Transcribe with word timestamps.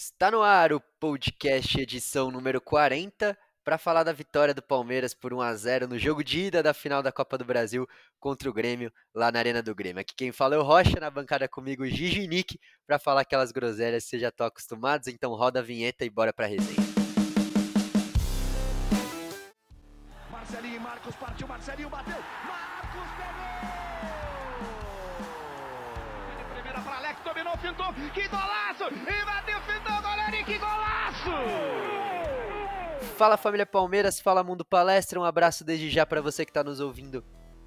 Está 0.00 0.30
no 0.30 0.42
ar 0.42 0.72
o 0.72 0.80
podcast 1.00 1.80
edição 1.80 2.30
número 2.30 2.60
40 2.60 3.36
para 3.64 3.76
falar 3.76 4.04
da 4.04 4.12
vitória 4.12 4.54
do 4.54 4.62
Palmeiras 4.62 5.12
por 5.12 5.34
1 5.34 5.40
a 5.40 5.52
0 5.52 5.88
no 5.88 5.98
jogo 5.98 6.22
de 6.22 6.38
ida 6.38 6.62
da 6.62 6.72
final 6.72 7.02
da 7.02 7.10
Copa 7.10 7.36
do 7.36 7.44
Brasil 7.44 7.84
contra 8.20 8.48
o 8.48 8.52
Grêmio 8.52 8.92
lá 9.12 9.32
na 9.32 9.40
Arena 9.40 9.60
do 9.60 9.74
Grêmio. 9.74 10.00
Aqui 10.00 10.14
quem 10.14 10.30
fala 10.30 10.54
é 10.54 10.58
o 10.58 10.62
Rocha, 10.62 11.00
na 11.00 11.10
bancada 11.10 11.48
comigo 11.48 11.84
Gigi 11.84 12.20
e 12.20 12.28
Nick 12.28 12.60
para 12.86 13.00
falar 13.00 13.22
aquelas 13.22 13.50
groselhas 13.50 14.04
que 14.04 14.10
vocês 14.10 14.22
já 14.22 14.28
estão 14.28 14.46
acostumados, 14.46 15.08
então 15.08 15.34
roda 15.34 15.58
a 15.58 15.62
vinheta 15.64 16.04
e 16.04 16.10
bora 16.10 16.32
para 16.32 16.46
a 16.46 16.48
resenha. 16.48 16.78
Marcelinho 20.30 20.80
Marcos 20.80 21.16
partiu, 21.16 21.48
Marcelinho 21.48 21.90
bateu, 21.90 22.22
Marcos 22.46 22.57
Fintou, 27.60 27.92
que 28.14 28.28
golaço! 28.28 28.84
E 28.84 29.24
bateu, 29.24 29.60
fintou, 29.62 30.00
goleiro, 30.00 30.36
e 30.36 30.44
que 30.44 30.58
golaço! 30.58 31.30
Fala 33.16 33.36
família 33.36 33.66
Palmeiras, 33.66 34.20
fala 34.20 34.44
Mundo 34.44 34.64
Palestra, 34.64 35.18
um 35.18 35.24
abraço 35.24 35.64
desde 35.64 35.90
já 35.90 36.06
para 36.06 36.20
você 36.20 36.44
que 36.44 36.52
está 36.52 36.62
nos 36.62 36.78
ouvindo 36.78 37.24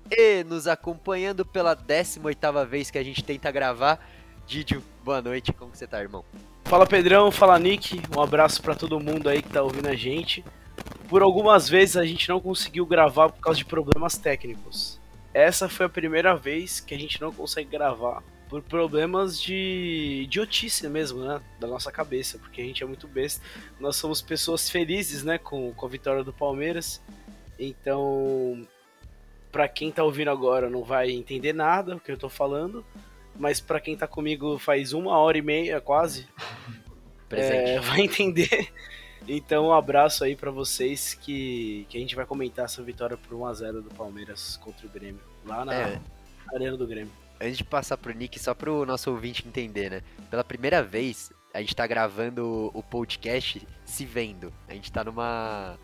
e 0.10 0.46
nos 0.46 0.66
acompanhando 0.66 1.46
pela 1.46 1.76
18ª 1.76 2.66
vez 2.66 2.90
que 2.90 2.98
a 2.98 3.04
gente 3.04 3.22
tenta 3.22 3.52
gravar. 3.52 4.00
Didio, 4.48 4.82
boa 5.04 5.22
noite, 5.22 5.52
como 5.52 5.72
que 5.72 5.78
você 5.78 5.86
tá, 5.86 6.00
irmão? 6.00 6.24
Fala 6.64 6.88
Pedrão, 6.88 7.30
fala 7.30 7.60
Nick, 7.60 8.02
um 8.16 8.22
abraço 8.22 8.62
para 8.62 8.76
todo 8.76 8.98
mundo 8.98 9.28
aí 9.28 9.42
que 9.42 9.50
tá 9.50 9.62
ouvindo 9.62 9.90
a 9.90 9.96
gente. 9.96 10.42
Por 11.10 11.22
algumas 11.22 11.68
vezes 11.68 11.98
a 11.98 12.06
gente 12.06 12.30
não 12.30 12.40
conseguiu 12.40 12.86
gravar 12.86 13.30
por 13.30 13.42
causa 13.42 13.58
de 13.58 13.66
problemas 13.66 14.18
técnicos. 14.18 15.02
Essa 15.34 15.68
foi 15.68 15.86
a 15.86 15.90
primeira 15.90 16.34
vez 16.34 16.80
que 16.80 16.94
a 16.94 16.98
gente 16.98 17.20
não 17.20 17.34
consegue 17.34 17.70
gravar 17.70 18.24
por 18.52 18.62
problemas 18.62 19.42
de 19.42 20.24
idiotice 20.26 20.86
mesmo, 20.90 21.24
né? 21.24 21.42
Da 21.58 21.68
nossa 21.68 21.90
cabeça, 21.90 22.38
porque 22.38 22.62
a 22.62 22.66
gente 22.66 22.84
é 22.84 22.86
muito 22.86 23.08
besta. 23.08 23.42
Nós 23.80 23.96
somos 23.96 24.22
pessoas 24.22 24.70
felizes, 24.70 25.24
né? 25.24 25.38
Com, 25.38 25.74
com 25.74 25.86
a 25.86 25.90
vitória 25.90 26.22
do 26.22 26.34
Palmeiras. 26.34 27.02
Então, 27.58 28.68
para 29.54 29.70
quem 29.70 29.90
tá 29.90 30.04
ouvindo 30.04 30.30
agora 30.30 30.70
não 30.70 30.84
vai 30.84 31.12
entender 31.12 31.54
nada 31.54 31.96
o 31.96 32.00
que 32.02 32.12
eu 32.12 32.18
tô 32.18 32.28
falando. 32.28 32.86
Mas 33.40 33.62
para 33.62 33.80
quem 33.80 33.96
tá 33.96 34.06
comigo 34.06 34.60
faz 34.60 34.92
uma 34.92 35.18
hora 35.18 35.38
e 35.38 35.42
meia 35.42 35.80
quase, 35.80 36.28
é, 37.32 37.80
vai 37.80 38.02
entender. 38.02 38.70
Então, 39.26 39.68
um 39.68 39.74
abraço 39.74 40.26
aí 40.26 40.36
para 40.36 40.52
vocês 40.52 41.14
que, 41.14 41.86
que 41.88 41.98
a 41.98 42.02
gente 42.02 42.18
vai 42.18 42.26
comentar 42.26 42.66
essa 42.66 42.84
vitória 42.84 43.16
por 43.16 43.34
1x0 43.34 43.82
do 43.82 43.96
Palmeiras 43.96 44.58
contra 44.58 44.86
o 44.86 44.90
Grêmio, 44.90 45.22
lá 45.46 45.64
na 45.64 45.74
É. 45.74 46.02
Arena 46.54 46.76
do 46.76 46.86
Grêmio. 46.86 47.21
Antes 47.42 47.58
de 47.58 47.64
passar 47.64 47.98
pro 47.98 48.14
Nick, 48.14 48.40
só 48.40 48.54
pro 48.54 48.86
nosso 48.86 49.10
ouvinte 49.10 49.48
entender, 49.48 49.90
né? 49.90 50.02
Pela 50.30 50.44
primeira 50.44 50.84
vez, 50.84 51.32
a 51.52 51.60
gente 51.60 51.76
tá 51.76 51.88
gravando 51.88 52.70
o 52.74 52.84
podcast 52.84 53.68
se 53.84 54.06
vendo. 54.06 54.54
A 54.68 54.74
gente 54.74 54.92
tá 54.92 55.04
numa. 55.04 55.78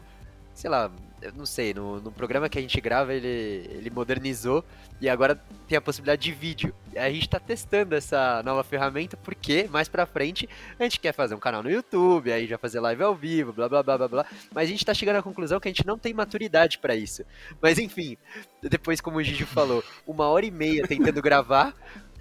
Sei 0.57 0.71
lá, 0.71 0.91
eu 1.21 1.31
não 1.33 1.45
sei, 1.45 1.71
no, 1.71 2.01
no 2.01 2.11
programa 2.11 2.49
que 2.49 2.57
a 2.57 2.61
gente 2.61 2.81
grava 2.81 3.13
ele, 3.13 3.27
ele 3.27 3.91
modernizou 3.91 4.65
e 4.99 5.07
agora 5.07 5.39
tem 5.67 5.77
a 5.77 5.81
possibilidade 5.81 6.23
de 6.23 6.31
vídeo. 6.31 6.73
A 6.95 7.07
gente 7.11 7.29
tá 7.29 7.39
testando 7.39 7.93
essa 7.93 8.41
nova 8.41 8.63
ferramenta 8.63 9.15
porque 9.17 9.67
mais 9.69 9.87
pra 9.87 10.07
frente 10.07 10.49
a 10.79 10.83
gente 10.83 10.99
quer 10.99 11.13
fazer 11.13 11.35
um 11.35 11.39
canal 11.39 11.61
no 11.61 11.69
YouTube, 11.69 12.31
aí 12.31 12.47
já 12.47 12.57
fazer 12.57 12.79
live 12.79 13.03
ao 13.03 13.13
vivo, 13.13 13.53
blá 13.53 13.69
blá 13.69 13.83
blá 13.83 13.99
blá 13.99 14.07
blá. 14.07 14.25
Mas 14.51 14.67
a 14.67 14.71
gente 14.71 14.83
tá 14.83 14.95
chegando 14.95 15.17
à 15.17 15.21
conclusão 15.21 15.59
que 15.59 15.67
a 15.67 15.71
gente 15.71 15.85
não 15.85 15.95
tem 15.95 16.11
maturidade 16.11 16.79
pra 16.79 16.95
isso. 16.95 17.23
Mas 17.61 17.77
enfim, 17.77 18.17
depois, 18.63 18.99
como 18.99 19.17
o 19.17 19.23
Gigi 19.23 19.45
falou, 19.45 19.83
uma 20.07 20.27
hora 20.27 20.43
e 20.43 20.49
meia 20.49 20.87
tentando 20.87 21.21
gravar, 21.21 21.75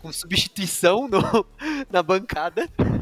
com 0.06 0.12
substituição 0.12 1.08
no- 1.08 1.46
na 1.90 2.02
bancada. 2.02 2.68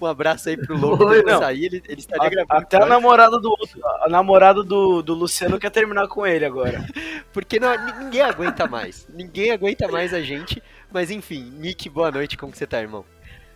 Um 0.00 0.06
abraço 0.06 0.48
aí 0.48 0.56
pro 0.56 0.76
Lobo 0.76 1.04
Oi, 1.06 1.22
não. 1.22 1.38
sair, 1.38 1.66
ele, 1.66 1.82
ele 1.88 2.00
estaria 2.00 2.26
A- 2.26 2.28
gravando. 2.30 2.54
até 2.64 2.82
a 2.82 2.86
namorada 2.86 3.38
do 3.38 3.48
outro, 3.50 3.80
a 4.02 4.08
namorada 4.08 4.64
do, 4.64 5.00
do 5.00 5.14
Luciano 5.14 5.60
quer 5.60 5.70
terminar 5.70 6.08
com 6.08 6.26
ele 6.26 6.44
agora. 6.44 6.84
Porque 7.32 7.60
não- 7.60 7.72
ni- 7.86 8.04
ninguém 8.04 8.22
aguenta 8.22 8.66
mais. 8.66 9.06
Ninguém 9.14 9.52
aguenta 9.52 9.86
mais 9.86 10.12
a 10.12 10.20
gente. 10.20 10.60
Mas 10.92 11.08
enfim, 11.10 11.52
Nick, 11.58 11.88
boa 11.88 12.10
noite, 12.10 12.36
como 12.36 12.50
que 12.50 12.58
você 12.58 12.66
tá, 12.66 12.80
irmão? 12.80 13.04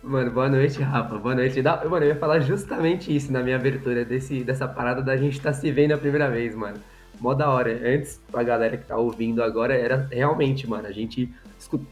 Mano, 0.01 0.31
boa 0.31 0.47
noite, 0.47 0.81
Rafa. 0.81 1.17
Boa 1.17 1.35
noite. 1.35 1.61
Da- 1.61 1.83
Mano, 1.83 2.05
eu 2.05 2.09
ia 2.09 2.15
falar 2.15 2.39
justamente 2.39 3.13
isso 3.13 3.29
na 3.33 3.43
minha 3.43 3.57
abertura 3.57 4.05
desse, 4.05 4.41
dessa 4.43 4.67
parada 4.69 5.01
da 5.01 5.17
gente 5.17 5.39
tá 5.41 5.51
se 5.51 5.69
vendo 5.69 5.91
a 5.91 5.97
primeira 5.97 6.29
vez, 6.29 6.55
mano. 6.55 6.79
Mó 7.19 7.33
da 7.33 7.49
hora. 7.49 7.71
Antes, 7.73 8.21
pra 8.31 8.41
galera 8.41 8.77
que 8.77 8.85
tá 8.85 8.95
ouvindo 8.95 9.43
agora, 9.43 9.75
era 9.77 10.07
realmente, 10.09 10.65
mano, 10.65 10.87
a 10.87 10.91
gente 10.93 11.29
escu- 11.59 11.85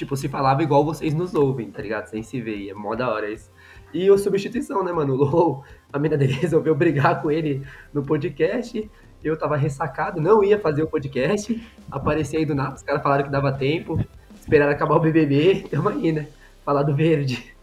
tipo, 0.00 0.16
se 0.16 0.28
falava 0.28 0.62
igual 0.62 0.82
vocês 0.82 1.12
nos 1.12 1.34
ouvem, 1.34 1.70
tá 1.70 1.82
ligado? 1.82 2.06
Sem 2.06 2.22
se 2.22 2.40
ver. 2.40 2.70
É 2.70 2.74
mó 2.74 2.94
da 2.94 3.10
hora 3.10 3.30
isso. 3.30 3.50
E 3.92 4.08
a 4.08 4.16
substituição, 4.16 4.82
né, 4.82 4.92
mano? 4.92 5.12
O 5.12 5.16
Lou, 5.16 5.64
a 5.92 5.98
mina 5.98 6.16
dele 6.16 6.32
resolveu 6.40 6.74
brigar 6.74 7.20
com 7.20 7.30
ele 7.30 7.66
no 7.92 8.02
podcast. 8.02 8.90
Eu 9.22 9.36
tava 9.38 9.56
ressacado, 9.56 10.18
não 10.20 10.42
ia 10.42 10.58
fazer 10.58 10.82
o 10.82 10.86
podcast. 10.86 11.62
Apareci 11.90 12.38
aí 12.38 12.46
do 12.46 12.54
nada, 12.54 12.76
os 12.76 12.82
caras 12.82 13.02
falaram 13.02 13.24
que 13.24 13.30
dava 13.30 13.52
tempo. 13.52 14.02
Esperaram 14.40 14.72
acabar 14.72 14.96
o 14.96 15.00
BBB. 15.00 15.66
Tamo 15.70 15.90
aí, 15.90 16.12
né? 16.12 16.28
Falar 16.64 16.82
do 16.82 16.96
verde. 16.96 17.54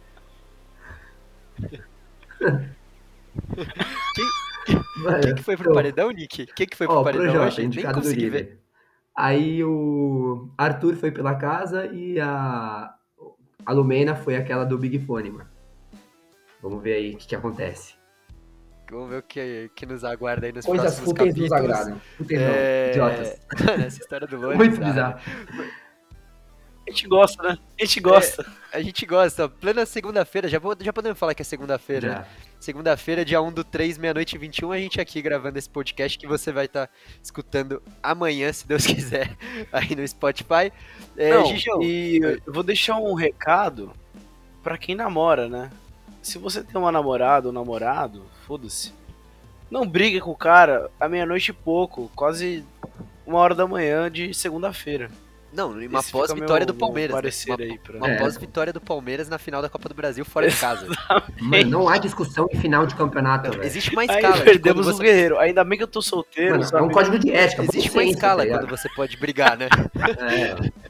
Mano, 4.97 5.21
Quem 5.21 5.35
que 5.35 5.43
foi 5.43 5.55
pro 5.55 5.63
então, 5.63 5.73
paredão, 5.73 6.11
Nick? 6.11 6.45
Quem 6.47 6.67
que 6.67 6.75
foi 6.75 6.87
pro 6.87 6.97
Ó, 6.97 7.03
paredão 7.03 7.31
Projota, 7.31 7.61
indicado 7.61 7.99
do 7.99 8.03
consegui 8.03 8.29
ver. 8.29 8.59
Aí 9.17 9.63
o 9.63 10.47
Arthur 10.55 10.95
foi 10.95 11.09
pela 11.11 11.33
casa 11.33 11.87
e 11.87 12.19
a, 12.19 12.93
a 13.65 13.71
Lumena 13.73 14.15
foi 14.15 14.35
aquela 14.35 14.63
do 14.63 14.77
Big 14.77 14.99
Fone, 14.99 15.31
mano. 15.31 15.49
Vamos 16.61 16.83
ver 16.83 16.93
aí 16.93 17.13
o 17.15 17.17
que, 17.17 17.27
que 17.27 17.35
acontece. 17.35 17.95
Vamos 18.91 19.09
ver 19.09 19.17
o 19.17 19.23
que, 19.23 19.71
que 19.75 19.85
nos 19.87 20.03
aguarda 20.03 20.45
aí 20.45 20.53
nos 20.53 20.65
Coisas 20.65 20.99
próximos 20.99 21.09
fúteis 21.09 21.35
nos 21.35 21.49
capítulos. 21.49 21.75
agradam. 21.77 22.01
Fúteis 22.15 22.39
É... 22.41 22.45
não, 22.45 22.89
idiotas. 23.09 23.47
Essa 23.85 23.99
história 24.01 24.27
do 24.27 24.37
Louro 24.37 24.53
é 24.53 24.57
Muito 24.57 24.79
bizarro. 24.79 25.19
A 26.87 26.89
gente 26.89 27.07
gosta, 27.07 27.43
né? 27.43 27.57
A 27.79 27.83
gente 27.85 27.99
gosta. 27.99 28.45
A 28.71 28.81
gente 28.81 29.05
gosta. 29.05 29.49
Plena 29.49 29.85
segunda-feira, 29.85 30.47
já, 30.47 30.57
vou- 30.57 30.75
já 30.79 30.93
podemos 30.93 31.19
falar 31.19 31.33
que 31.35 31.41
é 31.41 31.45
segunda-feira, 31.45 32.07
né? 32.19 32.27
Segunda-feira, 32.59 33.25
dia 33.25 33.41
1 33.41 33.51
do 33.51 33.63
3, 33.63 33.97
meia-noite 33.97 34.35
e 34.35 34.39
21, 34.39 34.71
a 34.71 34.77
gente 34.79 34.99
aqui 35.01 35.21
gravando 35.21 35.59
esse 35.59 35.69
podcast 35.69 36.17
que 36.17 36.25
você 36.25 36.51
vai 36.51 36.65
estar 36.65 36.89
escutando 37.21 37.83
amanhã, 38.01 38.51
se 38.53 38.65
Deus 38.67 38.85
quiser, 38.87 39.35
aí 39.71 39.95
no 39.95 40.07
Spotify. 40.07 40.71
É, 41.17 41.31
Não, 41.33 41.45
Gigião, 41.45 41.81
e 41.83 42.19
eu 42.45 42.53
vou 42.53 42.63
deixar 42.63 42.97
um 42.97 43.13
recado 43.13 43.91
pra 44.63 44.77
quem 44.77 44.95
namora, 44.95 45.47
né? 45.49 45.69
Se 46.21 46.37
você 46.37 46.63
tem 46.63 46.79
uma 46.81 46.91
namorada 46.91 47.47
ou 47.47 47.53
namorado, 47.53 48.23
foda-se. 48.47 48.93
Não 49.69 49.85
brigue 49.85 50.19
com 50.21 50.31
o 50.31 50.35
cara 50.37 50.89
à 50.99 51.07
meia-noite 51.09 51.51
e 51.51 51.53
pouco, 51.53 52.09
quase 52.15 52.63
uma 53.25 53.39
hora 53.39 53.53
da 53.53 53.67
manhã 53.67 54.09
de 54.09 54.33
segunda-feira. 54.33 55.11
Não, 55.57 55.71
uma 55.71 56.03
pós-vitória 56.03 56.65
do 56.65 56.73
Palmeiras. 56.73 57.15
né? 57.45 57.55
Uma, 57.55 57.63
aí 57.63 57.77
pra- 57.79 57.97
uma 57.97 58.07
É. 58.09 58.17
pós-vitória 58.17 58.71
do 58.71 58.79
Palmeiras 58.79 59.27
na 59.27 59.37
final 59.37 59.61
da 59.61 59.67
Copa 59.67 59.89
do 59.89 59.95
Brasil 59.95 60.23
fora 60.23 60.47
de 60.47 60.55
casa. 60.55 60.87
Mano, 61.41 61.69
não 61.69 61.89
há 61.89 61.97
discussão 61.97 62.47
em 62.53 62.57
final 62.59 62.85
de 62.85 62.95
campeonato, 62.95 63.49
velho. 63.49 63.63
Existe 63.63 63.91
uma 63.91 64.03
Aí 64.03 64.07
escala. 64.07 64.37
de 64.37 64.43
perdemos 64.43 64.85
quando 64.85 64.93
o 64.93 64.97
você... 64.97 65.03
guerreiro. 65.03 65.39
Ainda 65.39 65.63
bem 65.63 65.77
que 65.77 65.83
eu 65.83 65.87
tô 65.87 66.01
solteiro, 66.01 66.51
Mano, 66.51 66.63
é 66.63 66.67
sabe? 66.67 66.83
um 66.83 66.89
código 66.89 67.17
de 67.19 67.31
ética. 67.31 67.63
Existe 67.63 67.89
uma 67.89 68.01
senso, 68.03 68.13
escala 68.15 68.45
tá 68.45 68.51
quando 68.59 68.69
você 68.69 68.87
pode 68.89 69.17
brigar, 69.17 69.57
né? 69.57 69.67
É. 70.19 70.87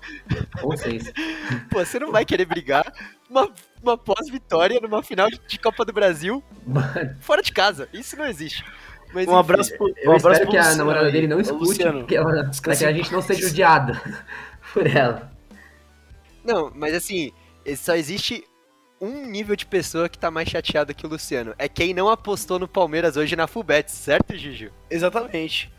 Pô, 1.71 1.83
você 1.85 1.99
não 1.99 2.11
vai 2.11 2.25
querer 2.25 2.45
brigar 2.45 2.91
uma, 3.29 3.49
uma 3.81 3.97
pós-vitória 3.97 4.79
numa 4.81 5.01
final 5.03 5.27
de 5.29 5.59
Copa 5.59 5.85
do 5.85 5.93
Brasil 5.93 6.43
Mano, 6.65 7.15
fora 7.21 7.41
de 7.41 7.51
casa. 7.51 7.87
Isso 7.93 8.15
não 8.17 8.25
existe. 8.25 8.63
Mas, 9.13 9.25
Um 9.27 9.37
abraço 9.37 9.75
pro, 9.77 9.87
eu 9.97 10.11
um 10.11 10.15
abraço 10.15 10.41
espero 10.41 10.41
pro 10.41 10.51
que 10.51 10.57
a 10.57 10.75
namorada 10.75 11.05
aí. 11.05 11.11
dele 11.13 11.27
não 11.27 11.39
escute, 11.39 11.63
Luciano, 11.63 11.99
porque 11.99 12.15
ela, 12.17 12.29
pra 12.29 12.41
descanse 12.43 12.79
que 12.79 12.85
a 12.85 12.91
gente 12.91 13.11
não 13.11 13.21
seja 13.21 13.47
odiado 13.47 13.97
por 14.73 14.87
ela. 14.87 15.31
Não, 16.43 16.71
mas 16.73 16.93
assim, 16.93 17.31
só 17.75 17.95
existe 17.95 18.43
um 18.99 19.25
nível 19.25 19.55
de 19.55 19.65
pessoa 19.65 20.09
que 20.09 20.17
tá 20.17 20.31
mais 20.31 20.49
chateado 20.49 20.93
que 20.93 21.05
o 21.05 21.09
Luciano. 21.09 21.53
É 21.57 21.69
quem 21.69 21.93
não 21.93 22.09
apostou 22.09 22.57
no 22.57 22.67
Palmeiras 22.67 23.17
hoje 23.17 23.35
na 23.35 23.47
Fullbets, 23.47 23.93
certo, 23.93 24.35
Juju? 24.35 24.71
Exatamente. 24.89 25.71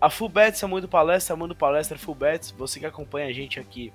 A 0.00 0.08
a 0.08 0.68
mãe 0.68 0.82
do 0.82 0.88
palestra, 0.88 1.34
a 1.34 1.36
mãe 1.36 1.48
do 1.48 1.56
palestra 1.56 1.96
Full 1.96 2.14
Bets, 2.14 2.50
você 2.50 2.78
que 2.78 2.84
acompanha 2.84 3.28
a 3.28 3.32
gente 3.32 3.58
aqui 3.58 3.90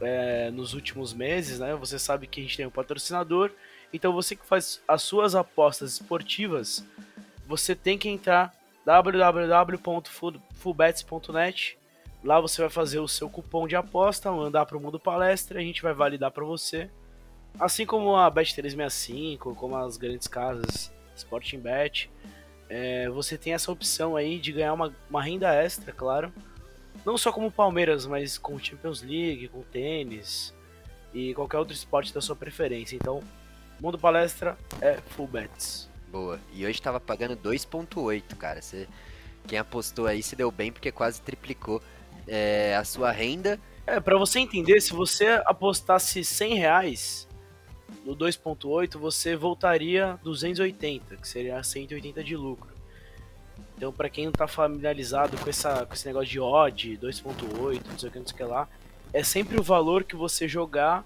é, 0.00 0.50
nos 0.50 0.74
últimos 0.74 1.14
meses, 1.14 1.58
né? 1.58 1.74
Você 1.76 1.98
sabe 1.98 2.26
que 2.26 2.40
a 2.40 2.42
gente 2.42 2.56
tem 2.56 2.66
um 2.66 2.70
patrocinador. 2.70 3.50
Então 3.92 4.12
você 4.12 4.36
que 4.36 4.44
faz 4.44 4.82
as 4.86 5.02
suas 5.02 5.34
apostas 5.34 5.94
esportivas, 5.94 6.84
você 7.46 7.74
tem 7.74 7.96
que 7.96 8.06
entrar 8.08 8.54
www.fullbets.net. 8.84 11.78
Lá 12.22 12.40
você 12.40 12.60
vai 12.60 12.70
fazer 12.70 12.98
o 12.98 13.08
seu 13.08 13.30
cupom 13.30 13.66
de 13.66 13.76
aposta, 13.76 14.30
mandar 14.30 14.66
para 14.66 14.76
o 14.76 14.80
Mundo 14.80 15.00
Palestra, 15.00 15.58
a 15.58 15.62
gente 15.62 15.82
vai 15.82 15.94
validar 15.94 16.30
para 16.30 16.44
você. 16.44 16.90
Assim 17.58 17.86
como 17.86 18.14
a 18.14 18.30
Bet365, 18.30 19.54
como 19.54 19.76
as 19.76 19.96
grandes 19.96 20.28
casas 20.28 20.92
Sporting 21.16 21.58
Bet, 21.58 22.10
é, 22.68 23.08
você 23.08 23.36
tem 23.36 23.54
essa 23.54 23.72
opção 23.72 24.16
aí 24.16 24.38
de 24.38 24.52
ganhar 24.52 24.72
uma, 24.72 24.94
uma 25.08 25.22
renda 25.22 25.52
extra, 25.52 25.92
claro. 25.92 26.32
Não 27.04 27.16
só 27.16 27.32
como 27.32 27.50
Palmeiras, 27.50 28.06
mas 28.06 28.36
com 28.36 28.58
Champions 28.58 29.02
League, 29.02 29.48
com 29.48 29.62
tênis 29.62 30.54
e 31.12 31.34
qualquer 31.34 31.58
outro 31.58 31.74
esporte 31.74 32.12
da 32.12 32.20
sua 32.20 32.36
preferência. 32.36 32.94
Então, 32.94 33.22
Mundo 33.80 33.98
Palestra 33.98 34.56
é 34.80 34.98
full 35.00 35.26
bets. 35.26 35.88
Boa. 36.08 36.38
E 36.52 36.66
hoje 36.66 36.80
tava 36.82 37.00
pagando 37.00 37.36
2.8, 37.36 38.36
cara. 38.36 38.60
Você, 38.60 38.86
quem 39.46 39.58
apostou 39.58 40.06
aí 40.06 40.22
se 40.22 40.36
deu 40.36 40.50
bem 40.50 40.70
porque 40.70 40.92
quase 40.92 41.20
triplicou 41.22 41.82
é, 42.26 42.76
a 42.76 42.84
sua 42.84 43.10
renda. 43.10 43.60
É, 43.86 43.98
pra 44.00 44.16
você 44.16 44.38
entender, 44.38 44.80
se 44.80 44.92
você 44.92 45.42
apostasse 45.44 46.24
100 46.24 46.54
reais 46.54 47.28
no 48.04 48.14
2.8, 48.14 48.98
você 48.98 49.36
voltaria 49.36 50.18
280, 50.22 51.16
que 51.16 51.28
seria 51.28 51.62
180 51.62 52.22
de 52.22 52.36
lucro. 52.36 52.70
Então, 53.76 53.92
para 53.92 54.10
quem 54.10 54.26
não 54.26 54.32
tá 54.32 54.46
familiarizado 54.46 55.36
com, 55.38 55.48
essa, 55.48 55.86
com 55.86 55.94
esse 55.94 56.06
negócio 56.06 56.28
de 56.28 56.38
odd, 56.38 56.98
2.8, 56.98 57.80
não 57.88 57.98
sei 57.98 58.08
o 58.08 58.12
que, 58.12 58.18
não 58.18 58.26
sei 58.26 58.34
o 58.34 58.36
que 58.36 58.44
lá, 58.44 58.68
é 59.12 59.22
sempre 59.24 59.58
o 59.58 59.62
valor 59.62 60.04
que 60.04 60.14
você 60.14 60.46
jogar 60.46 61.04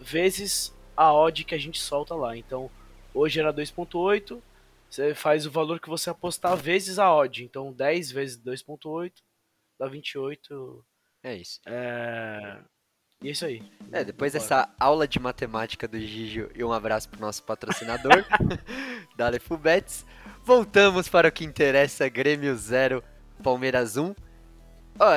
vezes 0.00 0.74
a 0.96 1.12
odd 1.12 1.44
que 1.44 1.54
a 1.54 1.58
gente 1.58 1.80
solta 1.80 2.14
lá. 2.14 2.36
Então, 2.36 2.70
hoje 3.12 3.38
era 3.38 3.52
2.8, 3.52 4.40
você 4.88 5.14
faz 5.14 5.44
o 5.44 5.50
valor 5.50 5.78
que 5.78 5.88
você 5.88 6.10
apostar 6.10 6.56
vezes 6.56 6.98
a 6.98 7.14
odd. 7.14 7.44
Então, 7.44 7.72
10 7.72 8.10
vezes 8.12 8.38
2.8 8.38 9.12
dá 9.84 9.90
28. 9.90 10.84
É 11.22 11.36
isso. 11.36 11.60
É... 11.66 12.58
E 13.22 13.28
é 13.28 13.30
isso 13.30 13.46
aí. 13.46 13.62
É, 13.92 14.04
depois 14.04 14.32
dessa 14.32 14.68
aula 14.78 15.08
de 15.08 15.18
matemática 15.18 15.88
do 15.88 15.98
Gigi 15.98 16.48
e 16.54 16.62
um 16.62 16.72
abraço 16.72 17.08
pro 17.08 17.20
nosso 17.20 17.42
patrocinador, 17.44 18.24
Dale 19.16 19.40
Bets, 19.60 20.04
voltamos 20.42 21.08
para 21.08 21.28
o 21.28 21.32
que 21.32 21.44
interessa, 21.44 22.08
Grêmio 22.08 22.54
0, 22.54 23.02
Palmeiras 23.42 23.96
1. 23.96 24.14
Ó, 24.98 25.12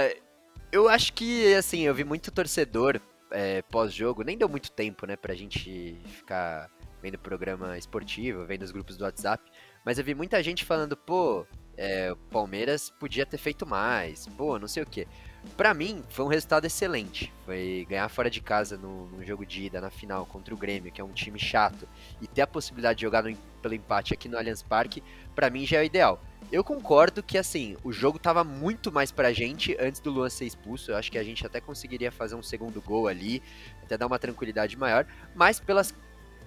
eu 0.71 0.87
acho 0.87 1.11
que, 1.13 1.53
assim, 1.55 1.81
eu 1.81 1.93
vi 1.93 2.05
muito 2.05 2.31
torcedor 2.31 3.01
é, 3.31 3.61
pós-jogo, 3.63 4.23
nem 4.23 4.37
deu 4.37 4.47
muito 4.47 4.71
tempo, 4.71 5.05
né, 5.05 5.17
pra 5.17 5.35
gente 5.35 5.99
ficar 6.05 6.69
vendo 7.01 7.17
programa 7.17 7.77
esportivo, 7.77 8.45
vendo 8.45 8.63
os 8.63 8.71
grupos 8.71 8.95
do 8.95 9.03
WhatsApp, 9.03 9.43
mas 9.85 9.97
eu 9.97 10.05
vi 10.05 10.15
muita 10.15 10.41
gente 10.41 10.63
falando, 10.63 10.95
pô, 10.95 11.45
é, 11.77 12.11
o 12.11 12.15
Palmeiras 12.15 12.89
podia 12.89 13.25
ter 13.25 13.37
feito 13.37 13.65
mais, 13.65 14.25
pô, 14.27 14.57
não 14.57 14.67
sei 14.67 14.83
o 14.83 14.85
que. 14.85 15.07
Para 15.55 15.73
mim, 15.73 16.03
foi 16.09 16.25
um 16.25 16.27
resultado 16.27 16.65
excelente. 16.65 17.31
Foi 17.45 17.85
ganhar 17.87 18.09
fora 18.09 18.29
de 18.29 18.41
casa 18.41 18.75
no, 18.75 19.07
no, 19.07 19.23
jogo 19.23 19.45
de 19.45 19.65
ida, 19.65 19.79
na 19.79 19.89
final, 19.89 20.25
contra 20.25 20.53
o 20.53 20.57
Grêmio, 20.57 20.91
que 20.91 20.99
é 20.99 21.03
um 21.03 21.13
time 21.13 21.39
chato, 21.39 21.87
e 22.21 22.27
ter 22.27 22.41
a 22.41 22.47
possibilidade 22.47 22.97
de 22.97 23.03
jogar 23.03 23.23
no, 23.23 23.33
pelo 23.61 23.73
empate 23.73 24.13
aqui 24.13 24.27
no 24.27 24.37
Allianz 24.37 24.61
Parque, 24.61 25.01
para 25.35 25.49
mim 25.49 25.65
já 25.65 25.77
é 25.77 25.81
o 25.81 25.85
ideal. 25.85 26.21
Eu 26.51 26.63
concordo 26.63 27.23
que, 27.23 27.37
assim, 27.37 27.77
o 27.83 27.91
jogo 27.91 28.19
tava 28.19 28.43
muito 28.43 28.91
mais 28.91 29.11
pra 29.11 29.31
gente 29.31 29.77
antes 29.79 30.01
do 30.01 30.11
Luan 30.11 30.29
ser 30.29 30.45
expulso. 30.45 30.91
Eu 30.91 30.97
acho 30.97 31.11
que 31.11 31.17
a 31.17 31.23
gente 31.23 31.45
até 31.45 31.61
conseguiria 31.61 32.11
fazer 32.11 32.35
um 32.35 32.43
segundo 32.43 32.81
gol 32.81 33.07
ali, 33.07 33.41
até 33.83 33.97
dar 33.97 34.07
uma 34.07 34.19
tranquilidade 34.19 34.75
maior, 34.77 35.05
mas 35.35 35.59
pelas 35.59 35.93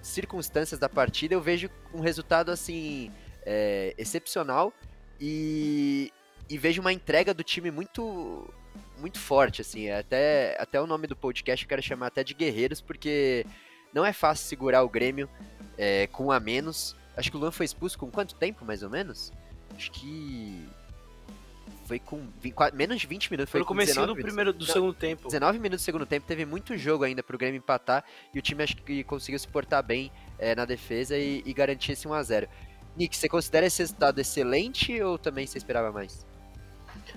circunstâncias 0.01 0.79
da 0.79 0.89
partida, 0.89 1.33
eu 1.33 1.41
vejo 1.41 1.69
um 1.93 2.01
resultado, 2.01 2.49
assim, 2.51 3.11
é, 3.45 3.93
excepcional 3.97 4.73
e, 5.21 6.11
e 6.49 6.57
vejo 6.57 6.81
uma 6.81 6.91
entrega 6.91 7.33
do 7.33 7.43
time 7.43 7.69
muito 7.69 8.51
muito 8.97 9.19
forte, 9.19 9.61
assim. 9.61 9.89
Até, 9.89 10.55
até 10.59 10.81
o 10.81 10.87
nome 10.87 11.07
do 11.07 11.15
podcast 11.15 11.63
eu 11.63 11.69
quero 11.69 11.81
chamar 11.81 12.07
até 12.07 12.23
de 12.23 12.33
Guerreiros, 12.33 12.81
porque 12.81 13.45
não 13.93 14.05
é 14.05 14.13
fácil 14.13 14.47
segurar 14.47 14.83
o 14.83 14.89
Grêmio 14.89 15.29
é, 15.77 16.07
com 16.07 16.27
um 16.27 16.31
a 16.31 16.39
menos. 16.39 16.95
Acho 17.15 17.29
que 17.29 17.37
o 17.37 17.39
Luan 17.39 17.51
foi 17.51 17.65
expulso 17.65 17.97
com 17.97 18.09
quanto 18.09 18.35
tempo, 18.35 18.63
mais 18.65 18.83
ou 18.83 18.89
menos? 18.89 19.31
Acho 19.75 19.91
que. 19.91 20.65
Foi 21.85 21.99
com 21.99 22.25
20, 22.39 22.55
menos 22.73 23.01
de 23.01 23.07
20 23.07 23.31
minutos. 23.31 23.51
Foi, 23.51 23.59
no 23.59 23.65
começo 23.65 24.05
do 24.05 24.15
primeiro 24.15 24.53
do 24.53 24.65
não, 24.65 24.73
segundo 24.73 24.93
tempo. 24.93 25.25
19 25.25 25.59
minutos 25.59 25.83
do 25.83 25.85
segundo 25.85 26.05
tempo, 26.05 26.25
teve 26.25 26.45
muito 26.45 26.77
jogo 26.77 27.03
ainda 27.03 27.21
pro 27.21 27.37
Grêmio 27.37 27.57
empatar 27.57 28.05
e 28.33 28.39
o 28.39 28.41
time 28.41 28.63
acho 28.63 28.77
que 28.77 29.03
conseguiu 29.03 29.37
se 29.37 29.47
portar 29.47 29.83
bem 29.83 30.09
é, 30.39 30.55
na 30.55 30.63
defesa 30.63 31.17
e, 31.17 31.43
e 31.45 31.53
garantir 31.53 31.91
esse 31.91 32.07
1x0. 32.07 32.47
Nick, 32.95 33.15
você 33.15 33.29
considera 33.29 33.65
esse 33.65 33.81
resultado 33.81 34.19
excelente 34.19 35.01
ou 35.01 35.17
também 35.17 35.47
você 35.47 35.57
esperava 35.57 35.91
mais? 35.91 36.25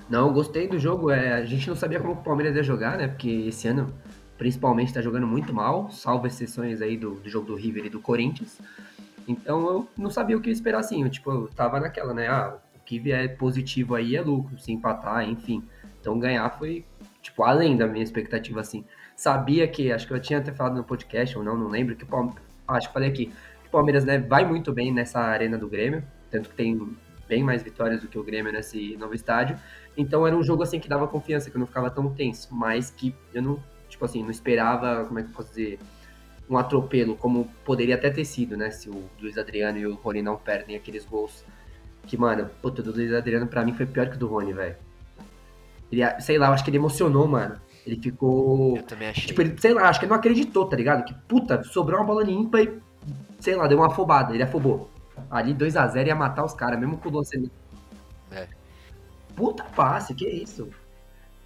Não, 0.08 0.32
gostei 0.32 0.68
do 0.68 0.78
jogo. 0.78 1.10
É, 1.10 1.34
a 1.34 1.44
gente 1.44 1.68
não 1.68 1.76
sabia 1.76 2.00
como 2.00 2.12
o 2.12 2.16
Palmeiras 2.16 2.54
ia 2.56 2.62
jogar, 2.62 2.96
né? 2.96 3.08
Porque 3.08 3.28
esse 3.28 3.66
ano, 3.68 3.92
principalmente, 4.38 4.88
está 4.88 5.00
jogando 5.00 5.26
muito 5.26 5.52
mal, 5.52 5.90
salvo 5.90 6.26
exceções 6.26 6.80
aí 6.80 6.96
do, 6.96 7.14
do, 7.14 7.28
jogo 7.28 7.46
do 7.46 7.54
River 7.54 7.86
e 7.86 7.90
do 7.90 8.00
Corinthians. 8.00 8.60
Então 9.26 9.66
eu 9.66 9.88
não 9.96 10.10
sabia 10.10 10.36
o 10.36 10.40
que 10.40 10.50
esperar 10.50 10.80
assim. 10.80 11.02
Eu, 11.02 11.10
tipo, 11.10 11.30
eu 11.30 11.48
tava 11.48 11.80
naquela, 11.80 12.12
né? 12.14 12.28
Ah, 12.28 12.56
o 12.76 12.80
que 12.84 12.98
vier 12.98 13.36
positivo 13.36 13.94
aí 13.94 14.14
é 14.14 14.20
lucro, 14.20 14.58
se 14.58 14.72
empatar, 14.72 15.28
enfim. 15.28 15.62
Então 16.00 16.18
ganhar 16.18 16.48
foi, 16.50 16.84
tipo, 17.22 17.42
além 17.42 17.76
da 17.76 17.86
minha 17.86 18.04
expectativa, 18.04 18.60
assim. 18.60 18.84
Sabia 19.16 19.66
que, 19.68 19.92
acho 19.92 20.06
que 20.06 20.12
eu 20.12 20.20
tinha 20.20 20.40
até 20.40 20.52
falado 20.52 20.76
no 20.76 20.84
podcast 20.84 21.38
ou 21.38 21.44
não, 21.44 21.56
não 21.56 21.68
lembro, 21.68 21.96
que 21.96 22.04
o 22.04 22.06
Palmeiras. 22.06 22.42
Acho 22.66 22.88
que 22.88 22.94
falei 22.94 23.10
aqui 23.10 23.32
Palmeiras 23.74 24.04
né, 24.04 24.18
vai 24.18 24.44
muito 24.44 24.72
bem 24.72 24.92
nessa 24.92 25.20
arena 25.20 25.58
do 25.58 25.68
Grêmio, 25.68 26.02
tanto 26.30 26.48
que 26.48 26.54
tem 26.54 26.96
bem 27.28 27.42
mais 27.42 27.62
vitórias 27.62 28.00
do 28.00 28.08
que 28.08 28.18
o 28.18 28.22
Grêmio 28.22 28.52
nesse 28.52 28.96
novo 28.96 29.14
estádio. 29.14 29.58
Então 29.96 30.26
era 30.26 30.36
um 30.36 30.42
jogo 30.42 30.62
assim 30.62 30.78
que 30.78 30.88
dava 30.88 31.06
confiança, 31.06 31.50
que 31.50 31.56
eu 31.56 31.60
não 31.60 31.66
ficava 31.66 31.90
tão 31.90 32.12
tenso, 32.12 32.54
mas 32.54 32.90
que 32.90 33.14
eu 33.32 33.42
não, 33.42 33.62
tipo 33.88 34.04
assim, 34.04 34.22
não 34.22 34.30
esperava, 34.30 35.04
como 35.04 35.18
é 35.18 35.22
que 35.22 35.28
eu 35.28 35.34
posso 35.34 35.48
dizer, 35.50 35.78
um 36.48 36.58
atropelo, 36.58 37.16
como 37.16 37.48
poderia 37.64 37.94
até 37.94 38.10
ter 38.10 38.24
sido, 38.24 38.56
né, 38.56 38.70
se 38.70 38.88
o 38.88 39.04
Luiz 39.20 39.38
Adriano 39.38 39.78
e 39.78 39.86
o 39.86 39.94
Rony 39.94 40.22
não 40.22 40.36
perdem 40.36 40.76
aqueles 40.76 41.04
gols. 41.04 41.44
Que, 42.06 42.18
mano, 42.18 42.50
puta, 42.60 42.82
do 42.82 42.92
Luiz 42.92 43.12
Adriano 43.12 43.46
pra 43.46 43.64
mim 43.64 43.72
foi 43.72 43.86
pior 43.86 44.08
que 44.08 44.16
o 44.16 44.18
do 44.18 44.26
Rony, 44.26 44.52
velho. 44.52 44.76
Sei 46.20 46.36
lá, 46.36 46.48
eu 46.48 46.52
acho 46.52 46.62
que 46.62 46.70
ele 46.70 46.76
emocionou, 46.76 47.26
mano. 47.26 47.56
Ele 47.86 48.00
ficou. 48.00 48.76
Eu 48.76 48.82
também 48.82 49.08
achei. 49.08 49.26
Tipo, 49.26 49.40
ele, 49.42 49.54
sei 49.58 49.72
lá, 49.72 49.88
acho 49.88 49.98
que 49.98 50.06
ele 50.06 50.10
não 50.10 50.18
acreditou, 50.18 50.66
tá 50.66 50.76
ligado? 50.76 51.04
Que, 51.04 51.14
puta, 51.28 51.62
sobrou 51.64 51.98
uma 51.98 52.06
bola 52.06 52.24
limpa 52.24 52.60
e 52.60 52.78
sei 53.44 53.54
lá, 53.54 53.66
deu 53.66 53.76
uma 53.76 53.88
afobada, 53.88 54.32
ele 54.32 54.42
afobou. 54.42 54.90
Ali 55.30 55.54
2x0 55.54 56.06
ia 56.06 56.14
matar 56.14 56.44
os 56.44 56.54
caras, 56.54 56.80
mesmo 56.80 56.96
com 56.96 57.10
o 57.10 57.12
Luan 57.12 57.22
É. 58.32 58.48
Puta 59.36 59.62
passe, 59.64 60.14
que 60.14 60.26
isso? 60.26 60.70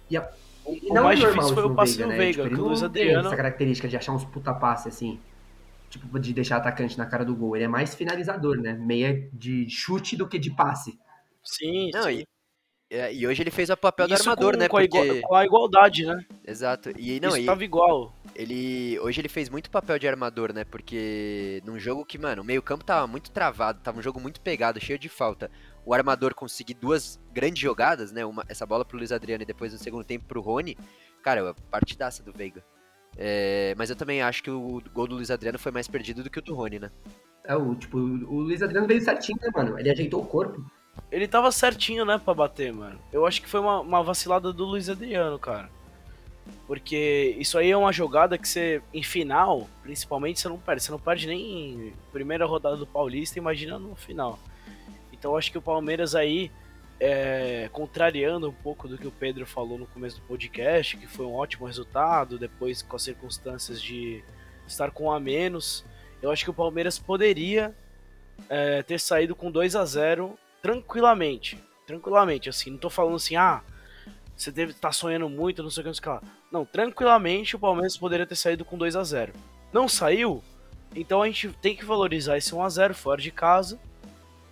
E, 0.09 0.15
a... 0.15 0.31
e 0.65 0.87
não 0.93 1.01
o 1.01 1.05
mais 1.05 1.21
é 1.21 1.27
difícil 1.27 1.53
foi 1.53 1.65
o 1.65 1.75
passe 1.75 1.97
Veiga, 1.97 2.11
do 2.11 2.17
Veiga, 2.17 2.23
né? 2.23 2.31
tipo, 2.31 2.47
ele 2.47 2.55
não 2.55 2.67
Luiz 2.69 2.83
Adriano... 2.83 3.27
essa 3.27 3.35
característica 3.35 3.87
de 3.89 3.97
achar 3.97 4.13
uns 4.13 4.23
puta 4.23 4.53
passe 4.53 4.87
assim, 4.87 5.19
tipo, 5.89 6.17
de 6.17 6.33
deixar 6.33 6.57
atacante 6.57 6.97
na 6.97 7.05
cara 7.05 7.25
do 7.25 7.35
gol. 7.35 7.57
Ele 7.57 7.65
é 7.65 7.67
mais 7.67 7.93
finalizador, 7.93 8.57
né? 8.57 8.71
Meia 8.71 9.29
de 9.33 9.69
chute 9.69 10.15
do 10.15 10.25
que 10.25 10.39
de 10.39 10.51
passe. 10.51 10.97
Sim, 11.43 11.91
não, 11.93 12.03
sim. 12.03 12.23
E, 12.89 12.95
é, 12.95 13.13
e 13.13 13.27
hoje 13.27 13.43
ele 13.43 13.51
fez 13.51 13.69
o 13.69 13.75
papel 13.75 14.05
Isso 14.05 14.23
do 14.23 14.29
armador, 14.29 14.53
com, 14.53 14.59
né? 14.59 14.69
Com, 14.69 14.77
porque... 14.77 14.97
a 14.97 15.05
igual, 15.05 15.21
com 15.21 15.35
a 15.35 15.45
igualdade, 15.45 16.05
né? 16.05 16.25
Exato. 16.47 16.91
E, 16.97 17.19
não, 17.19 17.29
Isso 17.29 17.39
e... 17.39 17.45
tava 17.45 17.63
igual 17.63 18.15
ele 18.39 18.97
hoje 19.01 19.19
ele 19.19 19.27
fez 19.27 19.49
muito 19.49 19.69
papel 19.69 19.99
de 19.99 20.07
armador, 20.07 20.53
né? 20.53 20.63
Porque 20.63 21.61
num 21.65 21.77
jogo 21.77 22.05
que, 22.05 22.17
mano, 22.17 22.41
o 22.41 22.45
meio-campo 22.45 22.85
tava 22.85 23.05
muito 23.05 23.31
travado, 23.31 23.81
tava 23.83 23.99
um 23.99 24.01
jogo 24.01 24.17
muito 24.17 24.39
pegado, 24.39 24.79
cheio 24.79 24.97
de 24.97 25.09
falta. 25.09 25.51
O 25.85 25.93
armador 25.93 26.33
conseguir 26.33 26.75
duas 26.75 27.19
grandes 27.33 27.59
jogadas, 27.59 28.13
né? 28.13 28.25
Uma, 28.25 28.45
essa 28.47 28.65
bola 28.65 28.85
pro 28.85 28.97
Luiz 28.97 29.11
Adriano 29.11 29.43
e 29.43 29.45
depois 29.45 29.73
no 29.73 29.77
segundo 29.77 30.05
tempo 30.05 30.25
pro 30.25 30.39
Rony. 30.39 30.77
Cara, 31.21 31.53
partidaça 31.69 32.23
do 32.23 32.31
Veiga. 32.31 32.63
É, 33.17 33.75
mas 33.77 33.89
eu 33.89 33.95
também 33.97 34.21
acho 34.21 34.41
que 34.41 34.49
o 34.49 34.81
gol 34.93 35.07
do 35.07 35.15
Luiz 35.15 35.29
Adriano 35.29 35.59
foi 35.59 35.73
mais 35.73 35.89
perdido 35.89 36.23
do 36.23 36.29
que 36.29 36.39
o 36.39 36.41
do 36.41 36.55
Rony, 36.55 36.79
né? 36.79 36.89
É, 37.43 37.57
o, 37.57 37.75
tipo, 37.75 37.97
o 37.97 38.39
Luiz 38.39 38.61
Adriano 38.61 38.87
veio 38.87 39.01
certinho, 39.01 39.37
né, 39.41 39.49
mano? 39.53 39.77
Ele 39.77 39.89
ajeitou 39.89 40.21
o 40.21 40.25
corpo. 40.25 40.63
Ele 41.11 41.27
tava 41.27 41.51
certinho, 41.51 42.05
né, 42.05 42.17
pra 42.17 42.33
bater, 42.33 42.71
mano. 42.71 42.99
Eu 43.11 43.25
acho 43.25 43.41
que 43.41 43.49
foi 43.49 43.59
uma, 43.59 43.81
uma 43.81 44.01
vacilada 44.01 44.53
do 44.53 44.63
Luiz 44.63 44.89
Adriano, 44.89 45.37
cara. 45.37 45.69
Porque 46.67 47.35
isso 47.39 47.57
aí 47.57 47.71
é 47.71 47.77
uma 47.77 47.91
jogada 47.91 48.37
que 48.37 48.47
você, 48.47 48.81
em 48.93 49.03
final, 49.03 49.67
principalmente, 49.81 50.39
você 50.39 50.47
não 50.47 50.59
perde. 50.59 50.83
Você 50.83 50.91
não 50.91 50.99
perde 50.99 51.27
nem 51.27 51.41
em 51.41 51.93
primeira 52.11 52.45
rodada 52.45 52.77
do 52.77 52.85
Paulista, 52.85 53.39
imagina 53.39 53.79
no 53.79 53.95
final. 53.95 54.39
Então 55.11 55.35
acho 55.35 55.51
que 55.51 55.57
o 55.57 55.61
Palmeiras 55.61 56.15
aí, 56.15 56.51
é, 56.99 57.69
contrariando 57.73 58.49
um 58.49 58.53
pouco 58.53 58.87
do 58.87 58.97
que 58.97 59.07
o 59.07 59.11
Pedro 59.11 59.45
falou 59.45 59.77
no 59.77 59.87
começo 59.87 60.19
do 60.19 60.27
podcast, 60.27 60.95
que 60.95 61.07
foi 61.07 61.25
um 61.25 61.33
ótimo 61.33 61.65
resultado, 61.65 62.37
depois 62.37 62.81
com 62.81 62.95
as 62.95 63.03
circunstâncias 63.03 63.81
de 63.81 64.23
estar 64.67 64.91
com 64.91 65.05
um 65.05 65.11
a 65.11 65.19
menos, 65.19 65.83
eu 66.21 66.31
acho 66.31 66.43
que 66.43 66.49
o 66.49 66.53
Palmeiras 66.53 66.99
poderia 66.99 67.75
é, 68.49 68.83
ter 68.83 68.99
saído 68.99 69.35
com 69.35 69.51
2 69.51 69.75
a 69.75 69.85
0 69.85 70.37
tranquilamente. 70.61 71.61
Tranquilamente, 71.85 72.49
assim, 72.49 72.69
não 72.71 72.77
tô 72.77 72.89
falando 72.89 73.15
assim, 73.15 73.35
ah, 73.35 73.61
você 74.39 74.51
deve 74.51 74.71
estar 74.71 74.87
tá 74.87 74.91
sonhando 74.93 75.29
muito, 75.29 75.61
não 75.61 75.69
sei 75.69 75.81
o 75.81 75.83
que, 75.83 75.87
não 75.89 75.93
sei 75.93 75.99
o 75.99 76.03
que 76.03 76.09
lá. 76.09 76.21
Não, 76.49 76.65
tranquilamente 76.65 77.57
o 77.57 77.59
Palmeiras 77.59 77.97
poderia 77.97 78.25
ter 78.25 78.35
saído 78.35 78.63
com 78.63 78.77
2 78.77 78.95
a 78.95 79.03
0 79.03 79.33
Não 79.73 79.87
saiu? 79.87 80.41
Então 80.95 81.21
a 81.21 81.27
gente 81.27 81.49
tem 81.61 81.75
que 81.75 81.83
valorizar 81.83 82.37
esse 82.37 82.55
1 82.55 82.63
a 82.63 82.69
0 82.69 82.95
fora 82.95 83.21
de 83.21 83.31
casa, 83.31 83.77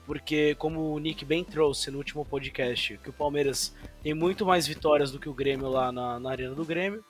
porque 0.05 0.55
como 0.55 0.93
o 0.93 0.99
Nick 0.99 1.23
bem 1.23 1.41
trouxe 1.41 1.89
no 1.89 1.99
último 1.99 2.25
podcast, 2.25 2.99
que 3.01 3.09
o 3.09 3.13
Palmeiras 3.13 3.73
tem 4.03 4.13
muito 4.13 4.45
mais 4.45 4.67
vitórias 4.67 5.09
do 5.09 5.19
que 5.19 5.29
o 5.29 5.33
Grêmio 5.33 5.69
lá 5.69 5.89
na, 5.89 6.19
na 6.19 6.31
arena 6.31 6.53
do 6.53 6.65
Grêmio. 6.65 7.03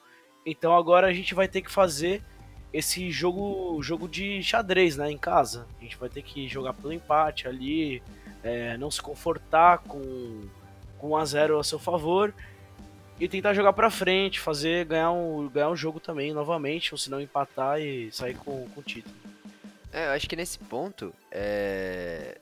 Então 0.45 0.75
agora 0.75 1.07
a 1.07 1.13
gente 1.13 1.33
vai 1.33 1.47
ter 1.47 1.63
que 1.63 1.71
fazer 1.71 2.23
esse 2.71 3.09
jogo 3.09 3.81
jogo 3.81 4.07
de 4.07 4.43
xadrez, 4.43 4.97
né, 4.97 5.09
em 5.09 5.17
casa. 5.17 5.67
A 5.79 5.83
gente 5.83 5.97
vai 5.97 6.09
ter 6.09 6.21
que 6.21 6.47
jogar 6.47 6.73
pelo 6.73 6.93
empate 6.93 7.47
ali, 7.47 8.03
é, 8.43 8.77
não 8.77 8.91
se 8.91 9.01
confortar 9.01 9.79
com 9.79 10.47
com 10.99 11.09
1 11.09 11.17
a 11.17 11.25
0 11.25 11.59
a 11.59 11.63
seu 11.63 11.79
favor 11.79 12.33
e 13.19 13.27
tentar 13.27 13.53
jogar 13.53 13.73
pra 13.73 13.89
frente, 13.89 14.39
fazer, 14.39 14.85
ganhar 14.85 15.11
um, 15.11 15.47
ganhar 15.49 15.69
um 15.69 15.75
jogo 15.75 15.99
também 15.99 16.33
novamente, 16.33 16.93
ou 16.93 16.97
se 16.97 17.09
não 17.09 17.19
empatar 17.19 17.79
e 17.79 18.11
sair 18.11 18.35
com, 18.35 18.67
com 18.69 18.79
o 18.79 18.83
título. 18.83 19.15
É, 19.91 20.07
eu 20.07 20.11
acho 20.11 20.29
que 20.29 20.35
nesse 20.35 20.59
ponto, 20.59 21.13
é... 21.31 22.37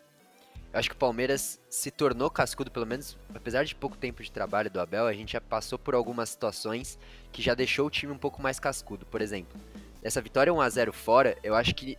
eu 0.74 0.80
acho 0.80 0.90
que 0.90 0.96
o 0.96 1.00
Palmeiras 1.00 1.62
se 1.70 1.90
tornou 1.92 2.30
cascudo, 2.30 2.70
pelo 2.70 2.86
menos, 2.86 3.18
apesar 3.34 3.64
de 3.64 3.74
pouco 3.74 3.96
tempo 3.96 4.22
de 4.22 4.32
trabalho 4.32 4.70
do 4.70 4.82
Abel, 4.82 5.08
a 5.08 5.14
gente 5.14 5.34
já 5.34 5.42
passou 5.42 5.80
por 5.80 5.96
algumas 5.96 6.30
situações 6.30 7.00
que 7.32 7.42
já 7.42 7.54
deixou 7.54 7.88
o 7.88 7.90
time 7.90 8.12
um 8.12 8.18
pouco 8.18 8.42
mais 8.42 8.60
cascudo. 8.60 9.06
Por 9.06 9.22
exemplo, 9.22 9.58
essa 10.04 10.22
vitória 10.22 10.54
1 10.54 10.60
a 10.60 10.70
0 10.70 10.92
fora, 10.92 11.38
eu 11.44 11.56
acho 11.56 11.74
que 11.74 11.98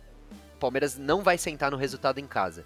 o 0.55 0.59
Palmeiras 0.59 0.97
não 0.97 1.23
vai 1.23 1.37
sentar 1.37 1.71
no 1.71 1.77
resultado 1.77 2.19
em 2.19 2.27
casa. 2.27 2.63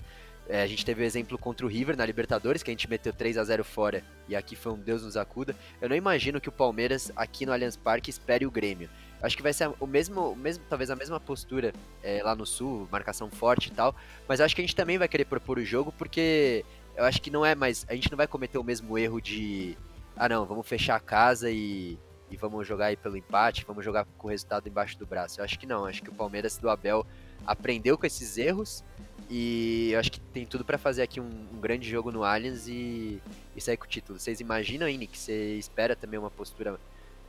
É, 0.50 0.62
a 0.63 0.67
gente 0.67 0.83
teve 0.83 1.01
o 1.01 1.05
exemplo 1.05 1.38
contra 1.38 1.65
o 1.65 1.69
River 1.69 1.95
na 1.95 2.05
Libertadores, 2.05 2.62
que 2.62 2.69
a 2.69 2.74
gente 2.74 2.89
meteu 2.89 3.13
3 3.13 3.38
a 3.38 3.43
0 3.43 3.63
fora 3.63 4.03
e 4.27 4.36
aqui 4.36 4.55
foi 4.55 4.74
um 4.74 4.77
Deus 4.77 5.03
nos 5.03 5.15
acuda. 5.15 5.55
Eu 5.79 5.88
não 5.88 5.95
imagino 5.95 6.41
que 6.41 6.50
o 6.50 6.51
Palmeiras 6.51 7.12
aqui 7.15 7.45
no 7.45 7.53
Allianz 7.53 7.77
Parque 7.77 8.10
espere 8.10 8.45
o 8.45 8.51
Grêmio. 8.51 8.89
Acho 9.21 9.38
que 9.38 9.43
vai 9.43 9.53
ser 9.53 9.71
o 9.79 9.86
mesmo, 9.86 10.31
o 10.31 10.36
mesmo 10.36 10.63
talvez 10.67 10.89
a 10.89 10.95
mesma 10.95 11.19
postura 11.19 11.74
é, 12.01 12.24
lá 12.24 12.36
no 12.36 12.45
Sul, 12.45 12.88
marcação 12.91 13.29
forte 13.29 13.67
e 13.67 13.71
tal. 13.71 13.95
Mas 14.27 14.41
acho 14.41 14.55
que 14.55 14.62
a 14.62 14.65
gente 14.65 14.75
também 14.75 14.98
vai 14.98 15.07
querer 15.07 15.25
propor 15.25 15.60
o 15.60 15.65
jogo, 15.65 15.91
porque 15.91 16.65
eu 16.95 17.03
acho 17.05 17.21
que 17.21 17.29
não 17.29 17.45
é 17.45 17.53
mais. 17.53 17.86
A 17.88 17.93
gente 17.93 18.10
não 18.10 18.17
vai 18.17 18.27
cometer 18.27 18.57
o 18.57 18.63
mesmo 18.63 18.98
erro 18.98 19.21
de. 19.21 19.77
Ah, 20.15 20.27
não, 20.27 20.45
vamos 20.45 20.67
fechar 20.67 20.95
a 20.95 21.00
casa 21.00 21.51
e, 21.51 22.00
e 22.29 22.36
vamos 22.36 22.67
jogar 22.67 22.88
aí 22.88 22.98
pelo 22.98 23.15
empate, 23.15 23.63
vamos 23.65 23.86
jogar 23.86 24.05
com 24.17 24.27
o 24.27 24.29
resultado 24.31 24.67
embaixo 24.67 24.98
do 24.98 25.05
braço. 25.05 25.39
Eu 25.39 25.45
acho 25.45 25.57
que 25.60 25.67
não. 25.67 25.86
Acho 25.86 26.01
que 26.01 26.10
o 26.10 26.13
Palmeiras 26.13 26.57
do 26.57 26.69
Abel 26.69 27.05
aprendeu 27.45 27.98
com 27.98 28.05
esses 28.05 28.38
erros 28.38 28.83
e 29.29 29.91
eu 29.93 30.00
acho 30.00 30.12
que 30.12 30.19
tem 30.19 30.45
tudo 30.45 30.65
para 30.65 30.77
fazer 30.77 31.01
aqui 31.01 31.21
um, 31.21 31.29
um, 31.53 31.62
grande 31.62 31.89
jogo 31.89 32.12
no 32.12 32.24
Allianz 32.24 32.67
e, 32.67 33.21
e 33.55 33.62
sair 33.62 33.77
com 33.77 33.86
o 33.86 33.88
título. 33.88 34.19
Vocês 34.19 34.41
imaginam, 34.41 34.86
aí, 34.86 35.07
que 35.07 35.17
você 35.17 35.55
espera 35.55 35.95
também 35.95 36.19
uma 36.19 36.29
postura 36.29 36.77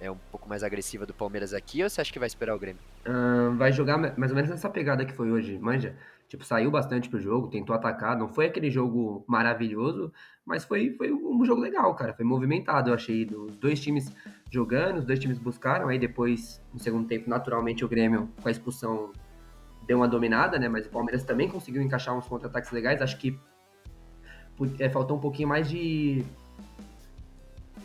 é, 0.01 0.11
um 0.11 0.17
pouco 0.33 0.49
mais 0.49 0.65
agressiva 0.65 1.07
do 1.07 1.15
Palmeiras 1.15 1.55
aqui 1.55 1.81
ou 1.81 1.89
você 1.89 2.01
acha 2.01 2.13
que 2.13 2.19
vai 2.19 2.27
esperar 2.27 2.57
o 2.57 2.59
Grêmio? 2.59 2.83
Uh, 3.07 3.55
vai 3.57 3.71
jogar 3.73 3.99
mais 4.19 4.33
ou 4.33 4.35
menos 4.35 4.51
nessa 4.51 4.69
pegada 4.69 5.05
que 5.05 5.13
foi 5.13 5.31
hoje, 5.31 5.57
manja. 5.59 5.95
Tipo, 6.27 6.45
saiu 6.45 6.71
bastante 6.71 7.09
pro 7.09 7.21
jogo, 7.21 7.49
tentou 7.49 7.77
atacar, 7.77 8.19
não 8.19 8.27
foi 8.27 8.47
aquele 8.47 8.71
jogo 8.71 9.23
maravilhoso, 9.29 10.13
mas 10.45 10.65
foi, 10.65 10.95
foi 10.97 11.13
um 11.13 11.45
jogo 11.45 11.61
legal, 11.61 11.95
cara. 11.95 12.15
Foi 12.15 12.25
movimentado, 12.25 12.91
eu 12.91 12.95
achei. 12.95 13.27
Os 13.27 13.55
dois 13.57 13.79
times 13.81 14.13
jogando, 14.51 14.99
os 14.99 15.05
dois 15.05 15.19
times 15.19 15.39
buscaram, 15.39 15.89
aí 15.89 15.99
depois, 15.99 16.61
no 16.73 16.81
segundo 16.81 17.07
tempo, 17.07 17.29
naturalmente, 17.29 17.85
o 17.85 17.89
Grêmio, 17.89 18.29
com 18.41 18.49
a 18.49 18.51
expulsão 18.51 19.13
deu 19.87 19.99
uma 19.99 20.09
dominada, 20.09 20.59
né? 20.59 20.69
Mas 20.69 20.87
o 20.87 20.91
Palmeiras 20.91 21.23
também 21.25 21.49
conseguiu 21.49 21.83
encaixar 21.83 22.17
uns 22.17 22.27
contra-ataques 22.27 22.71
legais. 22.71 23.01
Acho 23.03 23.19
que 23.19 23.39
é, 24.79 24.89
faltou 24.89 25.17
um 25.17 25.21
pouquinho 25.21 25.49
mais 25.49 25.69
de 25.69 26.25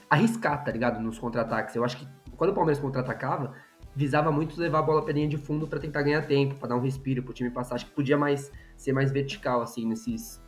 arriscar, 0.10 0.63
tá 0.63 0.72
ligado? 0.72 1.01
Nos 1.01 1.18
contra-ataques. 1.18 1.75
Eu 1.75 1.84
acho 1.84 1.98
que 1.98 2.08
quando 2.36 2.51
o 2.51 2.54
Palmeiras 2.54 2.82
contra-atacava, 2.82 3.54
visava 3.96 4.32
muito 4.32 4.60
levar 4.60 4.80
a 4.80 4.82
bola 4.82 5.01
pra 5.04 5.13
linha 5.13 5.27
de 5.27 5.38
fundo 5.38 5.68
para 5.68 5.80
tentar 5.80 6.04
ganhar 6.04 6.22
tempo, 6.22 6.56
para 6.56 6.70
dar 6.70 6.75
um 6.75 6.82
respiro 6.82 7.24
pro 7.24 7.34
time 7.34 7.50
passar. 7.50 7.75
Acho 7.75 7.86
que 7.86 7.92
podia 7.92 8.18
mais 8.18 8.51
ser 8.75 8.94
mais 8.94 9.12
vertical, 9.12 9.62
assim, 9.62 9.86
nesses, 9.88 10.42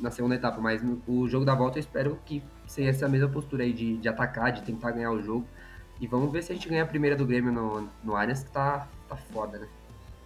na 0.00 0.10
segunda 0.10 0.34
etapa. 0.34 0.60
Mas 0.60 0.82
o 1.06 1.28
jogo 1.28 1.44
da 1.44 1.54
volta 1.54 1.78
eu 1.78 1.80
espero 1.80 2.18
que 2.24 2.42
seja 2.66 2.90
essa 2.90 3.08
mesma 3.08 3.28
postura 3.28 3.62
aí 3.62 3.72
de, 3.72 3.98
de 3.98 4.08
atacar, 4.08 4.52
de 4.52 4.62
tentar 4.62 4.90
ganhar 4.90 5.12
o 5.12 5.22
jogo. 5.22 5.46
E 6.00 6.06
vamos 6.06 6.30
ver 6.32 6.42
se 6.42 6.52
a 6.52 6.54
gente 6.54 6.68
ganha 6.68 6.82
a 6.82 6.86
primeira 6.86 7.16
do 7.16 7.26
Grêmio 7.26 7.52
no, 7.52 7.88
no 8.04 8.16
Allianz, 8.16 8.44
que 8.44 8.50
tá, 8.50 8.88
tá 9.08 9.16
foda, 9.16 9.58
né? 9.58 9.68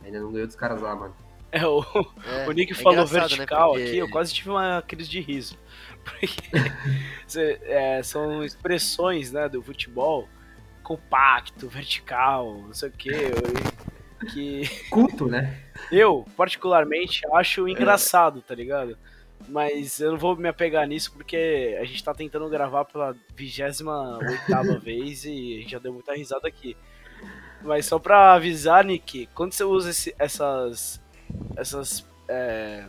Ainda 0.04 0.20
não 0.20 0.32
ganhou 0.32 0.46
dos 0.46 0.56
caras 0.56 0.80
lá, 0.80 0.94
mano. 0.94 1.14
É, 1.52 1.66
o, 1.66 1.84
é, 2.24 2.48
o 2.48 2.52
Nick 2.52 2.72
é 2.72 2.74
falou 2.74 3.00
né, 3.00 3.04
vertical 3.04 3.74
né, 3.74 3.78
porque... 3.78 3.88
aqui, 3.90 3.98
eu 3.98 4.08
quase 4.08 4.32
tive 4.32 4.48
uma 4.50 4.82
crise 4.86 5.08
de 5.08 5.20
riso. 5.20 5.58
Porque 6.02 7.60
é, 7.64 8.02
são 8.02 8.42
expressões 8.42 9.30
né, 9.30 9.48
do 9.48 9.62
futebol 9.62 10.28
compacto, 10.82 11.68
vertical, 11.68 12.58
não 12.58 12.74
sei 12.74 12.88
o 12.88 12.92
quê. 12.92 13.30
Que... 14.32 14.68
Culto, 14.90 15.26
né? 15.26 15.60
Eu, 15.92 16.26
particularmente, 16.36 17.22
acho 17.34 17.68
engraçado, 17.68 18.42
tá 18.42 18.52
ligado? 18.52 18.98
Mas 19.48 20.00
eu 20.00 20.12
não 20.12 20.18
vou 20.18 20.36
me 20.36 20.48
apegar 20.48 20.86
nisso 20.86 21.12
porque 21.12 21.76
a 21.80 21.84
gente 21.84 22.02
tá 22.02 22.14
tentando 22.14 22.48
gravar 22.48 22.84
pela 22.84 23.16
28 23.34 23.84
vez 24.82 25.24
e 25.24 25.56
a 25.56 25.60
gente 25.60 25.70
já 25.70 25.78
deu 25.78 25.92
muita 25.92 26.14
risada 26.14 26.46
aqui. 26.46 26.76
Mas 27.64 27.86
só 27.86 27.98
pra 27.98 28.34
avisar, 28.34 28.84
Nick, 28.84 29.26
quando 29.34 29.52
você 29.52 29.64
usa 29.64 29.90
esse, 29.90 30.14
essas, 30.18 31.00
essas 31.56 32.04
é, 32.28 32.84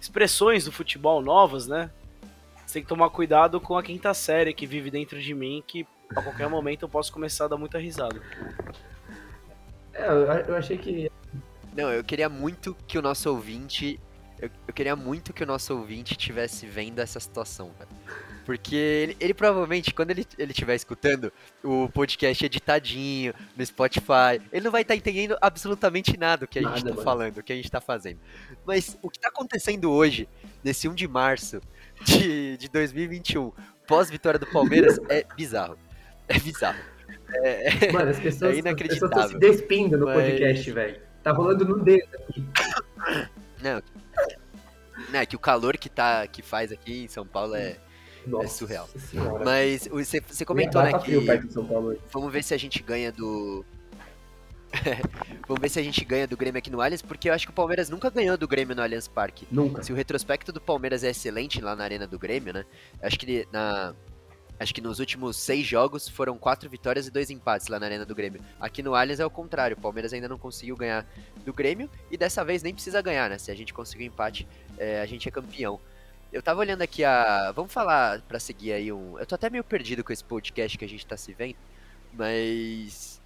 expressões 0.00 0.64
do 0.64 0.72
futebol 0.72 1.22
novas, 1.22 1.66
né? 1.66 1.90
Você 2.66 2.74
tem 2.74 2.82
que 2.82 2.88
tomar 2.88 3.10
cuidado 3.10 3.60
com 3.60 3.76
a 3.76 3.82
quinta 3.82 4.12
série 4.12 4.52
que 4.52 4.66
vive 4.66 4.90
dentro 4.90 5.20
de 5.20 5.34
mim, 5.34 5.62
que 5.66 5.86
a 6.14 6.22
qualquer 6.22 6.48
momento 6.48 6.82
eu 6.82 6.88
posso 6.88 7.12
começar 7.12 7.46
a 7.46 7.48
dar 7.48 7.56
muita 7.56 7.78
risada. 7.78 8.20
É, 9.92 10.08
eu 10.48 10.56
achei 10.56 10.76
que. 10.76 11.10
Não, 11.74 11.90
eu 11.90 12.04
queria 12.04 12.28
muito 12.28 12.76
que 12.86 12.98
o 12.98 13.02
nosso 13.02 13.30
ouvinte. 13.30 14.00
Eu, 14.40 14.50
eu 14.66 14.74
queria 14.74 14.96
muito 14.96 15.32
que 15.32 15.42
o 15.42 15.46
nosso 15.46 15.74
ouvinte 15.76 16.16
tivesse 16.16 16.66
vendo 16.66 16.98
essa 16.98 17.20
situação, 17.20 17.70
cara. 17.78 17.88
Porque 18.44 18.76
ele, 18.76 19.16
ele, 19.18 19.34
provavelmente, 19.34 19.94
quando 19.94 20.10
ele 20.10 20.26
estiver 20.38 20.74
escutando 20.74 21.32
o 21.62 21.88
podcast 21.88 22.44
editadinho 22.44 23.32
no 23.56 23.64
Spotify, 23.64 24.40
ele 24.52 24.64
não 24.64 24.70
vai 24.70 24.82
estar 24.82 24.94
tá 24.94 24.98
entendendo 24.98 25.36
absolutamente 25.40 26.16
nada 26.18 26.44
do 26.44 26.48
que 26.48 26.58
a 26.58 26.62
nada, 26.62 26.76
gente 26.76 26.90
está 26.90 27.02
falando, 27.02 27.38
o 27.38 27.42
que 27.42 27.52
a 27.52 27.56
gente 27.56 27.64
está 27.64 27.80
fazendo. 27.80 28.18
Mas 28.66 28.98
o 29.02 29.08
que 29.08 29.16
está 29.16 29.28
acontecendo 29.28 29.90
hoje, 29.90 30.28
nesse 30.62 30.88
1 30.88 30.94
de 30.94 31.08
março 31.08 31.60
de, 32.02 32.56
de 32.58 32.68
2021, 32.68 33.52
pós-vitória 33.86 34.38
do 34.38 34.46
Palmeiras, 34.46 34.98
é 35.08 35.24
bizarro. 35.36 35.78
É 36.28 36.38
bizarro. 36.38 36.78
É, 37.42 37.92
Mano, 37.92 38.10
as 38.10 38.20
pessoas, 38.20 38.54
é 38.54 38.58
inacreditável. 38.58 39.08
estão 39.08 39.28
se 39.28 39.38
despindo 39.38 39.98
no 39.98 40.06
Mas... 40.06 40.16
podcast, 40.16 40.70
velho. 40.70 41.00
Tá 41.22 41.32
rolando 41.32 41.64
no 41.64 41.82
dedo 41.82 42.08
aqui. 42.16 42.44
Não, 43.62 43.82
não, 45.10 45.20
é 45.20 45.26
que 45.26 45.34
o 45.34 45.38
calor 45.38 45.76
que, 45.76 45.88
tá, 45.88 46.26
que 46.26 46.42
faz 46.42 46.70
aqui 46.70 47.04
em 47.04 47.08
São 47.08 47.26
Paulo 47.26 47.54
é, 47.54 47.76
nossa 48.26 48.46
é 48.46 48.48
surreal. 48.48 48.88
Senhora. 49.10 49.44
Mas 49.44 49.86
você, 49.86 50.20
você 50.20 50.44
comentou, 50.44 50.82
né, 50.82 50.98
que... 50.98 51.12
Vamos 52.12 52.32
ver 52.32 52.42
se 52.42 52.54
a 52.54 52.58
gente 52.58 52.82
ganha 52.82 53.12
do... 53.12 53.64
Vamos 55.46 55.60
ver 55.60 55.68
se 55.68 55.78
a 55.78 55.82
gente 55.82 56.04
ganha 56.04 56.26
do 56.26 56.36
Grêmio 56.36 56.58
aqui 56.58 56.70
no 56.70 56.80
Allianz, 56.80 57.02
porque 57.02 57.28
eu 57.28 57.32
acho 57.32 57.46
que 57.46 57.52
o 57.52 57.54
Palmeiras 57.54 57.88
nunca 57.88 58.10
ganhou 58.10 58.36
do 58.36 58.48
Grêmio 58.48 58.74
no 58.74 58.82
Allianz 58.82 59.06
Parque. 59.06 59.46
Nunca. 59.50 59.82
Se 59.82 59.92
o 59.92 59.96
retrospecto 59.96 60.52
do 60.52 60.60
Palmeiras 60.60 61.04
é 61.04 61.10
excelente 61.10 61.60
lá 61.60 61.76
na 61.76 61.84
arena 61.84 62.06
do 62.06 62.18
Grêmio, 62.18 62.52
né? 62.52 62.64
Acho 63.00 63.18
que 63.18 63.46
na, 63.52 63.94
acho 64.58 64.74
que 64.74 64.80
nos 64.80 64.98
últimos 64.98 65.36
seis 65.36 65.66
jogos 65.66 66.08
foram 66.08 66.38
quatro 66.38 66.68
vitórias 66.68 67.06
e 67.06 67.10
dois 67.10 67.30
empates 67.30 67.68
lá 67.68 67.78
na 67.78 67.86
Arena 67.86 68.04
do 68.04 68.14
Grêmio. 68.14 68.40
Aqui 68.60 68.82
no 68.82 68.94
Allianz 68.94 69.20
é 69.20 69.26
o 69.26 69.30
contrário, 69.30 69.76
o 69.76 69.80
Palmeiras 69.80 70.12
ainda 70.12 70.28
não 70.28 70.38
conseguiu 70.38 70.76
ganhar 70.76 71.06
do 71.44 71.52
Grêmio 71.52 71.90
e 72.10 72.16
dessa 72.16 72.44
vez 72.44 72.62
nem 72.62 72.74
precisa 72.74 73.00
ganhar, 73.00 73.28
né? 73.28 73.38
Se 73.38 73.50
a 73.50 73.54
gente 73.54 73.72
conseguir 73.72 74.04
empate, 74.04 74.46
é, 74.78 75.00
a 75.00 75.06
gente 75.06 75.28
é 75.28 75.30
campeão. 75.30 75.80
Eu 76.34 76.42
tava 76.42 76.58
olhando 76.58 76.82
aqui 76.82 77.04
a. 77.04 77.52
Vamos 77.52 77.72
falar 77.72 78.20
para 78.22 78.40
seguir 78.40 78.72
aí 78.72 78.92
um. 78.92 79.16
Eu 79.20 79.24
tô 79.24 79.36
até 79.36 79.48
meio 79.48 79.62
perdido 79.62 80.02
com 80.02 80.12
esse 80.12 80.24
podcast 80.24 80.76
que 80.76 80.84
a 80.84 80.88
gente 80.88 81.06
tá 81.06 81.16
se 81.16 81.32
vendo, 81.32 81.54
mas. 82.12 83.22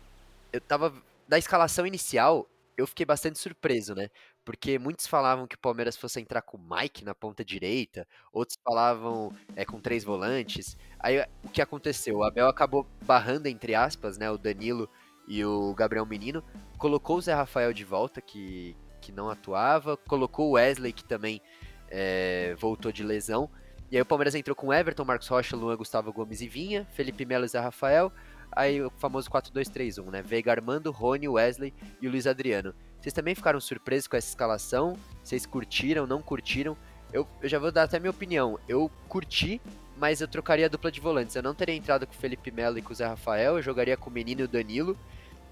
Eu 0.53 0.61
tava. 0.61 0.93
Da 1.27 1.38
escalação 1.38 1.87
inicial, 1.87 2.47
eu 2.77 2.87
fiquei 2.87 3.07
bastante 3.07 3.38
surpreso, 3.38 3.95
né? 3.95 4.11
Porque 4.45 4.79
muitos 4.79 5.07
falavam 5.07 5.47
que 5.47 5.55
o 5.57 5.59
Palmeiras 5.59 5.97
fosse 5.97 6.21
entrar 6.21 6.43
com 6.43 6.59
o 6.59 6.61
Mike 6.61 7.03
na 7.03 7.15
ponta 7.15 7.43
direita, 7.43 8.07
outros 8.31 8.59
falavam 8.62 9.35
é, 9.57 9.65
com 9.65 9.81
três 9.81 10.05
volantes. 10.05 10.77
Aí 11.00 11.19
o 11.43 11.49
que 11.49 11.62
aconteceu? 11.62 12.19
O 12.19 12.25
Abel 12.25 12.47
acabou 12.47 12.87
barrando, 13.07 13.47
entre 13.47 13.75
aspas, 13.75 14.19
né? 14.19 14.31
O 14.31 14.37
Danilo 14.37 14.87
e 15.27 15.43
o 15.43 15.75
Gabriel 15.75 16.05
Menino, 16.05 16.45
colocou 16.77 17.17
o 17.17 17.23
Zé 17.23 17.33
Rafael 17.33 17.73
de 17.73 17.85
volta, 17.85 18.21
que, 18.21 18.77
que 19.00 19.12
não 19.12 19.31
atuava, 19.31 19.97
colocou 19.97 20.50
o 20.50 20.53
Wesley, 20.53 20.93
que 20.93 21.05
também 21.05 21.41
é, 21.90 22.54
voltou 22.59 22.92
de 22.92 23.02
lesão. 23.02 23.49
E 23.90 23.97
aí 23.97 24.02
o 24.02 24.07
Palmeiras 24.07 24.35
entrou 24.35 24.54
com 24.54 24.73
Everton, 24.73 25.04
Marcos 25.04 25.28
Rocha, 25.28 25.57
Luan, 25.57 25.76
Gustavo 25.76 26.12
Gomes 26.12 26.40
e 26.40 26.49
Vinha, 26.49 26.87
Felipe 26.92 27.25
Melo 27.25 27.45
e 27.45 27.49
Zé 27.49 27.59
Rafael. 27.59 28.12
Aí 28.52 28.83
o 28.83 28.90
famoso 28.99 29.30
4-2-3-1, 29.30 30.11
né? 30.11 30.23
Veiga 30.23 30.50
Armando, 30.50 30.90
Rony, 30.90 31.28
Wesley 31.28 31.73
e 32.00 32.07
o 32.07 32.11
Luiz 32.11 32.26
Adriano. 32.26 32.75
Vocês 33.00 33.12
também 33.12 33.35
ficaram 33.35 33.61
surpresos 33.61 34.09
com 34.09 34.16
essa 34.16 34.28
escalação? 34.28 34.97
Vocês 35.23 35.47
curtiram, 35.47 36.07
não 36.07 36.21
curtiram? 36.21 36.76
Eu, 37.12 37.26
eu 37.40 37.49
já 37.49 37.59
vou 37.59 37.71
dar 37.71 37.85
até 37.85 37.99
minha 37.99 38.11
opinião. 38.11 38.59
Eu 38.68 38.90
curti, 39.09 39.61
mas 39.97 40.21
eu 40.21 40.28
trocaria 40.28 40.66
a 40.66 40.68
dupla 40.68 40.90
de 40.90 41.00
volantes. 41.00 41.37
Eu 41.37 41.42
não 41.42 41.54
teria 41.54 41.75
entrado 41.75 42.07
com 42.07 42.12
o 42.12 42.16
Felipe 42.16 42.50
Melo 42.50 42.78
e 42.78 42.83
com 42.83 42.92
o 42.92 42.97
Zé 42.97 43.07
Rafael, 43.07 43.57
eu 43.57 43.62
jogaria 43.62 43.97
com 43.97 44.11
o 44.11 44.12
Menino 44.12 44.42
e 44.42 44.45
o 44.45 44.49
Danilo. 44.49 44.99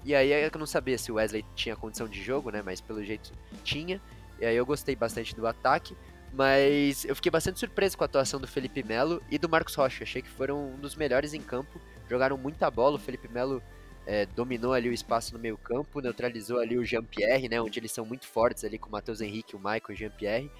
E 0.03 0.13
aí 0.13 0.31
eu 0.31 0.51
não 0.59 0.65
sabia 0.65 0.97
se 0.97 1.11
o 1.11 1.15
Wesley 1.15 1.45
tinha 1.55 1.75
condição 1.75 2.07
de 2.07 2.21
jogo, 2.23 2.49
né? 2.49 2.61
Mas 2.63 2.79
pelo 2.79 3.03
jeito 3.03 3.31
tinha. 3.63 4.01
E 4.39 4.45
aí 4.45 4.55
eu 4.55 4.65
gostei 4.65 4.95
bastante 4.95 5.35
do 5.35 5.47
ataque. 5.47 5.97
Mas 6.33 7.05
eu 7.05 7.15
fiquei 7.15 7.31
bastante 7.31 7.59
surpreso 7.59 7.97
com 7.97 8.03
a 8.03 8.05
atuação 8.05 8.39
do 8.39 8.47
Felipe 8.47 8.83
Melo 8.83 9.21
e 9.29 9.37
do 9.37 9.49
Marcos 9.49 9.75
Rocha. 9.75 10.03
Achei 10.03 10.21
que 10.21 10.29
foram 10.29 10.73
um 10.73 10.77
dos 10.77 10.95
melhores 10.95 11.33
em 11.33 11.41
campo. 11.41 11.81
Jogaram 12.09 12.37
muita 12.37 12.69
bola. 12.69 12.95
O 12.95 12.99
Felipe 12.99 13.27
Melo 13.27 13.61
é, 14.05 14.25
dominou 14.25 14.73
ali 14.73 14.87
o 14.87 14.93
espaço 14.93 15.33
no 15.33 15.39
meio 15.39 15.57
campo, 15.57 15.99
neutralizou 15.99 16.59
ali 16.59 16.77
o 16.77 16.85
Jean-Pierre, 16.85 17.49
né? 17.49 17.59
Onde 17.61 17.79
eles 17.79 17.91
são 17.91 18.05
muito 18.05 18.25
fortes 18.27 18.63
ali 18.63 18.77
com 18.77 18.87
o 18.87 18.91
Matheus 18.91 19.19
Henrique, 19.19 19.55
o 19.55 19.59
Michael 19.59 19.81
e 19.89 19.93
o 19.93 19.95
Jean-Pierre. 19.95 20.51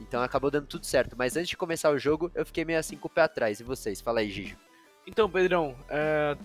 Então 0.00 0.22
acabou 0.22 0.50
dando 0.50 0.66
tudo 0.66 0.86
certo. 0.86 1.14
Mas 1.16 1.36
antes 1.36 1.48
de 1.48 1.56
começar 1.56 1.90
o 1.90 1.98
jogo, 1.98 2.30
eu 2.34 2.44
fiquei 2.44 2.64
meio 2.64 2.78
assim 2.78 2.96
com 2.96 3.06
o 3.06 3.10
pé 3.10 3.22
atrás. 3.22 3.60
E 3.60 3.64
vocês? 3.64 4.00
Fala 4.00 4.20
aí, 4.20 4.30
Gijo. 4.30 4.56
Então, 5.06 5.30
Pedrão, 5.30 5.76
é, 5.88 6.36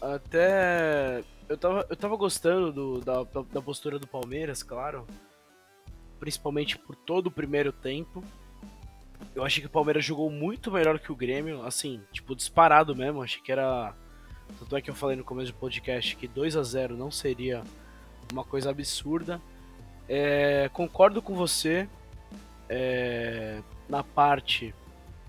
até 0.00 1.22
eu 1.48 1.58
tava, 1.58 1.86
eu 1.90 1.96
tava 1.96 2.16
gostando 2.16 2.72
do, 2.72 3.00
da, 3.00 3.24
da 3.52 3.60
postura 3.60 3.98
do 3.98 4.06
Palmeiras, 4.06 4.62
claro. 4.62 5.06
Principalmente 6.22 6.78
por 6.78 6.94
todo 6.94 7.26
o 7.26 7.30
primeiro 7.32 7.72
tempo. 7.72 8.22
Eu 9.34 9.44
achei 9.44 9.60
que 9.60 9.66
o 9.66 9.70
Palmeiras 9.70 10.04
jogou 10.04 10.30
muito 10.30 10.70
melhor 10.70 11.00
que 11.00 11.10
o 11.10 11.16
Grêmio, 11.16 11.66
assim, 11.66 12.00
tipo, 12.12 12.36
disparado 12.36 12.94
mesmo. 12.94 13.20
Achei 13.20 13.42
que 13.42 13.50
era. 13.50 13.92
Tanto 14.56 14.76
é 14.76 14.80
que 14.80 14.88
eu 14.88 14.94
falei 14.94 15.16
no 15.16 15.24
começo 15.24 15.50
do 15.50 15.58
podcast 15.58 16.14
que 16.14 16.28
2 16.28 16.56
a 16.56 16.62
0 16.62 16.96
não 16.96 17.10
seria 17.10 17.64
uma 18.30 18.44
coisa 18.44 18.70
absurda. 18.70 19.42
É, 20.08 20.70
concordo 20.72 21.20
com 21.20 21.34
você 21.34 21.88
é, 22.68 23.60
na 23.88 24.04
parte 24.04 24.72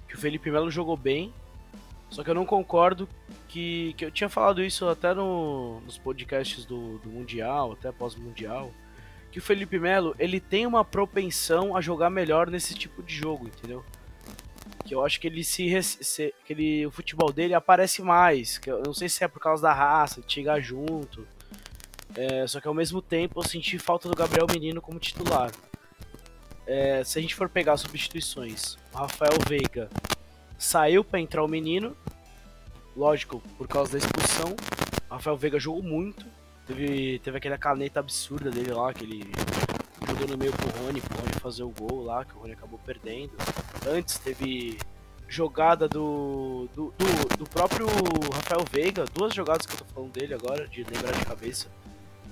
que 0.07 0.13
o 0.13 0.19
Felipe 0.19 0.51
Melo 0.51 0.69
jogou 0.69 0.95
bem, 0.95 1.33
só 2.12 2.23
que 2.23 2.29
eu 2.29 2.35
não 2.35 2.45
concordo 2.45 3.09
que, 3.47 3.95
que 3.97 4.05
eu 4.05 4.12
tinha 4.12 4.29
falado 4.29 4.63
isso 4.63 4.88
até 4.88 5.12
no, 5.12 5.81
nos 5.81 5.97
podcasts 5.97 6.65
do, 6.65 7.00
do 7.00 7.09
Mundial, 7.09 7.71
até 7.71 7.91
pós-Mundial, 7.91 8.71
que 9.34 9.40
o 9.40 9.42
Felipe 9.42 9.80
Melo 9.80 10.16
ele 10.20 10.40
tem 10.40 10.68
uma 10.68 10.86
propensão 10.86 11.75
a 11.75 11.82
jogar 11.82 12.12
melhor 12.12 12.52
nesse 12.52 12.75
tipo 12.75 13.02
de 13.02 13.16
jogo, 13.16 13.48
entendeu? 13.48 13.84
Que 14.86 14.94
eu 14.94 15.04
acho 15.04 15.20
que 15.20 15.25
ele 15.25 15.44
se, 15.44 15.82
se 15.82 16.32
que 16.46 16.54
ele, 16.54 16.86
o 16.86 16.92
futebol 16.92 17.34
dele 17.34 17.56
aparece 17.56 18.04
mais, 18.04 18.60
que 18.60 18.70
eu 18.70 18.84
não 18.86 18.94
sei 18.94 19.10
se 19.10 19.24
é 19.24 19.28
por 19.28 19.40
causa 19.40 19.63
da 19.63 19.74
raça, 19.74 20.22
de 20.22 20.32
chegar 20.32 20.60
junto. 20.60 21.28
É, 22.16 22.46
só 22.46 22.62
que 22.62 22.68
ao 22.68 22.75
mesmo 22.75 23.02
tempo 23.02 23.40
eu 23.40 23.44
senti 23.44 23.80
falta 23.80 24.08
do 24.08 24.16
Gabriel 24.16 24.46
Menino 24.54 24.80
como 24.80 25.00
titular. 25.00 25.52
É, 26.68 27.04
se 27.04 27.18
a 27.18 27.22
gente 27.22 27.34
for 27.34 27.50
pegar 27.50 27.75
substituições, 27.78 28.75
o 28.94 28.98
Rafael 29.00 29.34
Veiga 29.50 29.90
saiu 30.60 31.04
para 31.04 31.20
entrar 31.20 31.44
o 31.44 31.48
menino, 31.48 31.98
lógico, 32.96 33.42
por 33.58 33.68
causa 33.68 33.94
da 33.94 33.98
expulsão. 33.98 34.56
O 35.10 35.13
Rafael 35.16 35.36
Veiga 35.36 35.60
jogou 35.60 35.82
muito. 35.82 36.24
Teve, 36.65 37.20
teve 37.20 37.38
aquela 37.38 37.58
caneta 37.58 38.00
absurda 38.00 38.50
dele 38.50 38.72
lá, 38.72 38.93
que 38.93 39.03
ele 39.03 39.32
jogou 40.08 40.27
no 40.27 40.38
meio 40.38 40.51
pro 40.53 40.84
Rony, 40.84 41.01
pro 41.01 41.17
Rony 41.17 41.34
fazer 41.41 41.63
o 41.63 41.70
gol 41.70 42.03
lá, 42.03 42.24
que 42.24 42.34
o 42.36 42.39
Rony 42.39 42.53
acabou 42.53 42.79
perdendo. 42.86 43.34
Antes 43.88 44.17
teve 44.17 44.77
jogada 45.27 45.88
do, 45.88 46.70
do, 46.74 46.93
do, 46.98 47.38
do 47.38 47.50
próprio 47.50 47.88
Rafael 48.34 48.63
Veiga, 48.72 49.03
duas 49.13 49.34
jogadas 49.34 49.65
que 49.65 49.74
eu 49.74 49.77
tô 49.77 49.86
falando 49.86 50.12
dele 50.12 50.34
agora, 50.34 50.67
de 50.67 50.84
lembrar 50.84 51.12
de 51.12 51.25
cabeça. 51.25 51.67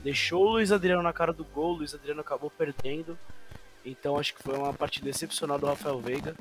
Deixou 0.03 0.45
o 0.45 0.51
Luiz 0.51 0.71
Adriano 0.71 1.01
na 1.01 1.11
cara 1.11 1.33
do 1.33 1.43
gol, 1.43 1.73
o 1.73 1.77
Luiz 1.77 1.93
Adriano 1.93 2.21
acabou 2.21 2.49
perdendo. 2.49 3.17
Então 3.85 4.17
acho 4.17 4.35
que 4.35 4.43
foi 4.43 4.55
uma 4.57 4.73
partida 4.73 5.09
excepcional 5.09 5.59
do 5.59 5.65
Rafael 5.65 5.99
Veiga. 5.99 6.35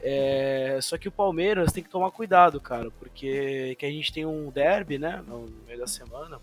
É, 0.00 0.78
só 0.82 0.98
que 0.98 1.08
o 1.08 1.12
Palmeiras 1.12 1.72
tem 1.72 1.82
que 1.82 1.90
tomar 1.90 2.10
cuidado, 2.10 2.60
cara, 2.60 2.90
porque 2.98 3.76
que 3.78 3.86
a 3.86 3.90
gente 3.90 4.12
tem 4.12 4.26
um 4.26 4.50
derby, 4.50 4.98
né, 4.98 5.22
no 5.26 5.48
meio 5.64 5.78
da 5.78 5.86
semana, 5.86 6.40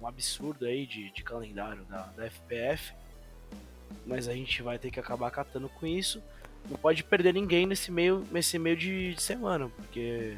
um, 0.00 0.06
absurdo 0.06 0.66
aí 0.66 0.86
de, 0.86 1.10
de 1.10 1.22
calendário 1.22 1.84
da, 1.84 2.02
da 2.16 2.30
FPF, 2.30 2.92
mas 4.06 4.28
a 4.28 4.32
gente 4.32 4.62
vai 4.62 4.78
ter 4.78 4.90
que 4.90 5.00
acabar 5.00 5.30
catando 5.30 5.68
com 5.68 5.86
isso. 5.86 6.22
Não 6.68 6.76
pode 6.76 7.02
perder 7.02 7.34
ninguém 7.34 7.66
nesse 7.66 7.90
meio, 7.90 8.26
nesse 8.30 8.58
meio 8.58 8.76
de, 8.76 9.14
de 9.14 9.22
semana, 9.22 9.68
porque 9.68 10.36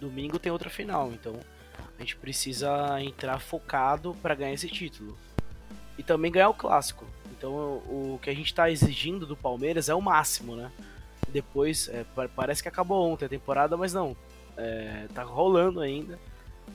domingo 0.00 0.38
tem 0.38 0.52
outra 0.52 0.70
final, 0.70 1.12
então 1.12 1.38
a 1.96 2.00
gente 2.00 2.16
precisa 2.16 3.00
entrar 3.00 3.40
focado 3.40 4.14
para 4.22 4.34
ganhar 4.34 4.52
esse 4.52 4.68
título 4.68 5.18
e 5.96 6.02
também 6.02 6.30
ganhar 6.30 6.48
o 6.48 6.54
clássico. 6.54 7.04
Então 7.32 7.52
o, 7.52 8.18
que 8.22 8.30
a 8.30 8.34
gente 8.34 8.46
está 8.46 8.70
exigindo 8.70 9.26
do 9.26 9.36
Palmeiras 9.36 9.88
é 9.88 9.94
o 9.94 10.00
máximo, 10.00 10.54
né? 10.54 10.70
Depois, 11.28 11.88
é, 11.88 12.04
parece 12.34 12.62
que 12.62 12.68
acabou 12.68 13.10
ontem 13.10 13.26
a 13.26 13.28
temporada, 13.28 13.76
mas 13.76 13.92
não. 13.92 14.16
É, 14.56 15.06
tá 15.14 15.22
rolando 15.22 15.80
ainda. 15.80 16.18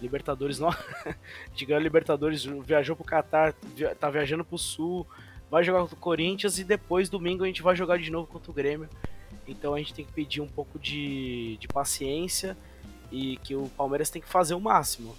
Libertadores 0.02 0.60
não. 0.60 0.70
a 0.70 1.16
gente 1.50 1.66
ganhou 1.66 1.80
a 1.80 1.84
Libertadores, 1.84 2.44
viajou 2.44 2.96
pro 2.96 3.06
Qatar, 3.06 3.54
tá 4.00 4.10
viajando 4.10 4.44
pro 4.44 4.58
Sul, 4.58 5.08
vai 5.50 5.64
jogar 5.64 5.82
contra 5.82 5.96
o 5.96 6.00
Corinthians 6.00 6.60
e 6.60 6.64
depois, 6.64 7.10
domingo, 7.10 7.44
a 7.44 7.48
gente 7.48 7.62
vai 7.62 7.76
jogar 7.76 7.98
de 7.98 8.12
novo 8.12 8.28
contra 8.28 8.52
o 8.52 8.54
Grêmio. 8.54 8.90
Então 9.48 9.74
a 9.74 9.78
gente 9.78 9.94
tem 9.94 10.06
que 10.06 10.12
pedir 10.12 10.42
um 10.42 10.48
pouco 10.48 10.80
de, 10.80 11.58
de 11.58 11.68
paciência 11.68 12.58
e 13.12 13.38
que 13.38 13.56
o 13.56 13.70
Palmeiras 13.70 14.10
tem 14.10 14.22
que 14.22 14.28
fazer 14.28 14.54
o 14.54 14.60
máximo. 14.60 15.16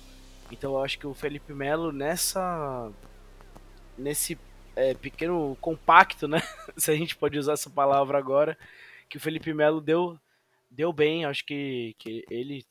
Então 0.51 0.73
eu 0.73 0.83
acho 0.83 0.99
que 0.99 1.07
o 1.07 1.15
Felipe 1.15 1.53
Melo 1.53 1.93
nessa 1.93 2.91
nesse 3.97 4.39
é, 4.77 4.95
pequeno 4.95 5.57
compacto, 5.61 6.27
né? 6.27 6.43
Se 6.77 6.91
a 6.91 6.97
gente 6.97 7.17
pode 7.17 7.39
usar 7.39 7.53
essa 7.53 7.71
palavra 7.71 8.19
agora, 8.19 8.59
que 9.09 9.17
o 9.17 9.21
Felipe 9.21 9.53
Melo 9.55 9.81
deu, 9.81 10.19
deu 10.71 10.93
bem. 10.93 11.25
Acho 11.25 11.45
que, 11.45 11.95
que 11.99 12.25
ele, 12.31 12.65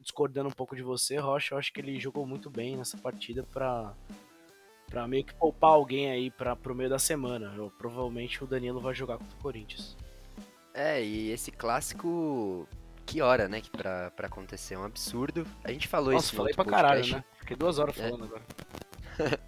discordando 0.00 0.48
um 0.48 0.52
pouco 0.52 0.76
de 0.76 0.82
você, 0.82 1.16
Rocha, 1.16 1.54
eu 1.54 1.58
acho 1.58 1.72
que 1.72 1.80
ele 1.80 1.98
jogou 1.98 2.26
muito 2.26 2.50
bem 2.50 2.76
nessa 2.76 2.96
partida 2.96 3.42
para 3.42 3.94
para 4.88 5.06
meio 5.06 5.22
que 5.22 5.34
poupar 5.34 5.72
alguém 5.72 6.10
aí 6.10 6.30
para 6.30 6.56
pro 6.56 6.74
meio 6.74 6.88
da 6.88 6.98
semana. 6.98 7.52
Eu, 7.54 7.70
provavelmente 7.78 8.42
o 8.42 8.46
Danilo 8.46 8.80
vai 8.80 8.94
jogar 8.94 9.18
contra 9.18 9.36
o 9.36 9.42
Corinthians. 9.42 9.96
É, 10.72 11.02
e 11.02 11.30
esse 11.30 11.50
clássico, 11.50 12.66
que 13.04 13.20
hora, 13.20 13.48
né, 13.48 13.60
que 13.60 13.70
pra, 13.70 14.10
pra 14.12 14.28
acontecer, 14.28 14.74
é 14.74 14.78
um 14.78 14.84
absurdo. 14.84 15.46
A 15.62 15.72
gente 15.72 15.88
falou 15.88 16.12
Nossa, 16.12 16.26
isso 16.26 16.36
falei 16.36 16.54
pra 16.54 16.64
podcast. 16.64 16.82
caralho, 16.82 17.16
né? 17.16 17.24
Fiquei 17.38 17.56
duas 17.56 17.78
horas 17.78 17.98
é. 17.98 18.02
falando 18.02 18.24
é. 18.24 18.26
agora. 18.26 19.40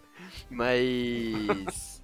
Mas. 0.50 1.99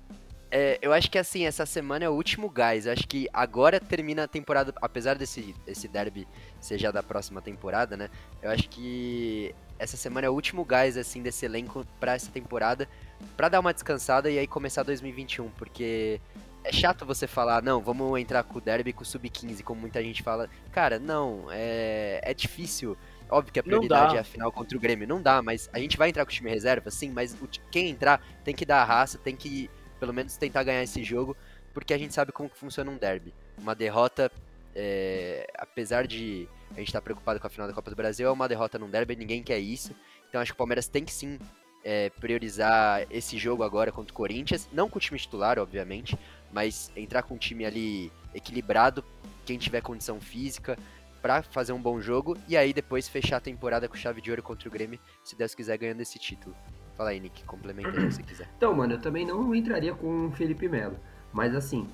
É, 0.51 0.79
eu 0.81 0.93
acho 0.93 1.11
que 1.11 1.19
assim, 1.19 1.45
essa 1.45 1.67
semana 1.67 2.05
é 2.05 2.09
o 2.09 2.13
último 2.13 2.49
gás. 2.49 2.87
Eu 2.87 2.93
acho 2.93 3.07
que 3.07 3.29
agora 3.33 3.81
termina 3.81 4.25
a 4.25 4.29
temporada, 4.29 4.73
apesar 4.81 5.17
desse, 5.17 5.55
desse 5.65 5.89
derby 5.89 6.27
ser 6.61 6.79
já 6.79 6.91
da 6.91 7.03
próxima 7.03 7.43
temporada, 7.43 7.97
né? 7.97 8.09
Eu 8.41 8.51
acho 8.51 8.69
que 8.69 9.55
essa 9.79 9.97
semana 9.97 10.27
é 10.27 10.31
o 10.31 10.33
último 10.33 10.65
gás, 10.65 10.97
assim, 10.97 11.23
desse 11.23 11.45
elenco 11.45 11.85
pra 11.99 12.15
essa 12.15 12.31
temporada, 12.31 12.89
pra 13.37 13.49
dar 13.49 13.61
uma 13.61 13.75
descansada 13.75 14.31
e 14.31 14.39
aí 14.39 14.47
começar 14.47 14.83
2021, 14.83 15.51
porque 15.51 16.21
é 16.65 16.73
chato 16.73 17.05
você 17.05 17.27
falar, 17.27 17.63
não, 17.63 17.81
vamos 17.81 18.19
entrar 18.19 18.43
com 18.43 18.59
o 18.59 18.61
derby 18.61 18.93
com 18.93 19.03
o 19.03 19.07
sub-15, 19.07 19.63
como 19.63 19.81
muita 19.81 20.03
gente 20.03 20.23
fala. 20.23 20.49
Cara, 20.73 20.99
não, 20.99 21.47
é, 21.51 22.21
é 22.23 22.33
difícil 22.33 22.97
Óbvio 23.29 23.53
que 23.53 23.59
a 23.59 23.63
prioridade 23.63 24.17
é 24.17 24.21
a 24.21 24.25
final 24.25 24.53
contra 24.53 24.77
o 24.77 24.81
Grêmio. 24.81 25.07
Não 25.07 25.21
dá, 25.21 25.43
mas 25.43 25.69
a 25.73 25.79
gente 25.79 25.97
vai 25.97 26.09
entrar 26.09 26.25
com 26.25 26.31
o 26.31 26.35
time 26.35 26.51
reserva, 26.51 26.91
sim, 26.91 27.11
mas 27.11 27.35
o, 27.35 27.49
quem 27.71 27.91
entrar 27.91 28.23
tem 28.45 28.55
que 28.55 28.65
dar 28.65 28.83
a 28.83 28.85
raça, 28.85 29.19
tem 29.19 29.35
que 29.35 29.69
pelo 29.99 30.13
menos 30.13 30.37
tentar 30.37 30.63
ganhar 30.63 30.83
esse 30.83 31.03
jogo, 31.03 31.37
porque 31.73 31.93
a 31.93 31.99
gente 31.99 32.15
sabe 32.15 32.33
como 32.33 32.49
que 32.49 32.57
funciona 32.57 32.91
um 32.91 32.97
derby. 32.97 33.35
Uma 33.59 33.75
derrota, 33.75 34.31
é, 34.75 35.47
apesar 35.59 36.07
de 36.07 36.49
a 36.73 36.79
gente 36.79 36.89
estar 36.89 37.01
tá 37.01 37.05
preocupado 37.05 37.41
com 37.41 37.47
a 37.47 37.51
final 37.51 37.67
da 37.69 37.75
Copa 37.75 37.91
do 37.91 37.97
Brasil, 37.97 38.29
é 38.29 38.31
uma 38.31 38.49
derrota 38.49 38.79
num 38.79 38.91
derby, 38.91 39.17
ninguém 39.17 39.43
quer 39.43 39.59
isso. 39.59 39.95
Então 40.29 40.41
acho 40.41 40.53
que 40.53 40.57
o 40.57 40.59
Palmeiras 40.59 40.89
tem 40.89 41.05
que 41.05 41.13
sim 41.13 41.39
é, 41.85 42.11
priorizar 42.11 43.07
esse 43.11 43.39
jogo 43.39 43.63
agora 43.63 43.93
contra 43.93 44.13
o 44.13 44.17
Corinthians, 44.17 44.69
não 44.73 44.89
com 44.89 44.99
o 44.99 45.01
time 45.01 45.19
titular, 45.19 45.59
obviamente, 45.59 46.19
mas 46.53 46.91
entrar 46.97 47.23
com 47.23 47.35
um 47.35 47.39
time 47.39 47.65
ali 47.65 48.13
equilibrado, 48.35 49.05
quem 49.45 49.57
tiver 49.57 49.81
condição 49.81 50.21
física, 50.21 50.77
para 51.23 51.43
fazer 51.43 51.73
um 51.73 51.81
bom 51.81 52.01
jogo 52.01 52.37
e 52.49 52.57
aí 52.57 52.73
depois 52.73 53.09
fechar 53.09 53.39
a 53.39 53.41
temporada 53.41 53.89
com 53.89 53.97
chave 53.97 54.21
de 54.21 54.31
ouro 54.31 54.43
contra 54.43 54.69
o 54.69 54.73
Grêmio, 54.73 54.99
se 55.25 55.37
Deus 55.37 55.55
quiser, 55.55 55.77
ganhando 55.77 56.01
esse 56.01 56.19
título. 56.19 56.55
Fala 56.97 57.11
aí, 57.11 57.21
Nick, 57.21 57.45
complementa 57.45 58.01
aí 58.01 58.11
se 58.11 58.23
quiser. 58.23 58.49
Então, 58.57 58.75
mano, 58.75 58.95
eu 58.95 59.01
também 59.01 59.27
não 59.27 59.55
entraria 59.55 59.95
com 59.95 60.29
o 60.29 60.33
Felipe 60.33 60.69
Melo, 60.69 60.97
mas 61.33 61.55
assim, 61.55 61.87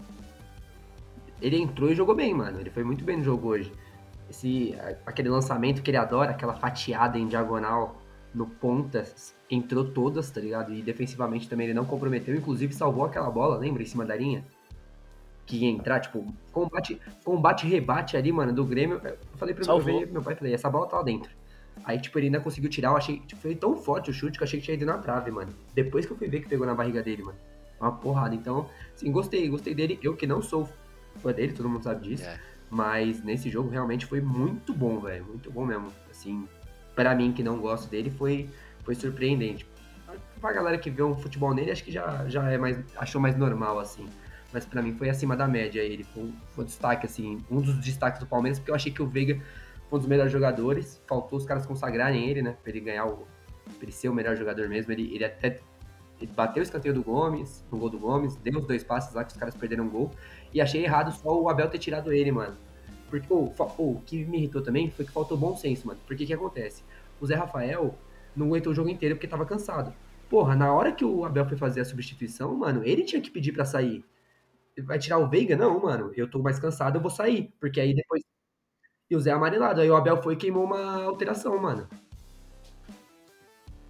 ele 1.40 1.56
entrou 1.56 1.90
e 1.90 1.94
jogou 1.94 2.14
bem, 2.14 2.32
mano. 2.32 2.60
Ele 2.60 2.70
foi 2.70 2.84
muito 2.84 3.04
bem 3.04 3.16
no 3.16 3.24
jogo 3.24 3.48
hoje. 3.48 3.72
Esse, 4.30 4.74
aquele 5.04 5.28
lançamento 5.28 5.82
que 5.82 5.90
ele 5.90 5.96
adora, 5.96 6.30
aquela 6.30 6.54
fatiada 6.54 7.18
em 7.18 7.26
diagonal 7.26 8.00
no 8.32 8.46
ponta, 8.46 9.04
entrou 9.50 9.84
todas, 9.84 10.30
tá 10.30 10.40
ligado? 10.40 10.72
E 10.72 10.80
defensivamente 10.80 11.48
também 11.48 11.66
ele 11.66 11.74
não 11.74 11.84
comprometeu, 11.84 12.34
inclusive 12.34 12.72
salvou 12.72 13.04
aquela 13.04 13.30
bola, 13.30 13.58
lembra, 13.58 13.82
em 13.82 13.86
cima 13.86 14.06
da 14.06 14.16
linha? 14.16 14.44
que 15.44 15.56
ia 15.56 15.68
entrar, 15.68 16.00
tipo, 16.00 16.24
combate, 16.52 17.00
combate 17.24 17.66
rebate 17.66 18.16
ali, 18.16 18.32
mano, 18.32 18.52
do 18.52 18.64
Grêmio. 18.64 19.00
Eu 19.04 19.18
falei 19.36 19.54
pro 19.54 19.84
meu, 19.84 20.08
meu 20.08 20.22
pai, 20.22 20.34
falei, 20.34 20.54
essa 20.54 20.70
bola 20.70 20.86
tá 20.86 20.96
lá 20.96 21.02
dentro. 21.02 21.30
Aí, 21.84 21.98
tipo, 21.98 22.18
ele 22.18 22.26
ainda 22.26 22.40
conseguiu 22.40 22.70
tirar, 22.70 22.90
eu 22.90 22.96
achei, 22.96 23.18
tipo, 23.20 23.40
foi 23.40 23.54
tão 23.54 23.76
forte 23.76 24.10
o 24.10 24.12
chute 24.12 24.38
que 24.38 24.42
eu 24.42 24.46
achei 24.46 24.60
que 24.60 24.64
tinha 24.64 24.76
ido 24.76 24.86
na 24.86 24.98
trave, 24.98 25.30
mano. 25.30 25.52
Depois 25.74 26.06
que 26.06 26.12
eu 26.12 26.16
fui 26.16 26.28
ver 26.28 26.40
que 26.40 26.48
pegou 26.48 26.66
na 26.66 26.74
barriga 26.74 27.02
dele, 27.02 27.22
mano. 27.22 27.38
Uma 27.80 27.92
porrada. 27.92 28.34
Então, 28.34 28.68
assim, 28.94 29.10
gostei, 29.10 29.48
gostei 29.48 29.74
dele. 29.74 29.98
Eu 30.02 30.14
que 30.14 30.26
não 30.26 30.40
sou 30.40 30.68
fã 31.16 31.32
dele, 31.32 31.52
todo 31.52 31.68
mundo 31.68 31.82
sabe 31.82 32.08
disso. 32.08 32.24
É. 32.24 32.38
Mas 32.70 33.22
nesse 33.22 33.50
jogo 33.50 33.68
realmente 33.68 34.06
foi 34.06 34.20
muito 34.20 34.72
bom, 34.72 35.00
velho. 35.00 35.24
Muito 35.24 35.50
bom 35.50 35.66
mesmo. 35.66 35.88
Assim, 36.10 36.46
para 36.94 37.14
mim 37.14 37.32
que 37.32 37.42
não 37.42 37.58
gosto 37.58 37.90
dele, 37.90 38.10
foi, 38.10 38.48
foi 38.84 38.94
surpreendente. 38.94 39.66
Pra 40.40 40.52
galera 40.52 40.78
que 40.78 40.90
vê 40.90 41.02
um 41.02 41.16
futebol 41.16 41.52
nele, 41.52 41.72
acho 41.72 41.84
que 41.84 41.90
já, 41.90 42.28
já 42.28 42.48
é 42.50 42.56
mais. 42.56 42.78
achou 42.96 43.20
mais 43.20 43.36
normal, 43.36 43.78
assim 43.80 44.06
mas 44.52 44.66
para 44.66 44.82
mim 44.82 44.92
foi 44.92 45.08
acima 45.08 45.34
da 45.34 45.48
média. 45.48 45.80
Ele 45.80 46.04
foi, 46.04 46.30
foi 46.50 46.64
um 46.64 46.66
destaque, 46.66 47.06
assim, 47.06 47.42
um 47.50 47.60
dos 47.60 47.76
destaques 47.76 48.20
do 48.20 48.26
Palmeiras, 48.26 48.58
porque 48.58 48.70
eu 48.70 48.74
achei 48.74 48.92
que 48.92 49.02
o 49.02 49.06
Veiga 49.06 49.40
um 49.96 49.98
dos 50.00 50.08
melhores 50.08 50.32
jogadores. 50.32 51.02
Faltou 51.06 51.38
os 51.38 51.44
caras 51.44 51.66
consagrarem 51.66 52.28
ele, 52.28 52.42
né? 52.42 52.56
Pra 52.62 52.70
ele 52.70 52.80
ganhar 52.80 53.06
o. 53.06 53.26
Pra 53.64 53.82
ele 53.82 53.92
ser 53.92 54.08
o 54.08 54.14
melhor 54.14 54.36
jogador 54.36 54.68
mesmo. 54.68 54.92
Ele, 54.92 55.14
ele 55.14 55.24
até. 55.24 55.60
Ele 56.20 56.30
bateu 56.32 56.60
o 56.60 56.62
escanteio 56.62 56.94
do 56.94 57.02
Gomes, 57.02 57.64
no 57.70 57.78
gol 57.78 57.90
do 57.90 57.98
Gomes, 57.98 58.36
deu 58.36 58.60
os 58.60 58.66
dois 58.66 58.84
passes 58.84 59.12
lá 59.12 59.24
que 59.24 59.32
os 59.32 59.36
caras 59.36 59.56
perderam 59.56 59.86
o 59.86 59.90
gol. 59.90 60.10
E 60.54 60.60
achei 60.60 60.84
errado 60.84 61.12
só 61.12 61.40
o 61.40 61.48
Abel 61.48 61.68
ter 61.68 61.78
tirado 61.78 62.12
ele, 62.12 62.30
mano. 62.30 62.56
Porque, 63.10 63.26
oh, 63.28 63.52
oh, 63.58 63.90
o 63.90 64.02
que 64.06 64.24
me 64.24 64.38
irritou 64.38 64.62
também 64.62 64.90
foi 64.90 65.04
que 65.04 65.10
faltou 65.10 65.36
bom 65.36 65.56
senso, 65.56 65.86
mano. 65.86 66.00
Porque 66.06 66.24
que 66.24 66.32
acontece? 66.32 66.84
O 67.20 67.26
Zé 67.26 67.34
Rafael 67.34 67.94
não 68.34 68.46
aguentou 68.46 68.72
o 68.72 68.74
jogo 68.74 68.88
inteiro 68.88 69.16
porque 69.16 69.26
tava 69.26 69.44
cansado. 69.44 69.92
Porra, 70.30 70.56
na 70.56 70.72
hora 70.72 70.92
que 70.92 71.04
o 71.04 71.24
Abel 71.24 71.46
foi 71.46 71.58
fazer 71.58 71.82
a 71.82 71.84
substituição, 71.84 72.56
mano, 72.56 72.82
ele 72.84 73.04
tinha 73.04 73.20
que 73.20 73.30
pedir 73.30 73.52
para 73.52 73.66
sair. 73.66 74.02
Vai 74.82 74.98
tirar 74.98 75.18
o 75.18 75.28
Veiga? 75.28 75.54
Não, 75.56 75.78
mano, 75.78 76.10
eu 76.16 76.30
tô 76.30 76.38
mais 76.38 76.58
cansado, 76.58 76.96
eu 76.96 77.02
vou 77.02 77.10
sair. 77.10 77.52
Porque 77.60 77.78
aí 77.80 77.94
depois. 77.94 78.22
E 79.12 79.14
o 79.14 79.20
Zé 79.20 79.30
amarelado. 79.30 79.82
Aí 79.82 79.90
o 79.90 79.94
Abel 79.94 80.22
foi 80.22 80.32
e 80.32 80.36
queimou 80.38 80.64
uma 80.64 81.04
alteração, 81.04 81.60
mano. 81.60 81.86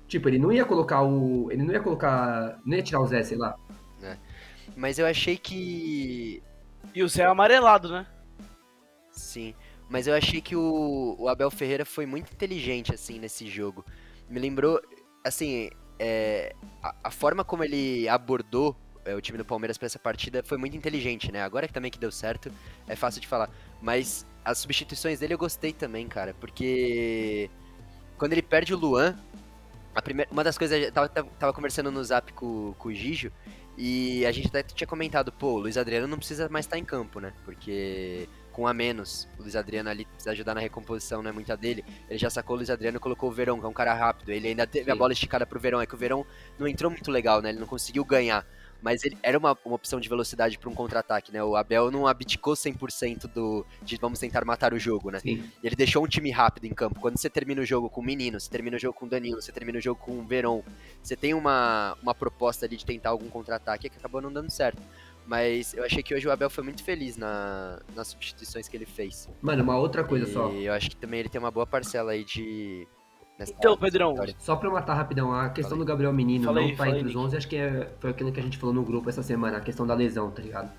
Tipo, 0.08 0.28
ele 0.28 0.36
não 0.36 0.50
ia 0.50 0.64
colocar 0.64 1.00
o. 1.02 1.48
Ele 1.52 1.62
não 1.62 1.72
ia 1.72 1.80
colocar. 1.80 2.58
Não 2.66 2.76
ia 2.76 2.82
tirar 2.82 3.00
o 3.00 3.06
Zé, 3.06 3.22
sei 3.22 3.38
lá. 3.38 3.56
É. 4.02 4.16
Mas 4.74 4.98
eu 4.98 5.06
achei 5.06 5.36
que. 5.36 6.42
E 6.92 7.04
o 7.04 7.08
Zé 7.08 7.22
é 7.22 7.26
amarelado, 7.26 7.88
né? 7.88 8.04
Sim. 9.12 9.54
Mas 9.88 10.08
eu 10.08 10.14
achei 10.14 10.40
que 10.40 10.56
o, 10.56 11.14
o 11.16 11.28
Abel 11.28 11.52
Ferreira 11.52 11.84
foi 11.84 12.04
muito 12.04 12.32
inteligente, 12.32 12.92
assim, 12.92 13.20
nesse 13.20 13.46
jogo. 13.46 13.84
Me 14.28 14.40
lembrou, 14.40 14.82
assim, 15.24 15.70
é, 16.00 16.52
a, 16.82 16.96
a, 17.04 17.10
forma 17.12 17.44
como 17.44 17.62
ele 17.62 18.08
abordou 18.08 18.76
é, 19.04 19.14
o 19.14 19.20
time 19.20 19.38
do 19.38 19.44
Palmeiras 19.44 19.78
para 19.78 19.86
essa 19.86 20.00
partida 20.00 20.42
foi 20.42 20.58
muito 20.58 20.76
inteligente, 20.76 21.30
né? 21.30 21.44
Agora 21.44 21.68
que 21.68 21.72
também 21.72 21.92
que 21.92 21.98
deu 21.98 22.10
certo, 22.10 22.50
é 22.88 22.96
fácil 22.96 23.20
de 23.20 23.28
falar. 23.28 23.48
Mas 23.80 24.26
as 24.44 24.58
substituições 24.58 25.20
dele 25.20 25.34
eu 25.34 25.38
gostei 25.38 25.72
também, 25.72 26.08
cara, 26.08 26.34
porque 26.40 27.50
quando 28.18 28.32
ele 28.32 28.42
perde 28.42 28.74
o 28.74 28.78
Luan, 28.78 29.16
a 29.94 30.02
primeira, 30.02 30.30
uma 30.30 30.42
das 30.42 30.56
coisas, 30.56 30.82
eu 30.82 30.92
tava, 30.92 31.08
tava 31.08 31.52
conversando 31.52 31.90
no 31.90 32.02
zap 32.02 32.32
com, 32.32 32.74
com 32.78 32.88
o 32.88 32.94
Gijo, 32.94 33.30
e 33.76 34.24
a 34.26 34.32
gente 34.32 34.48
até 34.48 34.62
tinha 34.62 34.86
comentado, 34.86 35.32
pô, 35.32 35.54
o 35.54 35.58
Luiz 35.58 35.76
Adriano 35.76 36.06
não 36.06 36.18
precisa 36.18 36.48
mais 36.48 36.66
estar 36.66 36.78
em 36.78 36.84
campo, 36.84 37.20
né? 37.20 37.32
Porque 37.44 38.28
com 38.52 38.66
a 38.66 38.74
menos. 38.74 39.26
O 39.38 39.42
Luiz 39.42 39.56
Adriano 39.56 39.88
ali 39.88 40.04
precisa 40.04 40.30
ajudar 40.32 40.54
na 40.54 40.60
recomposição, 40.60 41.22
não 41.22 41.30
é 41.30 41.32
muita 41.32 41.56
dele. 41.56 41.84
Ele 42.08 42.18
já 42.18 42.30
sacou 42.30 42.54
o 42.54 42.56
Luiz 42.58 42.70
Adriano 42.70 42.98
e 42.98 43.00
colocou 43.00 43.30
o 43.30 43.32
Verão, 43.32 43.58
que 43.58 43.64
é 43.64 43.68
um 43.68 43.72
cara 43.72 43.94
rápido. 43.94 44.30
Ele 44.30 44.48
ainda 44.48 44.66
teve 44.66 44.84
Sim. 44.84 44.90
a 44.90 44.94
bola 44.94 45.12
esticada 45.12 45.46
pro 45.46 45.58
Verão, 45.58 45.80
é 45.80 45.86
que 45.86 45.94
o 45.94 45.98
Verão 45.98 46.24
não 46.58 46.68
entrou 46.68 46.90
muito 46.90 47.10
legal, 47.10 47.40
né? 47.40 47.48
Ele 47.48 47.58
não 47.58 47.66
conseguiu 47.66 48.04
ganhar. 48.04 48.46
Mas 48.82 49.04
ele 49.04 49.16
era 49.22 49.38
uma, 49.38 49.56
uma 49.64 49.74
opção 49.76 50.00
de 50.00 50.08
velocidade 50.08 50.58
para 50.58 50.68
um 50.68 50.74
contra-ataque, 50.74 51.32
né? 51.32 51.42
O 51.42 51.56
Abel 51.56 51.90
não 51.90 52.06
abdicou 52.06 52.54
100% 52.54 53.28
do 53.32 53.64
de 53.80 53.96
vamos 53.96 54.18
tentar 54.18 54.44
matar 54.44 54.74
o 54.74 54.78
jogo, 54.78 55.10
né? 55.10 55.20
Sim. 55.20 55.44
Ele 55.62 55.76
deixou 55.76 56.04
um 56.04 56.08
time 56.08 56.30
rápido 56.30 56.64
em 56.64 56.74
campo. 56.74 57.00
Quando 57.00 57.16
você 57.16 57.30
termina 57.30 57.62
o 57.62 57.64
jogo 57.64 57.88
com 57.88 58.00
o 58.00 58.04
Menino, 58.04 58.40
você 58.40 58.50
termina 58.50 58.76
o 58.76 58.80
jogo 58.80 58.98
com 58.98 59.06
o 59.06 59.08
Danilo, 59.08 59.40
você 59.40 59.52
termina 59.52 59.78
o 59.78 59.80
jogo 59.80 60.00
com 60.00 60.18
o 60.18 60.24
Verón, 60.24 60.62
você 61.02 61.14
tem 61.14 61.32
uma, 61.32 61.96
uma 62.02 62.14
proposta 62.14 62.66
ali 62.66 62.76
de 62.76 62.84
tentar 62.84 63.10
algum 63.10 63.28
contra-ataque 63.28 63.88
que 63.88 63.96
acabou 63.96 64.20
não 64.20 64.32
dando 64.32 64.50
certo. 64.50 64.82
Mas 65.26 65.72
eu 65.74 65.84
achei 65.84 66.02
que 66.02 66.14
hoje 66.14 66.26
o 66.26 66.32
Abel 66.32 66.50
foi 66.50 66.64
muito 66.64 66.82
feliz 66.82 67.16
na, 67.16 67.80
nas 67.94 68.08
substituições 68.08 68.68
que 68.68 68.76
ele 68.76 68.86
fez. 68.86 69.28
Mano, 69.40 69.62
uma 69.62 69.76
outra 69.76 70.02
coisa 70.02 70.28
e 70.28 70.32
só. 70.32 70.50
eu 70.50 70.72
acho 70.72 70.90
que 70.90 70.96
também 70.96 71.20
ele 71.20 71.28
tem 71.28 71.38
uma 71.38 71.50
boa 71.50 71.66
parcela 71.66 72.12
aí 72.12 72.24
de. 72.24 72.86
Então, 73.50 73.76
Pedrão. 73.76 74.14
Só 74.38 74.56
pra 74.56 74.70
matar 74.70 74.94
rapidão, 74.94 75.32
a 75.32 75.48
questão 75.48 75.70
falei. 75.70 75.84
do 75.84 75.88
Gabriel 75.88 76.12
Menino 76.12 76.44
falei, 76.44 76.68
não 76.68 76.76
tá 76.76 76.88
entre 76.88 77.08
os 77.08 77.16
11, 77.16 77.36
acho 77.36 77.48
que 77.48 77.56
é, 77.56 77.90
foi 78.00 78.10
aquilo 78.10 78.32
que 78.32 78.40
a 78.40 78.42
gente 78.42 78.58
falou 78.58 78.74
no 78.74 78.82
grupo 78.82 79.08
essa 79.08 79.22
semana, 79.22 79.58
a 79.58 79.60
questão 79.60 79.86
da 79.86 79.94
lesão, 79.94 80.30
tá 80.30 80.42
ligado? 80.42 80.70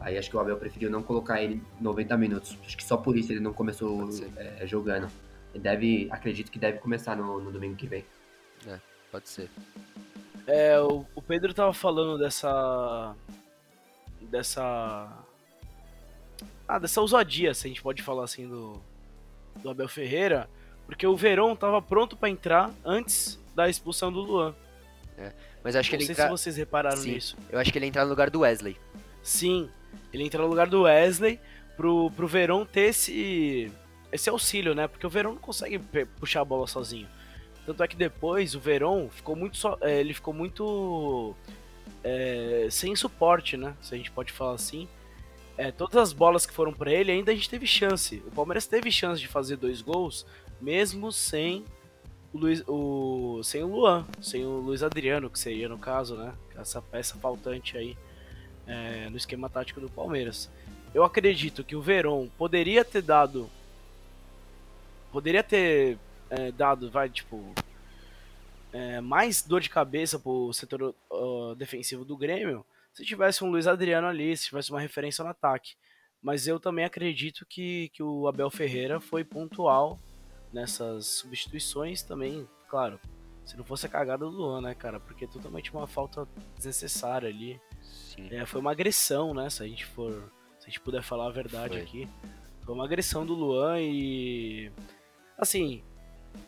Aí 0.00 0.16
acho 0.16 0.30
que 0.30 0.36
o 0.36 0.40
Abel 0.40 0.56
preferiu 0.56 0.90
não 0.90 1.02
colocar 1.02 1.42
ele 1.42 1.62
90 1.80 2.16
minutos. 2.16 2.58
Acho 2.64 2.76
que 2.76 2.84
só 2.84 2.96
por 2.96 3.16
isso 3.16 3.32
ele 3.32 3.40
não 3.40 3.52
começou 3.52 4.08
é, 4.36 4.66
jogando. 4.66 5.08
Ele 5.52 5.62
deve, 5.62 6.08
acredito 6.10 6.50
que 6.50 6.58
deve 6.58 6.78
começar 6.78 7.16
no, 7.16 7.40
no 7.40 7.50
domingo 7.50 7.76
que 7.76 7.86
vem. 7.86 8.04
É, 8.66 8.78
pode 9.10 9.28
ser. 9.28 9.50
É, 10.46 10.78
o, 10.80 11.04
o 11.14 11.22
Pedro 11.22 11.52
tava 11.52 11.72
falando 11.72 12.18
dessa 12.18 13.16
dessa. 14.26 15.24
Ah, 16.68 16.78
dessa 16.78 17.00
ousadia, 17.00 17.54
se 17.54 17.66
a 17.66 17.68
gente 17.68 17.82
pode 17.82 18.02
falar 18.02 18.24
assim, 18.24 18.48
do, 18.48 18.82
do 19.62 19.70
Abel 19.70 19.88
Ferreira, 19.88 20.48
porque 20.86 21.06
o 21.06 21.16
Verão 21.16 21.54
tava 21.56 21.82
pronto 21.82 22.16
para 22.16 22.30
entrar 22.30 22.72
antes 22.84 23.38
da 23.54 23.68
expulsão 23.68 24.12
do 24.12 24.20
Luan. 24.20 24.54
É, 25.18 25.32
mas 25.62 25.74
acho 25.74 25.90
que 25.90 25.96
Não 25.96 26.00
ele 26.00 26.06
sei 26.06 26.12
entra... 26.12 26.24
se 26.24 26.30
vocês 26.30 26.56
repararam 26.56 26.96
Sim, 26.96 27.12
nisso. 27.12 27.36
Eu 27.50 27.58
acho 27.58 27.72
que 27.72 27.78
ele 27.78 27.86
entra 27.86 28.04
no 28.04 28.10
lugar 28.10 28.30
do 28.30 28.40
Wesley. 28.40 28.76
Sim, 29.22 29.68
ele 30.12 30.24
entra 30.24 30.42
no 30.42 30.48
lugar 30.48 30.68
do 30.68 30.82
Wesley 30.82 31.40
pro, 31.76 32.10
pro 32.12 32.26
Verão 32.26 32.64
ter 32.64 32.90
esse, 32.90 33.70
esse 34.12 34.30
auxílio, 34.30 34.74
né? 34.74 34.86
Porque 34.86 35.06
o 35.06 35.10
Verão 35.10 35.32
não 35.32 35.40
consegue 35.40 35.78
puxar 36.20 36.42
a 36.42 36.44
bola 36.44 36.66
sozinho. 36.66 37.08
Tanto 37.64 37.82
é 37.82 37.88
que 37.88 37.96
depois 37.96 38.54
o 38.54 38.60
Verón 38.60 39.08
ficou 39.08 39.34
muito 39.34 39.56
so... 39.56 39.76
É, 39.80 39.98
ele 39.98 40.14
ficou 40.14 40.32
muito 40.32 41.34
é, 42.04 42.68
sem 42.70 42.94
suporte, 42.94 43.56
né? 43.56 43.74
Se 43.80 43.92
a 43.92 43.98
gente 43.98 44.10
pode 44.12 44.32
falar 44.32 44.54
assim. 44.54 44.88
É, 45.58 45.72
todas 45.72 45.96
as 45.96 46.12
bolas 46.12 46.46
que 46.46 46.52
foram 46.52 46.72
para 46.72 46.92
ele, 46.92 47.10
ainda 47.10 47.32
a 47.32 47.34
gente 47.34 47.50
teve 47.50 47.66
chance. 47.66 48.22
O 48.26 48.30
Palmeiras 48.30 48.66
teve 48.66 48.92
chance 48.92 49.20
de 49.20 49.26
fazer 49.26 49.56
dois 49.56 49.82
gols, 49.82 50.24
mesmo 50.60 51.12
sem 51.12 51.64
o, 52.32 52.38
Luiz, 52.38 52.62
o 52.66 53.42
sem 53.42 53.62
o 53.62 53.66
Luan, 53.66 54.06
sem 54.20 54.44
o 54.44 54.58
Luiz 54.58 54.82
Adriano, 54.82 55.30
que 55.30 55.38
seria 55.38 55.68
no 55.68 55.78
caso, 55.78 56.16
né? 56.16 56.34
Essa 56.56 56.80
peça 56.80 57.16
faltante 57.16 57.76
aí 57.76 57.96
é, 58.66 59.08
no 59.10 59.16
esquema 59.16 59.48
tático 59.48 59.80
do 59.80 59.88
Palmeiras. 59.88 60.50
Eu 60.94 61.04
acredito 61.04 61.64
que 61.64 61.76
o 61.76 61.82
Verón 61.82 62.28
poderia 62.38 62.84
ter 62.84 63.02
dado, 63.02 63.50
poderia 65.12 65.42
ter 65.42 65.98
é, 66.30 66.50
dado, 66.52 66.90
vai 66.90 67.08
tipo 67.08 67.54
é, 68.72 69.00
mais 69.00 69.42
dor 69.42 69.60
de 69.60 69.70
cabeça 69.70 70.18
pro 70.18 70.52
setor 70.52 70.94
uh, 71.10 71.54
defensivo 71.54 72.04
do 72.04 72.16
Grêmio 72.16 72.64
se 72.96 73.04
tivesse 73.04 73.44
um 73.44 73.50
Luiz 73.50 73.66
Adriano 73.66 74.06
ali, 74.06 74.34
se 74.34 74.46
tivesse 74.46 74.70
uma 74.70 74.80
referência 74.80 75.22
no 75.22 75.28
ataque. 75.28 75.74
Mas 76.22 76.48
eu 76.48 76.58
também 76.58 76.82
acredito 76.82 77.44
que, 77.44 77.90
que 77.90 78.02
o 78.02 78.26
Abel 78.26 78.50
Ferreira 78.50 78.98
foi 78.98 79.22
pontual 79.22 80.00
nessas 80.52 81.06
substituições 81.06 82.02
também, 82.02 82.48
claro. 82.68 83.00
Se 83.44 83.56
não 83.56 83.64
fosse 83.64 83.86
a 83.86 83.88
cagada 83.88 84.24
do 84.24 84.30
Luan, 84.30 84.60
né, 84.60 84.74
cara? 84.74 84.98
Porque 84.98 85.24
é 85.24 85.28
totalmente 85.28 85.72
uma 85.72 85.86
falta 85.86 86.26
desnecessária 86.56 87.28
ali. 87.28 87.60
É, 88.30 88.44
foi 88.44 88.60
uma 88.60 88.72
agressão, 88.72 89.32
né? 89.32 89.48
Se 89.48 89.62
a 89.62 89.66
gente 89.66 89.86
for. 89.86 90.32
Se 90.58 90.66
a 90.66 90.68
gente 90.68 90.80
puder 90.80 91.02
falar 91.02 91.28
a 91.28 91.30
verdade 91.30 91.74
foi. 91.74 91.82
aqui. 91.82 92.08
Foi 92.64 92.74
uma 92.74 92.84
agressão 92.84 93.24
do 93.24 93.34
Luan 93.34 93.80
e. 93.80 94.72
Assim, 95.38 95.84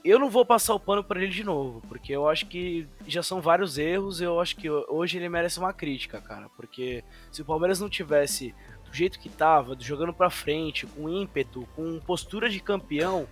eu 0.04 0.18
não 0.18 0.28
vou 0.28 0.44
passar 0.44 0.74
o 0.74 0.80
pano 0.80 1.04
para 1.04 1.22
ele 1.22 1.32
de 1.32 1.44
novo, 1.44 1.80
porque 1.88 2.12
eu 2.12 2.28
acho 2.28 2.46
que 2.46 2.88
já 3.06 3.22
são 3.22 3.40
vários 3.40 3.78
erros. 3.78 4.20
Eu 4.20 4.40
acho 4.40 4.56
que 4.56 4.68
hoje 4.68 5.18
ele 5.18 5.28
merece 5.28 5.60
uma 5.60 5.72
crítica, 5.72 6.20
cara. 6.20 6.48
Porque 6.56 7.04
se 7.30 7.42
o 7.42 7.44
Palmeiras 7.44 7.78
não 7.78 7.88
tivesse 7.88 8.54
do 8.84 8.92
jeito 8.92 9.20
que 9.20 9.28
tava, 9.28 9.76
jogando 9.78 10.12
para 10.12 10.30
frente, 10.30 10.86
com 10.86 11.08
ímpeto, 11.08 11.68
com 11.76 12.00
postura 12.00 12.48
de 12.48 12.58
campeão, 12.58 13.28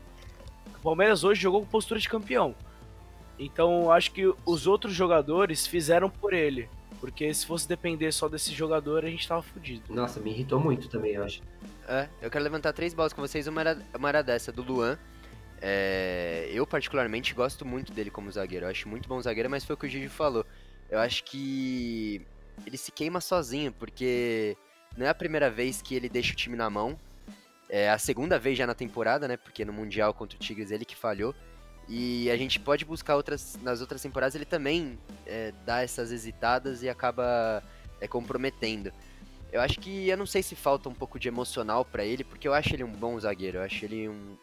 o 0.74 0.82
Palmeiras 0.82 1.24
hoje 1.24 1.40
jogou 1.40 1.60
com 1.60 1.66
postura 1.66 2.00
de 2.00 2.08
campeão. 2.08 2.54
Então 3.38 3.90
acho 3.90 4.12
que 4.12 4.32
os 4.44 4.66
outros 4.66 4.94
jogadores 4.94 5.66
fizeram 5.66 6.08
por 6.08 6.32
ele. 6.32 6.68
Porque 7.00 7.32
se 7.34 7.44
fosse 7.44 7.68
depender 7.68 8.10
só 8.10 8.28
desse 8.28 8.54
jogador, 8.54 9.04
a 9.04 9.10
gente 9.10 9.28
tava 9.28 9.42
fudido. 9.42 9.92
Nossa, 9.92 10.18
me 10.18 10.30
irritou 10.30 10.58
muito 10.58 10.88
também, 10.88 11.12
eu 11.12 11.24
acho. 11.24 11.42
É, 11.86 12.08
eu 12.22 12.30
quero 12.30 12.42
levantar 12.42 12.72
três 12.72 12.94
bolas 12.94 13.12
com 13.12 13.20
vocês. 13.20 13.46
Uma 13.46 13.60
era, 13.60 13.78
uma 13.94 14.08
era 14.08 14.22
dessa, 14.22 14.50
do 14.50 14.62
Luan 14.62 14.98
é, 15.60 16.50
eu, 16.52 16.66
particularmente, 16.66 17.34
gosto 17.34 17.64
muito 17.64 17.92
dele 17.92 18.10
como 18.10 18.30
zagueiro. 18.30 18.66
Eu 18.66 18.70
acho 18.70 18.88
muito 18.88 19.08
bom 19.08 19.20
zagueiro, 19.20 19.50
mas 19.50 19.64
foi 19.64 19.74
o 19.74 19.76
que 19.76 19.86
o 19.86 19.88
Gigi 19.88 20.08
falou. 20.08 20.44
Eu 20.90 20.98
acho 20.98 21.24
que 21.24 22.22
ele 22.66 22.76
se 22.76 22.92
queima 22.92 23.20
sozinho, 23.20 23.72
porque 23.72 24.56
não 24.96 25.06
é 25.06 25.08
a 25.08 25.14
primeira 25.14 25.50
vez 25.50 25.82
que 25.82 25.94
ele 25.94 26.08
deixa 26.08 26.32
o 26.32 26.36
time 26.36 26.56
na 26.56 26.68
mão. 26.70 26.98
É 27.68 27.90
a 27.90 27.98
segunda 27.98 28.38
vez 28.38 28.56
já 28.56 28.66
na 28.66 28.74
temporada, 28.74 29.26
né? 29.26 29.36
Porque 29.36 29.64
no 29.64 29.72
Mundial 29.72 30.14
contra 30.14 30.36
o 30.36 30.40
Tigres 30.40 30.70
ele 30.70 30.84
que 30.84 30.96
falhou. 30.96 31.34
E 31.88 32.30
a 32.30 32.36
gente 32.36 32.58
pode 32.58 32.84
buscar 32.84 33.16
outras. 33.16 33.58
Nas 33.62 33.80
outras 33.80 34.02
temporadas 34.02 34.34
ele 34.34 34.44
também 34.44 34.98
é, 35.26 35.52
dá 35.64 35.82
essas 35.82 36.10
hesitadas 36.10 36.82
e 36.82 36.88
acaba 36.88 37.62
é, 38.00 38.08
comprometendo. 38.08 38.92
Eu 39.52 39.60
acho 39.60 39.78
que 39.78 40.08
eu 40.08 40.16
não 40.16 40.26
sei 40.26 40.42
se 40.42 40.54
falta 40.54 40.88
um 40.88 40.94
pouco 40.94 41.18
de 41.18 41.28
emocional 41.28 41.84
para 41.84 42.04
ele, 42.04 42.24
porque 42.24 42.46
eu 42.46 42.54
acho 42.54 42.74
ele 42.74 42.84
um 42.84 42.92
bom 42.92 43.18
zagueiro. 43.18 43.58
Eu 43.58 43.62
acho 43.62 43.84
ele 43.84 44.08
um, 44.08 44.36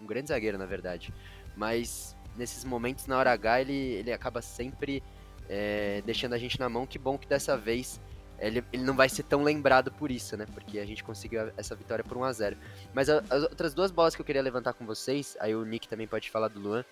um 0.00 0.06
grande 0.06 0.28
zagueiro, 0.28 0.58
na 0.58 0.66
verdade. 0.66 1.12
Mas 1.56 2.16
nesses 2.36 2.64
momentos, 2.64 3.06
na 3.06 3.18
hora 3.18 3.32
H, 3.32 3.60
ele, 3.60 3.72
ele 3.72 4.12
acaba 4.12 4.40
sempre 4.40 5.02
é, 5.48 6.02
deixando 6.04 6.34
a 6.34 6.38
gente 6.38 6.58
na 6.58 6.68
mão. 6.68 6.86
Que 6.86 6.98
bom 6.98 7.18
que 7.18 7.26
dessa 7.26 7.56
vez 7.56 8.00
ele, 8.38 8.64
ele 8.72 8.82
não 8.82 8.94
vai 8.94 9.08
ser 9.08 9.24
tão 9.24 9.42
lembrado 9.42 9.90
por 9.90 10.10
isso, 10.10 10.36
né? 10.36 10.46
Porque 10.52 10.78
a 10.78 10.86
gente 10.86 11.02
conseguiu 11.02 11.50
essa 11.56 11.74
vitória 11.74 12.04
por 12.04 12.16
1 12.16 12.24
a 12.24 12.32
0 12.32 12.56
Mas 12.94 13.08
a, 13.08 13.22
as 13.30 13.42
outras 13.42 13.74
duas 13.74 13.90
bolas 13.90 14.14
que 14.14 14.20
eu 14.20 14.26
queria 14.26 14.42
levantar 14.42 14.72
com 14.74 14.86
vocês, 14.86 15.36
aí 15.40 15.54
o 15.54 15.64
Nick 15.64 15.88
também 15.88 16.06
pode 16.06 16.30
falar 16.30 16.48
do 16.48 16.60
Luan. 16.60 16.84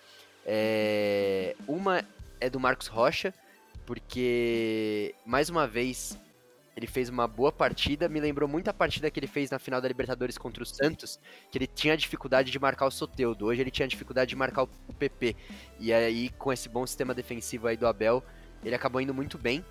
É, 0.44 1.56
uma 1.66 2.04
é 2.40 2.50
do 2.50 2.60
Marcos 2.60 2.86
Rocha, 2.86 3.32
porque 3.84 5.14
mais 5.24 5.48
uma 5.48 5.66
vez 5.66 6.18
ele 6.76 6.86
fez 6.86 7.08
uma 7.08 7.26
boa 7.26 7.50
partida, 7.50 8.06
me 8.06 8.20
lembrou 8.20 8.46
muito 8.46 8.68
a 8.68 8.74
partida 8.74 9.10
que 9.10 9.18
ele 9.18 9.26
fez 9.26 9.50
na 9.50 9.58
final 9.58 9.80
da 9.80 9.88
Libertadores 9.88 10.36
contra 10.36 10.62
o 10.62 10.66
Santos, 10.66 11.18
que 11.50 11.56
ele 11.56 11.66
tinha 11.66 11.96
dificuldade 11.96 12.50
de 12.50 12.58
marcar 12.58 12.86
o 12.86 12.90
Soteudo, 12.90 13.46
hoje 13.46 13.62
ele 13.62 13.70
tinha 13.70 13.88
dificuldade 13.88 14.28
de 14.28 14.36
marcar 14.36 14.64
o 14.64 14.92
PP. 14.98 15.34
E 15.80 15.90
aí, 15.90 16.28
com 16.30 16.52
esse 16.52 16.68
bom 16.68 16.86
sistema 16.86 17.14
defensivo 17.14 17.66
aí 17.66 17.78
do 17.78 17.86
Abel, 17.86 18.22
ele 18.62 18.74
acabou 18.74 19.00
indo 19.00 19.14
muito 19.14 19.38
bem. 19.38 19.64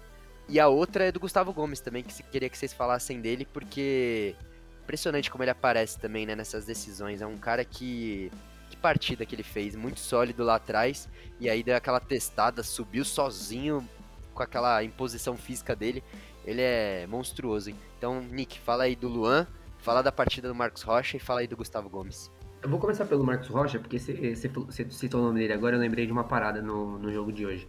E 0.48 0.60
a 0.60 0.68
outra 0.68 1.06
é 1.06 1.12
do 1.12 1.20
Gustavo 1.20 1.52
Gomes 1.52 1.80
também, 1.80 2.04
que 2.04 2.22
queria 2.24 2.50
que 2.50 2.58
vocês 2.58 2.72
falassem 2.74 3.20
dele, 3.20 3.48
porque 3.52 4.36
impressionante 4.84 5.32
como 5.32 5.44
ele 5.44 5.52
aparece 5.52 6.00
também, 6.00 6.26
né, 6.26 6.36
nessas 6.36 6.66
decisões. 6.66 7.22
É 7.22 7.26
um 7.26 7.38
cara 7.38 7.66
que, 7.66 8.32
que 8.70 8.78
partida 8.78 9.26
que 9.26 9.34
ele 9.34 9.44
fez, 9.44 9.76
muito 9.76 10.00
sólido 10.00 10.44
lá 10.44 10.56
atrás, 10.56 11.10
e 11.40 11.50
aí 11.50 11.64
deu 11.64 11.76
aquela 11.76 12.00
testada, 12.00 12.62
subiu 12.62 13.04
sozinho 13.04 13.88
com 14.34 14.44
aquela 14.44 14.84
imposição 14.84 15.36
física 15.36 15.76
dele. 15.76 16.04
Ele 16.46 16.62
é 16.62 17.08
monstruoso, 17.08 17.72
hein? 17.72 17.76
Então, 17.98 18.22
Nick, 18.22 18.60
fala 18.60 18.84
aí 18.84 18.96
do 18.96 19.08
Luan, 19.08 19.48
fala 19.80 20.04
da 20.04 20.12
partida 20.12 20.48
do 20.48 20.54
Marcos 20.54 20.84
Rocha 20.84 21.18
e 21.18 21.20
fala 21.20 21.40
aí 21.40 21.48
do 21.48 21.58
Gustavo 21.58 21.90
Gomes. 21.90 22.32
Eu 22.62 22.70
vou 22.70 22.80
começar 22.80 23.06
pelo 23.06 23.24
Marcos 23.24 23.48
Rocha, 23.48 23.80
porque 23.80 23.98
você 23.98 24.90
citou 24.92 25.22
o 25.22 25.24
nome 25.24 25.40
dele 25.40 25.54
agora, 25.54 25.76
eu 25.76 25.80
lembrei 25.80 26.06
de 26.06 26.12
uma 26.12 26.24
parada 26.24 26.62
no, 26.62 27.00
no 27.00 27.12
jogo 27.12 27.32
de 27.32 27.46
hoje. 27.46 27.68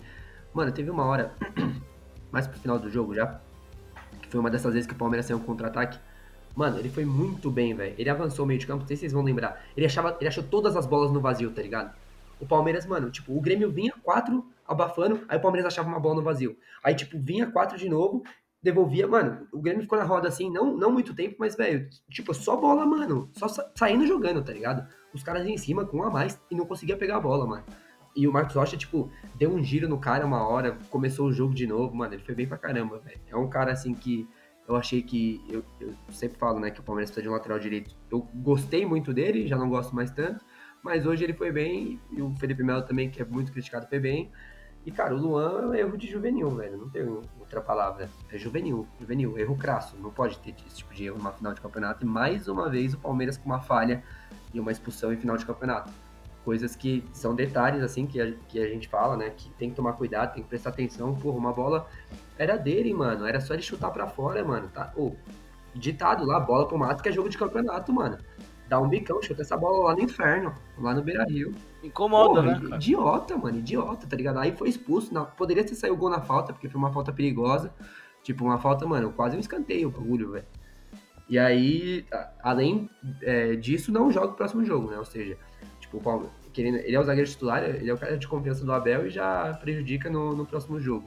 Mano, 0.52 0.72
teve 0.72 0.90
uma 0.90 1.04
hora, 1.04 1.34
mais 2.30 2.46
pro 2.46 2.58
final 2.58 2.78
do 2.78 2.90
jogo 2.90 3.14
já, 3.14 3.40
que 4.20 4.28
foi 4.28 4.40
uma 4.40 4.50
dessas 4.50 4.72
vezes 4.72 4.86
que 4.86 4.94
o 4.94 4.96
Palmeiras 4.96 5.26
saiu 5.26 5.38
um 5.38 5.42
contra-ataque. 5.42 5.98
Mano, 6.54 6.78
ele 6.78 6.88
foi 6.88 7.04
muito 7.04 7.50
bem, 7.50 7.74
velho. 7.74 7.94
Ele 7.98 8.08
avançou 8.08 8.44
o 8.44 8.48
meio 8.48 8.58
de 8.58 8.66
campo, 8.66 8.80
não 8.80 8.86
sei 8.86 8.96
se 8.96 9.00
vocês 9.00 9.12
vão 9.12 9.22
lembrar. 9.22 9.62
Ele, 9.76 9.84
achava, 9.84 10.16
ele 10.18 10.28
achou 10.28 10.42
todas 10.42 10.76
as 10.76 10.86
bolas 10.86 11.12
no 11.12 11.20
vazio, 11.20 11.50
tá 11.50 11.60
ligado? 11.60 11.94
O 12.40 12.46
Palmeiras, 12.46 12.86
mano, 12.86 13.10
tipo, 13.10 13.36
o 13.36 13.40
Grêmio 13.40 13.70
vinha 13.70 13.92
quatro 14.02 14.44
abafando, 14.66 15.22
aí 15.28 15.38
o 15.38 15.40
Palmeiras 15.40 15.72
achava 15.72 15.88
uma 15.88 16.00
bola 16.00 16.16
no 16.16 16.22
vazio. 16.22 16.56
Aí, 16.82 16.94
tipo, 16.94 17.18
vinha 17.18 17.50
quatro 17.50 17.78
de 17.78 17.88
novo, 17.88 18.22
devolvia, 18.62 19.06
mano, 19.06 19.46
o 19.52 19.60
Grêmio 19.60 19.82
ficou 19.82 19.98
na 19.98 20.04
roda 20.04 20.28
assim, 20.28 20.50
não, 20.50 20.76
não 20.76 20.90
muito 20.90 21.14
tempo, 21.14 21.36
mas, 21.38 21.54
velho, 21.54 21.88
tipo, 22.10 22.34
só 22.34 22.56
bola, 22.56 22.84
mano, 22.84 23.30
só 23.32 23.48
sa 23.48 23.70
saindo 23.74 24.06
jogando, 24.06 24.42
tá 24.42 24.52
ligado? 24.52 24.86
Os 25.14 25.22
caras 25.22 25.46
em 25.46 25.56
cima 25.56 25.86
com 25.86 25.98
um 25.98 26.02
a 26.02 26.10
mais 26.10 26.40
e 26.50 26.54
não 26.54 26.66
conseguia 26.66 26.96
pegar 26.96 27.16
a 27.16 27.20
bola, 27.20 27.46
mano. 27.46 27.64
E 28.16 28.26
o 28.26 28.32
Marcos 28.32 28.54
Rocha, 28.54 28.76
tipo, 28.76 29.10
deu 29.34 29.52
um 29.52 29.62
giro 29.62 29.86
no 29.86 29.98
cara 29.98 30.24
uma 30.24 30.48
hora, 30.48 30.78
começou 30.88 31.26
o 31.26 31.32
jogo 31.32 31.54
de 31.54 31.66
novo, 31.66 31.94
mano, 31.94 32.14
ele 32.14 32.22
foi 32.22 32.34
bem 32.34 32.48
pra 32.48 32.56
caramba, 32.56 32.98
velho. 32.98 33.20
É 33.28 33.36
um 33.36 33.48
cara, 33.48 33.72
assim, 33.72 33.94
que 33.94 34.26
eu 34.66 34.74
achei 34.74 35.02
que, 35.02 35.44
eu, 35.50 35.62
eu 35.78 35.92
sempre 36.10 36.38
falo, 36.38 36.58
né, 36.58 36.70
que 36.70 36.80
o 36.80 36.82
Palmeiras 36.82 37.10
precisa 37.10 37.22
de 37.22 37.28
um 37.28 37.32
lateral 37.32 37.58
direito. 37.58 37.94
Eu 38.10 38.26
gostei 38.36 38.86
muito 38.86 39.12
dele, 39.12 39.46
já 39.46 39.56
não 39.56 39.68
gosto 39.68 39.94
mais 39.94 40.10
tanto, 40.10 40.42
mas 40.82 41.04
hoje 41.04 41.24
ele 41.24 41.34
foi 41.34 41.52
bem, 41.52 42.00
e 42.10 42.22
o 42.22 42.34
Felipe 42.36 42.62
Melo 42.62 42.82
também, 42.82 43.10
que 43.10 43.20
é 43.20 43.24
muito 43.24 43.52
criticado, 43.52 43.86
foi 43.86 44.00
bem. 44.00 44.32
E, 44.86 44.90
cara, 44.92 45.14
o 45.14 45.18
Luan 45.18 45.74
é 45.74 45.80
erro 45.80 45.98
de 45.98 46.06
juvenil, 46.06 46.48
velho. 46.50 46.78
Não 46.78 46.88
tem 46.88 47.02
outra 47.40 47.60
palavra. 47.60 48.08
É 48.30 48.38
juvenil, 48.38 48.86
juvenil, 49.00 49.36
erro 49.36 49.56
crasso. 49.56 49.96
Não 49.98 50.12
pode 50.12 50.38
ter 50.38 50.54
esse 50.64 50.76
tipo 50.76 50.94
de 50.94 51.06
erro 51.06 51.18
numa 51.18 51.32
final 51.32 51.52
de 51.52 51.60
campeonato. 51.60 52.04
E 52.04 52.08
mais 52.08 52.46
uma 52.46 52.70
vez 52.70 52.94
o 52.94 52.98
Palmeiras 52.98 53.36
com 53.36 53.46
uma 53.46 53.60
falha 53.60 54.04
e 54.54 54.60
uma 54.60 54.70
expulsão 54.70 55.12
em 55.12 55.16
final 55.16 55.36
de 55.36 55.44
campeonato. 55.44 55.90
Coisas 56.46 56.74
que 56.74 57.04
são 57.12 57.34
detalhes, 57.34 57.82
assim, 57.82 58.06
que 58.06 58.18
a, 58.18 58.32
que 58.48 58.58
a 58.58 58.68
gente 58.68 58.88
fala, 58.88 59.18
né? 59.18 59.30
Que 59.36 59.50
tem 59.50 59.68
que 59.68 59.76
tomar 59.76 59.92
cuidado, 59.92 60.32
tem 60.32 60.42
que 60.42 60.48
prestar 60.48 60.70
atenção. 60.70 61.14
Porra, 61.14 61.36
uma 61.36 61.52
bola 61.52 61.86
era 62.38 62.56
dele, 62.56 62.94
mano. 62.94 63.26
Era 63.26 63.40
só 63.40 63.52
ele 63.52 63.62
chutar 63.62 63.90
pra 63.90 64.06
fora, 64.06 64.42
mano. 64.42 64.68
Tá? 64.68 64.92
Oh, 64.96 65.12
ditado 65.74 66.24
lá, 66.24 66.40
bola 66.40 66.66
pro 66.66 66.78
mato, 66.78 67.02
que 67.02 67.08
é 67.10 67.12
jogo 67.12 67.28
de 67.28 67.36
campeonato, 67.36 67.92
mano 67.92 68.16
dá 68.68 68.80
um 68.80 68.88
bicão, 68.88 69.22
chuta 69.22 69.42
essa 69.42 69.56
bola 69.56 69.86
lá 69.86 69.94
no 69.94 70.02
inferno, 70.02 70.54
lá 70.78 70.94
no 70.94 71.02
Beira 71.02 71.24
Rio. 71.24 71.54
Incomoda, 71.82 72.42
Porra, 72.42 72.54
né? 72.54 72.60
Cara? 72.60 72.76
Idiota, 72.76 73.36
mano, 73.36 73.58
idiota, 73.58 74.06
tá 74.06 74.16
ligado? 74.16 74.38
Aí 74.38 74.52
foi 74.52 74.68
expulso, 74.68 75.14
na... 75.14 75.24
poderia 75.24 75.64
ter 75.64 75.74
saído 75.74 75.94
o 75.94 75.98
gol 75.98 76.10
na 76.10 76.20
falta, 76.20 76.52
porque 76.52 76.68
foi 76.68 76.78
uma 76.78 76.92
falta 76.92 77.12
perigosa. 77.12 77.72
Tipo, 78.22 78.44
uma 78.44 78.58
falta, 78.58 78.84
mano, 78.86 79.12
quase 79.12 79.36
um 79.36 79.40
escanteio 79.40 79.88
o 79.88 79.92
bagulho, 79.92 80.32
velho. 80.32 80.46
E 81.28 81.38
aí, 81.38 82.06
além 82.40 82.90
é, 83.22 83.54
disso, 83.56 83.92
não 83.92 84.10
joga 84.10 84.28
o 84.28 84.34
próximo 84.34 84.64
jogo, 84.64 84.90
né? 84.90 84.98
Ou 84.98 85.04
seja, 85.04 85.36
tipo, 85.90 86.30
querendo, 86.52 86.78
ele 86.78 86.94
é 86.94 87.00
o 87.00 87.04
zagueiro 87.04 87.28
titular, 87.28 87.62
ele 87.62 87.90
é 87.90 87.94
o 87.94 87.98
cara 87.98 88.16
de 88.16 88.26
confiança 88.26 88.64
do 88.64 88.72
Abel 88.72 89.06
e 89.06 89.10
já 89.10 89.52
prejudica 89.60 90.10
no, 90.10 90.34
no 90.34 90.46
próximo 90.46 90.80
jogo. 90.80 91.06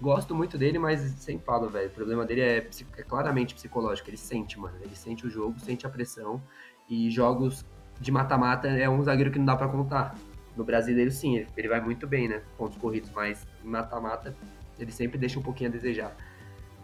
Gosto 0.00 0.34
muito 0.34 0.58
dele, 0.58 0.78
mas 0.78 1.00
sem 1.00 1.38
falo, 1.38 1.68
velho. 1.68 1.86
O 1.86 1.92
problema 1.92 2.24
dele 2.24 2.40
é, 2.40 2.68
é 2.96 3.02
claramente 3.04 3.54
psicológico. 3.54 4.10
Ele 4.10 4.16
sente, 4.16 4.58
mano. 4.58 4.74
Ele 4.80 4.96
sente 4.96 5.24
o 5.24 5.30
jogo, 5.30 5.60
sente 5.60 5.86
a 5.86 5.90
pressão. 5.90 6.42
E 6.88 7.08
jogos 7.08 7.64
de 8.00 8.10
mata-mata 8.10 8.66
é 8.66 8.90
um 8.90 9.00
zagueiro 9.02 9.30
que 9.30 9.38
não 9.38 9.46
dá 9.46 9.54
para 9.54 9.68
contar. 9.68 10.16
No 10.56 10.64
brasileiro, 10.64 11.10
sim, 11.12 11.46
ele 11.56 11.68
vai 11.68 11.80
muito 11.80 12.04
bem, 12.06 12.28
né? 12.28 12.42
Pontos 12.58 12.76
corridos, 12.78 13.10
mas 13.14 13.46
mata-mata 13.62 14.34
ele 14.78 14.90
sempre 14.90 15.18
deixa 15.18 15.38
um 15.38 15.42
pouquinho 15.42 15.70
a 15.70 15.72
desejar. 15.72 16.16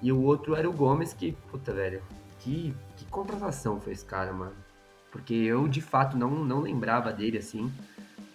E 0.00 0.12
o 0.12 0.22
outro 0.22 0.54
era 0.54 0.68
o 0.70 0.72
Gomes, 0.72 1.12
que, 1.12 1.32
puta, 1.50 1.72
velho, 1.72 2.00
que, 2.38 2.74
que 2.96 3.04
contratação 3.06 3.80
foi 3.80 3.92
esse 3.92 4.04
cara, 4.04 4.32
mano. 4.32 4.54
Porque 5.18 5.34
eu, 5.34 5.66
de 5.66 5.80
fato, 5.80 6.16
não, 6.16 6.30
não 6.30 6.60
lembrava 6.60 7.12
dele 7.12 7.38
assim. 7.38 7.72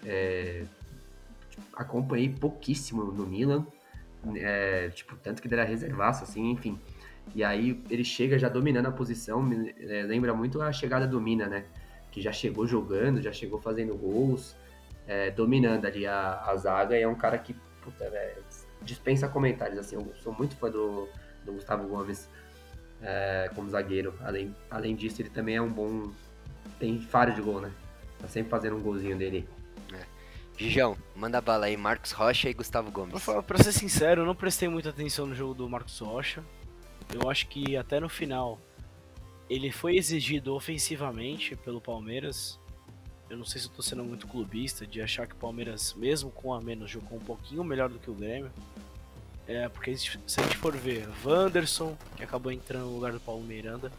É, 0.06 0.66
acompanhei 1.74 2.28
pouquíssimo 2.28 3.06
no 3.06 3.26
Milan. 3.26 3.66
É, 4.36 4.90
tipo, 4.90 5.16
tanto 5.16 5.42
que 5.42 5.48
ele 5.48 5.56
era 5.56 5.64
reservaço, 5.64 6.26
assim, 6.26 6.52
enfim. 6.52 6.78
E 7.34 7.42
aí 7.42 7.82
ele 7.90 8.04
chega 8.04 8.38
já 8.38 8.50
dominando 8.50 8.88
a 8.88 8.92
posição, 8.92 9.42
me, 9.42 9.74
é, 9.80 10.04
lembra 10.04 10.34
muito 10.34 10.62
a 10.62 10.74
chegada 10.74 11.08
do 11.08 11.22
Mina, 11.22 11.48
né? 11.48 11.64
Que 12.12 12.22
já 12.22 12.34
chegou 12.34 12.68
jogando, 12.68 13.22
já 13.22 13.32
chegou 13.32 13.62
fazendo 13.62 13.96
gols, 13.96 14.54
é, 15.08 15.32
dominando 15.32 15.86
ali 15.86 16.06
a, 16.06 16.42
a, 16.46 16.56
zaga, 16.58 16.98
e 16.98 17.02
é 17.02 17.08
um 17.08 17.16
cara 17.16 17.38
que, 17.38 17.56
puta, 17.82 18.10
véio, 18.10 18.44
dispensa 18.82 19.30
comentários, 19.30 19.80
assim, 19.80 19.96
eu 19.96 20.14
sou 20.16 20.34
muito 20.34 20.58
fã 20.58 20.70
do, 20.70 21.08
do 21.46 21.54
Gustavo 21.54 21.88
Gomes 21.88 22.30
é, 23.02 23.50
como 23.56 23.70
zagueiro. 23.70 24.14
Além, 24.22 24.54
além 24.70 24.96
disso, 24.98 25.22
ele 25.22 25.30
também 25.30 25.56
é 25.56 25.62
um 25.62 25.72
bom. 25.72 26.12
Tem 26.80 27.00
faro 27.00 27.34
de 27.34 27.42
gol, 27.42 27.62
né? 27.62 27.72
Tá 28.20 28.28
sempre 28.28 28.50
fazendo 28.50 28.78
um 28.78 28.82
golzinho 28.82 29.18
dele. 29.18 29.48
É. 29.92 30.06
Gijão, 30.58 30.98
manda 31.16 31.42
bala 31.42 31.66
aí, 31.66 31.76
Marcos 31.76 32.12
Rocha 32.12 32.50
e 32.50 32.54
Gustavo 32.54 32.92
Gomes. 32.92 33.24
Pra, 33.24 33.42
pra 33.44 33.64
ser 33.64 33.72
sincero, 33.72 34.22
eu 34.22 34.26
não 34.26 34.36
prestei 34.36 34.68
muita 34.70 34.90
atenção 34.90 35.26
no 35.26 35.36
jogo 35.36 35.54
do 35.54 35.70
Marcos 35.70 36.00
Rocha. 36.00 36.44
Eu 37.14 37.30
acho 37.30 37.48
que 37.48 37.76
até 37.76 38.00
no 38.00 38.10
final 38.10 38.60
ele 39.50 39.72
foi 39.72 39.98
exigido 39.98 40.56
ofensivamente 40.56 41.56
pelo 41.56 41.82
Palmeiras. 41.82 42.60
Eu 43.30 43.38
não 43.38 43.46
sei 43.46 43.60
se 43.62 43.68
eu 43.68 43.74
tô 43.74 43.82
sendo 43.82 44.04
muito 44.04 44.28
clubista 44.28 44.86
de 44.86 45.02
achar 45.02 45.28
que 45.28 45.34
o 45.34 45.38
Palmeiras, 45.38 45.94
mesmo 45.94 46.32
com 46.32 46.54
a 46.54 46.62
menos, 46.62 46.90
jogou 46.90 47.18
um 47.18 47.22
pouquinho 47.22 47.64
melhor 47.64 47.90
do 47.90 48.00
que 48.00 48.10
o 48.10 48.14
Grêmio. 48.14 48.52
É, 49.48 49.68
porque 49.68 49.96
se 49.98 50.18
a 50.38 50.44
gente 50.44 50.58
for 50.58 50.76
ver, 50.76 51.08
Wanderson, 51.26 51.98
que 52.16 52.24
acabou 52.24 52.52
entrando 52.52 52.86
no 52.86 52.96
lugar 52.96 53.12
do 53.12 53.20
Paulo 53.20 53.44
Miranda, 53.44 53.92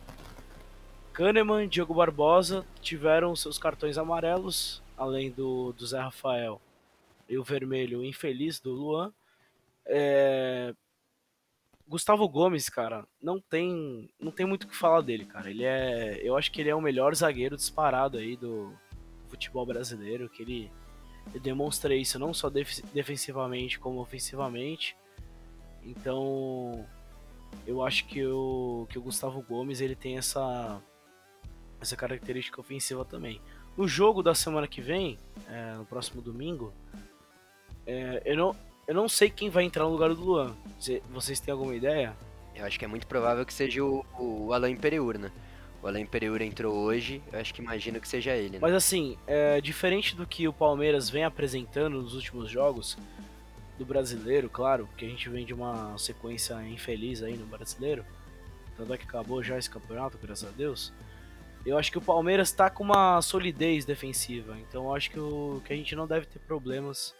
Kahneman 1.15 1.63
e 1.63 1.69
Diego 1.69 1.95
Barbosa 1.95 2.67
tiveram 2.83 3.37
seus 3.37 3.57
cartões 3.57 3.97
amarelos, 3.97 4.83
além 4.97 5.31
do, 5.31 5.73
do 5.73 5.87
Zé 5.87 6.01
Rafael 6.01 6.61
e 7.29 7.39
o 7.39 7.45
vermelho 7.45 8.05
infeliz 8.05 8.59
do 8.59 8.73
Luan. 8.73 9.15
É, 9.87 10.75
Gustavo 11.87 12.29
Gomes, 12.29 12.69
cara, 12.69 13.07
não 13.23 13.41
tem, 13.41 14.11
não 14.19 14.33
tem 14.33 14.45
muito 14.45 14.65
o 14.65 14.67
que 14.67 14.75
falar 14.75 15.03
dele, 15.03 15.25
cara. 15.25 15.49
Ele 15.49 15.63
é, 15.63 16.21
eu 16.21 16.37
acho 16.37 16.51
que 16.51 16.61
ele 16.61 16.71
é 16.71 16.75
o 16.75 16.81
melhor 16.81 17.15
zagueiro 17.15 17.57
disparado 17.57 18.19
aí 18.19 18.37
do, 18.37 18.71
do 19.23 19.29
futebol 19.29 19.65
brasileiro, 19.65 20.29
que 20.29 20.43
ele, 20.43 20.73
ele, 21.29 21.39
demonstra 21.39 21.95
isso 21.95 22.19
não 22.19 22.35
só 22.35 22.51
def, 22.51 22.81
defensivamente 22.93 23.79
como 23.79 24.01
ofensivamente. 24.01 24.97
Então, 25.85 26.85
eu 27.65 27.85
acho 27.85 28.05
que 28.07 28.27
o, 28.27 28.85
que 28.91 28.99
o 28.99 29.03
Gustavo 29.03 29.41
Gomes 29.43 29.81
ele 29.81 29.95
tem 29.95 30.19
essa 30.19 30.83
essa 31.81 31.97
característica 31.97 32.61
ofensiva 32.61 33.05
também. 33.05 33.41
No 33.77 33.89
jogo 33.89 34.23
da 34.23 34.35
semana 34.35 34.67
que 34.67 34.81
vem, 34.81 35.19
é, 35.49 35.75
no 35.75 35.85
próximo 35.85 36.23
domingo, 36.23 36.73
é, 37.87 38.23
eu 38.25 38.37
não 38.37 38.57
eu 38.87 38.95
não 38.95 39.09
sei 39.09 39.31
quem 39.31 39.49
vai 39.49 39.65
entrar 39.65 39.85
no 39.85 39.91
lugar 39.91 40.15
do 40.15 40.21
Luan. 40.21 40.55
Vocês 41.11 41.41
têm 41.41 41.53
alguma 41.53 41.75
ideia? 41.75 42.15
Eu 42.55 42.67
acho 42.67 42.79
que 42.79 42.85
é 42.85 42.89
muito 42.89 43.07
provável 43.07 43.45
que 43.45 43.53
seja 43.53 43.83
o, 43.83 44.05
o 44.19 44.53
Alain 44.53 44.77
Pereur, 44.77 45.19
né? 45.19 45.33
O 45.83 45.87
Alain 45.87 46.05
Pereur 46.05 46.43
entrou 46.43 46.75
hoje, 46.75 47.23
eu 47.33 47.39
acho 47.39 47.53
que 47.53 47.63
imagino 47.63 47.99
que 47.99 48.07
seja 48.07 48.37
ele. 48.37 48.51
Né? 48.51 48.59
Mas 48.61 48.75
assim, 48.75 49.19
é, 49.27 49.61
diferente 49.61 50.15
do 50.15 50.27
que 50.27 50.47
o 50.47 50.53
Palmeiras 50.53 51.09
vem 51.09 51.25
apresentando 51.25 52.01
nos 52.01 52.15
últimos 52.15 52.51
jogos, 52.51 52.97
do 53.79 53.85
brasileiro, 53.85 54.49
claro, 54.49 54.87
porque 54.87 55.05
a 55.05 55.09
gente 55.09 55.29
vem 55.29 55.45
de 55.45 55.53
uma 55.53 55.97
sequência 55.99 56.55
infeliz 56.69 57.23
aí 57.23 57.37
no 57.37 57.47
brasileiro, 57.47 58.05
tanto 58.77 58.93
é 58.93 58.99
que 58.99 59.05
acabou 59.05 59.43
já 59.43 59.59
esse 59.59 59.69
campeonato, 59.69 60.19
graças 60.21 60.49
a 60.49 60.53
Deus. 60.53 60.93
Eu 61.65 61.79
acho 61.79 61.91
que 61.91 61.99
o 61.99 62.03
Palmeiras 62.03 62.49
está 62.49 62.69
com 62.69 62.85
uma 62.85 63.23
solidez 63.23 63.87
defensiva, 63.87 64.59
então 64.61 64.85
eu 64.85 64.95
acho 64.95 65.11
que, 65.11 65.19
o, 65.19 65.63
que 65.65 65.73
a 65.73 65.77
gente 65.77 65.97
não 65.97 66.07
deve 66.07 66.27
ter 66.27 66.39
problemas 66.41 67.15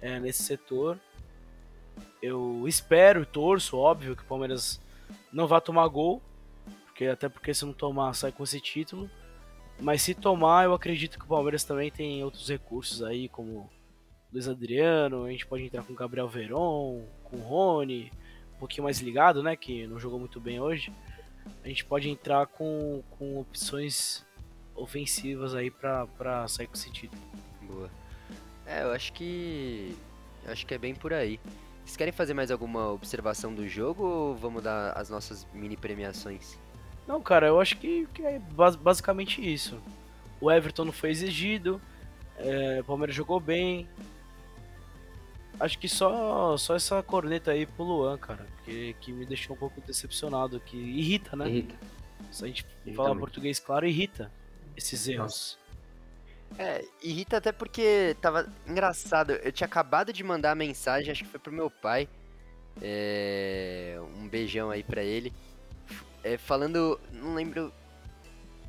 é, 0.00 0.18
nesse 0.18 0.42
setor. 0.42 0.98
Eu 2.20 2.64
espero 2.66 3.24
torço, 3.24 3.76
óbvio, 3.76 4.16
que 4.16 4.22
o 4.22 4.26
Palmeiras 4.26 4.80
não 5.32 5.46
vá 5.46 5.60
tomar 5.60 5.86
gol, 5.86 6.20
porque 6.86 7.06
até 7.06 7.28
porque 7.28 7.54
se 7.54 7.64
não 7.64 7.72
tomar, 7.72 8.14
sai 8.14 8.32
com 8.32 8.42
esse 8.42 8.60
título. 8.60 9.08
Mas 9.80 10.02
se 10.02 10.12
tomar, 10.12 10.64
eu 10.64 10.74
acredito 10.74 11.16
que 11.16 11.24
o 11.24 11.28
Palmeiras 11.28 11.62
também 11.62 11.88
tem 11.88 12.24
outros 12.24 12.48
recursos 12.48 13.00
aí, 13.00 13.28
como 13.28 13.70
Luiz 14.32 14.48
Adriano, 14.48 15.24
a 15.24 15.30
gente 15.30 15.46
pode 15.46 15.62
entrar 15.62 15.84
com 15.84 15.94
Gabriel 15.94 16.28
Veron, 16.28 17.04
com 17.22 17.36
Rony, 17.36 18.10
um 18.56 18.58
pouquinho 18.58 18.82
mais 18.84 18.98
ligado, 18.98 19.40
né, 19.40 19.54
que 19.54 19.86
não 19.86 20.00
jogou 20.00 20.18
muito 20.18 20.40
bem 20.40 20.58
hoje. 20.58 20.92
A 21.64 21.68
gente 21.68 21.84
pode 21.84 22.08
entrar 22.08 22.46
com, 22.46 23.02
com 23.10 23.38
opções 23.40 24.26
ofensivas 24.74 25.54
aí 25.54 25.70
para 25.70 26.46
sair 26.48 26.66
com 26.66 26.74
esse 26.74 26.90
título. 26.90 27.20
Boa. 27.62 27.90
É, 28.66 28.82
eu 28.82 28.92
acho 28.92 29.12
que. 29.12 29.96
Acho 30.46 30.66
que 30.66 30.74
é 30.74 30.78
bem 30.78 30.94
por 30.94 31.12
aí. 31.12 31.38
Vocês 31.84 31.96
querem 31.96 32.12
fazer 32.12 32.34
mais 32.34 32.50
alguma 32.50 32.90
observação 32.90 33.54
do 33.54 33.66
jogo 33.66 34.04
ou 34.04 34.36
vamos 34.36 34.62
dar 34.62 34.92
as 34.92 35.08
nossas 35.08 35.46
mini 35.54 35.76
premiações? 35.76 36.58
Não, 37.06 37.20
cara, 37.22 37.46
eu 37.46 37.60
acho 37.60 37.78
que, 37.78 38.06
que 38.12 38.22
é 38.22 38.38
basicamente 38.82 39.40
isso. 39.40 39.80
O 40.40 40.50
Everton 40.50 40.84
não 40.84 40.92
foi 40.92 41.10
exigido. 41.10 41.80
É, 42.36 42.80
o 42.80 42.84
Palmeiras 42.84 43.16
jogou 43.16 43.40
bem. 43.40 43.88
Acho 45.60 45.78
que 45.78 45.88
só, 45.88 46.56
só 46.56 46.76
essa 46.76 47.02
corneta 47.02 47.50
aí 47.50 47.66
pro 47.66 47.84
Luan, 47.84 48.16
cara. 48.16 48.46
Que, 48.64 48.94
que 49.00 49.12
me 49.12 49.26
deixou 49.26 49.56
um 49.56 49.58
pouco 49.58 49.80
decepcionado. 49.80 50.60
Que 50.60 50.76
irrita, 50.76 51.36
né? 51.36 51.48
Irrita. 51.48 51.74
Se 52.30 52.44
a 52.44 52.46
gente 52.46 52.64
Irrita 52.84 52.96
falar 52.96 53.08
muito. 53.10 53.20
português 53.20 53.58
claro, 53.58 53.86
irrita 53.86 54.30
esses 54.76 55.08
erros. 55.08 55.58
É, 56.58 56.84
irrita 57.02 57.36
até 57.36 57.50
porque 57.52 58.16
tava 58.20 58.48
engraçado. 58.66 59.32
Eu 59.32 59.50
tinha 59.52 59.66
acabado 59.66 60.12
de 60.12 60.22
mandar 60.22 60.52
a 60.52 60.54
mensagem, 60.54 61.10
acho 61.10 61.24
que 61.24 61.30
foi 61.30 61.40
pro 61.40 61.52
meu 61.52 61.70
pai. 61.70 62.08
é, 62.80 63.98
um 64.16 64.28
beijão 64.28 64.70
aí 64.70 64.82
pra 64.84 65.02
ele. 65.02 65.32
É, 66.22 66.38
falando. 66.38 67.00
Não 67.12 67.34
lembro. 67.34 67.72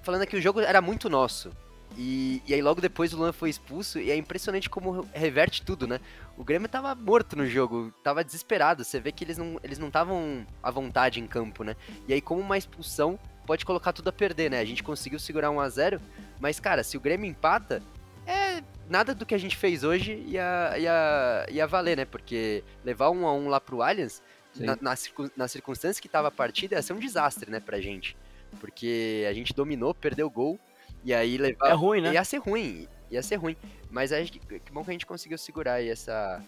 Falando 0.01 0.25
que 0.25 0.35
o 0.37 0.41
jogo 0.41 0.59
era 0.59 0.81
muito 0.81 1.09
nosso. 1.09 1.51
E, 1.97 2.41
e 2.47 2.53
aí 2.53 2.61
logo 2.61 2.79
depois 2.79 3.13
o 3.13 3.17
Luan 3.17 3.33
foi 3.33 3.49
expulso 3.49 3.99
e 3.99 4.11
é 4.11 4.15
impressionante 4.15 4.69
como 4.69 5.07
reverte 5.13 5.61
tudo, 5.61 5.87
né? 5.87 5.99
O 6.37 6.43
Grêmio 6.43 6.69
tava 6.69 6.93
morto 6.95 7.35
no 7.35 7.45
jogo, 7.45 7.93
tava 8.03 8.23
desesperado. 8.23 8.83
Você 8.83 8.99
vê 8.99 9.11
que 9.11 9.23
eles 9.23 9.37
não 9.37 9.59
eles 9.63 9.79
não 9.79 9.87
estavam 9.87 10.45
à 10.61 10.71
vontade 10.71 11.19
em 11.19 11.27
campo, 11.27 11.63
né? 11.63 11.75
E 12.07 12.13
aí 12.13 12.21
como 12.21 12.41
uma 12.41 12.57
expulsão 12.57 13.19
pode 13.45 13.65
colocar 13.65 13.91
tudo 13.91 14.09
a 14.09 14.13
perder, 14.13 14.51
né? 14.51 14.59
A 14.59 14.65
gente 14.65 14.83
conseguiu 14.83 15.19
segurar 15.19 15.49
1 15.51 15.59
a 15.59 15.69
0 15.69 16.01
mas 16.39 16.59
cara, 16.59 16.83
se 16.83 16.95
o 16.95 17.01
Grêmio 17.01 17.29
empata, 17.29 17.81
é 18.25 18.63
nada 18.87 19.13
do 19.13 19.25
que 19.25 19.35
a 19.35 19.37
gente 19.37 19.57
fez 19.57 19.83
hoje 19.83 20.23
ia, 20.27 20.75
ia, 20.77 21.47
ia 21.49 21.67
valer, 21.67 21.97
né? 21.97 22.05
Porque 22.05 22.63
levar 22.83 23.09
1 23.09 23.27
a 23.27 23.33
1 23.33 23.49
lá 23.49 23.59
pro 23.59 23.81
Allianz, 23.81 24.21
na, 24.55 24.75
na, 24.81 24.95
nas 25.35 25.51
circunstâncias 25.51 25.99
que 25.99 26.09
tava 26.09 26.27
a 26.27 26.31
partida, 26.31 26.75
ia 26.75 26.81
ser 26.81 26.93
um 26.93 26.99
desastre, 26.99 27.49
né, 27.49 27.59
pra 27.59 27.79
gente. 27.79 28.17
Porque 28.59 29.25
a 29.29 29.33
gente 29.33 29.53
dominou, 29.53 29.93
perdeu 29.93 30.27
o 30.27 30.29
gol, 30.29 30.59
e 31.03 31.13
aí 31.13 31.37
levar. 31.37 31.69
É 31.69 31.73
ruim, 31.73 32.01
né? 32.01 32.13
Ia 32.13 32.23
ser 32.23 32.37
ruim, 32.37 32.87
ia 33.09 33.21
ser 33.21 33.35
ruim. 33.35 33.55
Mas 33.89 34.11
acho 34.11 34.31
que, 34.31 34.39
que 34.59 34.71
bom 34.71 34.83
que 34.83 34.91
a 34.91 34.93
gente 34.93 35.05
conseguiu 35.05 35.37
segurar 35.37 35.73
aí 35.73 35.89
essa, 35.89 36.43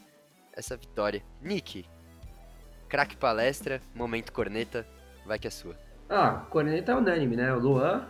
essa 0.54 0.78
vitória. 0.78 1.24
Nick, 1.42 1.86
craque 2.88 3.16
palestra, 3.16 3.82
momento 3.96 4.32
corneta, 4.32 4.86
vai 5.26 5.40
que 5.40 5.48
é 5.48 5.52
sua. 5.52 5.76
Ah, 6.10 6.46
corneta 6.50 6.92
é 6.92 6.96
unânime, 6.96 7.36
né? 7.36 7.54
O 7.54 7.60
Luan. 7.60 8.08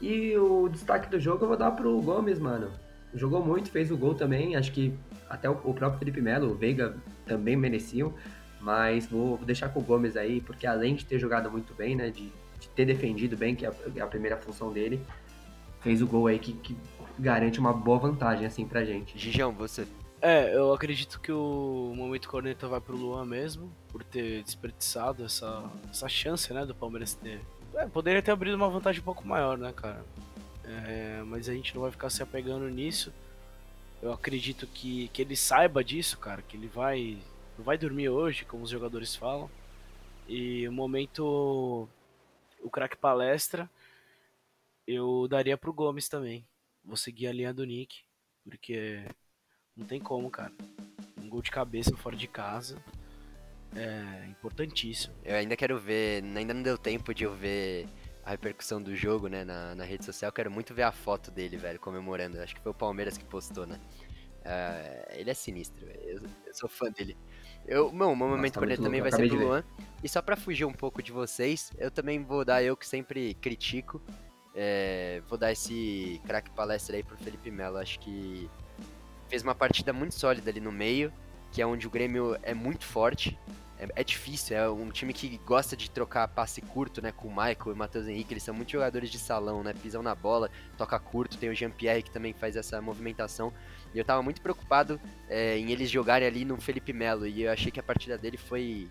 E 0.00 0.36
o 0.36 0.68
destaque 0.68 1.08
do 1.08 1.18
jogo 1.18 1.44
eu 1.44 1.48
vou 1.48 1.56
dar 1.56 1.70
pro 1.70 2.00
Gomes, 2.02 2.38
mano. 2.38 2.70
Jogou 3.14 3.44
muito, 3.44 3.70
fez 3.70 3.90
o 3.90 3.96
gol 3.96 4.14
também. 4.14 4.56
Acho 4.56 4.72
que 4.72 4.92
até 5.30 5.48
o, 5.48 5.54
o 5.64 5.72
próprio 5.72 5.98
Felipe 5.98 6.20
Melo, 6.20 6.50
o 6.50 6.54
Veiga 6.54 6.96
também 7.24 7.56
mereciam. 7.56 8.12
Mas 8.60 9.06
vou, 9.06 9.36
vou 9.36 9.46
deixar 9.46 9.68
com 9.70 9.80
o 9.80 9.82
Gomes 9.82 10.16
aí, 10.16 10.40
porque 10.40 10.66
além 10.66 10.94
de 10.94 11.04
ter 11.04 11.18
jogado 11.18 11.50
muito 11.50 11.72
bem, 11.74 11.96
né? 11.96 12.10
De, 12.10 12.30
de 12.60 12.68
ter 12.74 12.84
defendido 12.84 13.36
bem, 13.36 13.54
que 13.54 13.64
é 13.64 13.68
a, 13.68 13.74
é 13.96 14.00
a 14.00 14.06
primeira 14.06 14.36
função 14.36 14.72
dele, 14.72 15.00
fez 15.84 16.00
o 16.00 16.06
gol 16.06 16.26
aí 16.26 16.38
que, 16.38 16.54
que 16.54 16.76
garante 17.18 17.60
uma 17.60 17.72
boa 17.72 17.98
vantagem, 17.98 18.46
assim, 18.46 18.66
pra 18.66 18.84
gente. 18.84 19.16
Gijão, 19.16 19.52
você. 19.52 19.86
É, 20.20 20.56
eu 20.56 20.72
acredito 20.72 21.20
que 21.20 21.30
o 21.30 21.92
momento 21.94 22.28
corneta 22.30 22.66
vai 22.66 22.80
pro 22.80 22.96
Luan 22.96 23.26
mesmo, 23.26 23.70
por 23.90 24.02
ter 24.02 24.42
desperdiçado 24.42 25.22
essa, 25.22 25.70
essa 25.90 26.08
chance, 26.08 26.52
né, 26.52 26.64
do 26.64 26.74
Palmeiras 26.74 27.12
ter. 27.12 27.42
É, 27.74 27.86
poderia 27.86 28.22
ter 28.22 28.30
abrido 28.30 28.56
uma 28.56 28.70
vantagem 28.70 29.02
um 29.02 29.04
pouco 29.04 29.28
maior, 29.28 29.58
né, 29.58 29.70
cara? 29.76 30.02
É, 30.64 31.22
mas 31.26 31.46
a 31.48 31.52
gente 31.52 31.74
não 31.74 31.82
vai 31.82 31.90
ficar 31.90 32.08
se 32.08 32.22
apegando 32.22 32.66
nisso. 32.70 33.12
Eu 34.00 34.12
acredito 34.12 34.66
que, 34.66 35.08
que 35.08 35.20
ele 35.20 35.36
saiba 35.36 35.84
disso, 35.84 36.18
cara, 36.18 36.40
que 36.40 36.56
ele 36.56 36.68
vai. 36.68 37.18
Não 37.58 37.64
vai 37.64 37.76
dormir 37.76 38.08
hoje, 38.08 38.46
como 38.46 38.62
os 38.62 38.70
jogadores 38.70 39.14
falam. 39.14 39.50
E 40.26 40.66
o 40.66 40.72
momento. 40.72 41.86
O 42.62 42.70
craque 42.70 42.96
palestra, 42.96 43.68
eu 44.86 45.26
daria 45.28 45.56
pro 45.56 45.72
Gomes 45.72 46.08
também. 46.08 46.46
Vou 46.84 46.96
seguir 46.96 47.26
a 47.26 47.32
linha 47.32 47.52
do 47.52 47.64
Nick, 47.64 48.02
porque 48.42 49.04
não 49.76 49.86
tem 49.86 50.00
como, 50.00 50.30
cara. 50.30 50.52
Um 51.20 51.28
gol 51.28 51.42
de 51.42 51.50
cabeça 51.50 51.96
fora 51.96 52.16
de 52.16 52.28
casa 52.28 52.82
é 53.74 54.26
importantíssimo. 54.28 55.14
Eu 55.24 55.36
ainda 55.36 55.56
quero 55.56 55.78
ver, 55.78 56.22
ainda 56.22 56.54
não 56.54 56.62
deu 56.62 56.76
tempo 56.78 57.14
de 57.14 57.24
eu 57.24 57.34
ver 57.34 57.86
a 58.24 58.30
repercussão 58.30 58.82
do 58.82 58.94
jogo, 58.94 59.28
né, 59.28 59.44
na, 59.44 59.74
na 59.74 59.84
rede 59.84 60.04
social. 60.04 60.32
Quero 60.32 60.50
muito 60.50 60.74
ver 60.74 60.82
a 60.82 60.92
foto 60.92 61.30
dele, 61.30 61.56
velho, 61.56 61.78
comemorando. 61.78 62.40
Acho 62.40 62.54
que 62.54 62.60
foi 62.60 62.72
o 62.72 62.74
Palmeiras 62.74 63.18
que 63.18 63.24
postou, 63.24 63.66
né? 63.66 63.80
É, 64.44 65.14
ele 65.16 65.30
é 65.30 65.34
sinistro, 65.34 65.86
velho. 65.86 66.00
Eu, 66.02 66.22
eu 66.46 66.54
sou 66.54 66.68
fã 66.68 66.90
dele. 66.90 67.16
Eu, 67.66 67.90
meu, 67.90 68.14
meu 68.14 68.28
momento 68.28 68.54
tá 68.54 68.60
corneta 68.60 68.82
muito 68.82 68.88
também 68.88 69.00
vai 69.00 69.10
ser 69.10 69.28
pro 69.28 69.38
Luan. 69.38 69.64
E 70.02 70.08
só 70.08 70.20
pra 70.20 70.36
fugir 70.36 70.66
um 70.66 70.72
pouco 70.72 71.02
de 71.02 71.12
vocês, 71.12 71.72
eu 71.78 71.90
também 71.90 72.22
vou 72.22 72.44
dar, 72.44 72.62
eu 72.62 72.76
que 72.76 72.86
sempre 72.86 73.34
critico, 73.34 74.02
é, 74.54 75.20
vou 75.28 75.36
dar 75.36 75.50
esse 75.50 76.20
craque 76.26 76.50
palestra 76.50 76.96
aí 76.96 77.02
pro 77.02 77.16
Felipe 77.16 77.50
Melo. 77.50 77.78
Acho 77.78 77.98
que 77.98 78.48
fez 79.28 79.42
uma 79.42 79.54
partida 79.54 79.92
muito 79.92 80.14
sólida 80.14 80.50
ali 80.50 80.60
no 80.60 80.70
meio, 80.70 81.12
que 81.50 81.60
é 81.60 81.66
onde 81.66 81.86
o 81.86 81.90
Grêmio 81.90 82.36
é 82.42 82.54
muito 82.54 82.84
forte. 82.84 83.36
É, 83.76 83.88
é 83.96 84.04
difícil, 84.04 84.56
é 84.56 84.70
um 84.70 84.90
time 84.90 85.12
que 85.12 85.36
gosta 85.38 85.76
de 85.76 85.90
trocar 85.90 86.28
passe 86.28 86.60
curto, 86.60 87.02
né? 87.02 87.10
Com 87.10 87.26
o 87.26 87.30
Michael 87.30 87.58
e 87.66 87.72
o 87.72 87.76
Matheus 87.76 88.06
Henrique, 88.06 88.32
eles 88.32 88.44
são 88.44 88.54
muitos 88.54 88.72
jogadores 88.72 89.10
de 89.10 89.18
salão, 89.18 89.64
né? 89.64 89.74
Pisam 89.74 90.02
na 90.02 90.14
bola, 90.14 90.48
toca 90.78 90.96
curto, 91.00 91.36
tem 91.36 91.50
o 91.50 91.54
Jean-Pierre 91.54 92.04
que 92.04 92.10
também 92.10 92.32
faz 92.32 92.54
essa 92.54 92.80
movimentação. 92.80 93.52
E 93.92 93.98
eu 93.98 94.04
tava 94.04 94.22
muito 94.22 94.40
preocupado 94.40 95.00
é, 95.28 95.58
em 95.58 95.72
eles 95.72 95.90
jogarem 95.90 96.28
ali 96.28 96.44
no 96.44 96.60
Felipe 96.60 96.92
Melo, 96.92 97.26
e 97.26 97.42
eu 97.42 97.50
achei 97.50 97.72
que 97.72 97.80
a 97.80 97.82
partida 97.82 98.16
dele 98.16 98.36
foi, 98.36 98.88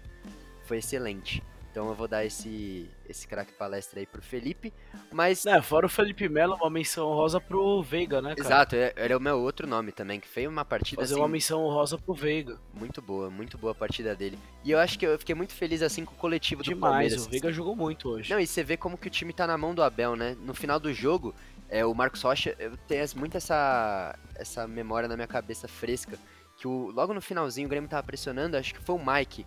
foi 0.63 0.79
excelente. 0.79 1.41
Então 1.73 1.87
eu 1.89 1.95
vou 1.95 2.07
dar 2.07 2.23
esse, 2.23 2.87
esse 3.09 3.27
craque 3.27 3.51
palestra 3.53 3.99
aí 3.99 4.05
pro 4.05 4.21
Felipe. 4.21 4.71
Mas 5.11 5.43
É, 5.43 5.59
fora 5.59 5.87
o 5.87 5.89
Felipe 5.89 6.29
Melo, 6.29 6.53
uma 6.53 6.69
menção 6.69 7.07
honrosa 7.07 7.41
pro 7.41 7.81
Veiga, 7.81 8.21
né, 8.21 8.35
cara? 8.35 8.47
Exato, 8.47 8.75
é- 8.75 8.93
era 8.95 9.17
o 9.17 9.19
meu 9.19 9.39
outro 9.41 9.65
nome 9.65 9.91
também, 9.91 10.19
que 10.19 10.27
foi 10.27 10.45
uma 10.45 10.63
partida 10.63 11.01
Fazer 11.01 11.15
assim, 11.15 11.21
uma 11.21 11.27
menção 11.27 11.63
honrosa 11.65 11.97
pro 11.97 12.13
Veiga. 12.13 12.59
muito 12.75 13.01
boa, 13.01 13.27
muito 13.31 13.57
boa 13.57 13.71
a 13.71 13.75
partida 13.75 14.15
dele. 14.15 14.37
E 14.63 14.69
eu 14.69 14.77
acho 14.77 14.99
que 14.99 15.07
eu 15.07 15.17
fiquei 15.17 15.33
muito 15.33 15.51
feliz 15.55 15.81
assim 15.81 16.05
com 16.05 16.13
o 16.13 16.17
coletivo 16.17 16.61
do 16.61 16.65
Demais, 16.65 16.91
Palmeiras. 16.91 17.25
o 17.25 17.29
Veiga 17.31 17.51
jogou 17.51 17.75
muito 17.75 18.07
hoje. 18.07 18.31
Não, 18.31 18.39
e 18.39 18.45
você 18.45 18.63
vê 18.63 18.77
como 18.77 18.95
que 18.95 19.07
o 19.07 19.11
time 19.11 19.33
tá 19.33 19.47
na 19.47 19.57
mão 19.57 19.73
do 19.73 19.81
Abel, 19.81 20.15
né? 20.15 20.37
No 20.41 20.53
final 20.53 20.79
do 20.79 20.93
jogo, 20.93 21.33
é, 21.69 21.83
o 21.83 21.91
Marcos 21.95 22.21
Rocha, 22.21 22.55
eu 22.59 22.77
tenho 22.87 23.03
muito 23.15 23.35
essa, 23.35 24.15
essa 24.35 24.67
memória 24.67 25.09
na 25.09 25.15
minha 25.15 25.27
cabeça 25.27 25.67
fresca, 25.67 26.19
que 26.55 26.67
o, 26.67 26.91
logo 26.91 27.15
no 27.15 27.21
finalzinho 27.21 27.65
o 27.65 27.69
Grêmio 27.69 27.89
tava 27.89 28.03
pressionando, 28.03 28.55
acho 28.57 28.75
que 28.75 28.79
foi 28.79 28.93
o 28.95 29.03
Mike. 29.03 29.43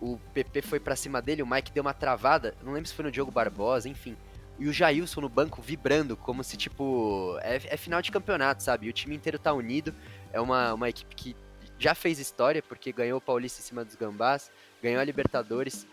O 0.00 0.18
PP 0.32 0.62
foi 0.62 0.80
pra 0.80 0.96
cima 0.96 1.20
dele, 1.20 1.42
o 1.42 1.46
Mike 1.46 1.72
deu 1.72 1.82
uma 1.82 1.92
travada, 1.92 2.54
não 2.62 2.72
lembro 2.72 2.88
se 2.88 2.94
foi 2.94 3.04
no 3.04 3.10
Diogo 3.12 3.30
Barbosa, 3.30 3.88
enfim. 3.88 4.16
E 4.58 4.66
o 4.68 4.72
Jailson 4.72 5.20
no 5.22 5.28
banco 5.28 5.60
vibrando, 5.62 6.16
como 6.16 6.42
se, 6.44 6.56
tipo, 6.56 7.38
é, 7.42 7.56
é 7.56 7.76
final 7.76 8.00
de 8.02 8.10
campeonato, 8.10 8.62
sabe? 8.62 8.86
E 8.86 8.90
o 8.90 8.92
time 8.92 9.14
inteiro 9.16 9.38
tá 9.38 9.52
unido, 9.52 9.94
é 10.32 10.40
uma, 10.40 10.74
uma 10.74 10.88
equipe 10.88 11.14
que 11.14 11.36
já 11.78 11.94
fez 11.94 12.18
história, 12.18 12.62
porque 12.62 12.92
ganhou 12.92 13.18
o 13.18 13.20
Paulista 13.22 13.60
em 13.60 13.64
cima 13.64 13.84
dos 13.84 13.94
Gambás, 13.94 14.50
ganhou 14.82 15.00
a 15.00 15.04
Libertadores, 15.04 15.86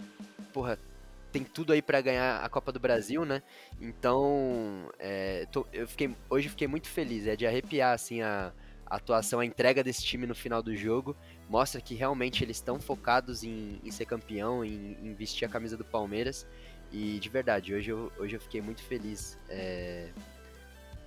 porra, 0.54 0.78
tem 1.32 1.44
tudo 1.44 1.72
aí 1.74 1.82
pra 1.82 2.02
ganhar 2.02 2.44
a 2.44 2.50
Copa 2.50 2.72
do 2.72 2.80
Brasil, 2.80 3.24
né? 3.26 3.42
Então, 3.80 4.90
é, 5.00 5.46
tô- 5.52 5.66
eu 5.74 5.88
fiquei, 5.88 6.16
hoje 6.30 6.50
fiquei 6.50 6.68
muito 6.68 6.88
feliz, 6.90 7.26
é 7.28 7.36
de 7.36 7.46
arrepiar, 7.46 7.94
assim, 7.94 8.22
a, 8.22 8.52
a 8.86 8.96
atuação, 8.96 9.40
a 9.40 9.46
entrega 9.46 9.84
desse 9.84 10.04
time 10.04 10.26
no 10.26 10.36
final 10.36 10.62
do 10.62 10.76
jogo, 10.76 11.16
mostra 11.50 11.80
que 11.82 11.96
realmente 11.96 12.44
eles 12.44 12.58
estão 12.58 12.80
focados 12.80 13.44
em, 13.44 13.80
em 13.84 13.92
ser 13.92 14.06
campeão, 14.06 14.64
em, 14.64 14.98
em 15.02 15.14
vestir 15.14 15.46
a 15.46 15.50
camisa 15.50 15.78
do 15.78 15.86
Palmeiras, 15.86 16.46
e 16.92 17.20
de 17.20 17.30
verdade, 17.30 17.74
hoje 17.74 17.90
eu, 17.92 18.12
hoje 18.18 18.36
eu 18.36 18.40
fiquei 18.40 18.62
muito 18.62 18.82
feliz 18.82 19.38
é, 19.50 20.10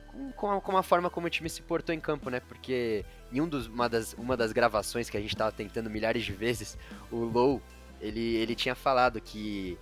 com, 0.07 0.33
com, 0.33 0.51
a, 0.51 0.61
com 0.61 0.77
a 0.77 0.83
forma 0.83 1.09
como 1.09 1.27
o 1.27 1.31
time 1.31 1.49
se 1.49 1.63
portou 1.63 1.95
em 1.95 2.01
campo, 2.01 2.29
né? 2.31 2.41
Porque 2.41 3.05
em 3.33 3.41
um 3.41 3.49
dos, 3.49 3.67
uma, 3.67 3.89
das, 3.89 4.13
uma 4.15 4.37
das 4.37 4.53
gravações 4.53 5.09
que 5.09 5.17
a 5.17 5.21
gente 5.21 5.37
tava 5.37 5.53
tentando 5.53 5.89
milhares 5.89 6.25
de 6.25 6.33
vezes, 6.33 6.77
o 7.11 7.17
Low, 7.17 7.63
ele, 8.01 8.37
ele 8.37 8.55
tinha 8.55 8.75
falado 8.75 9.21
que 9.21 9.79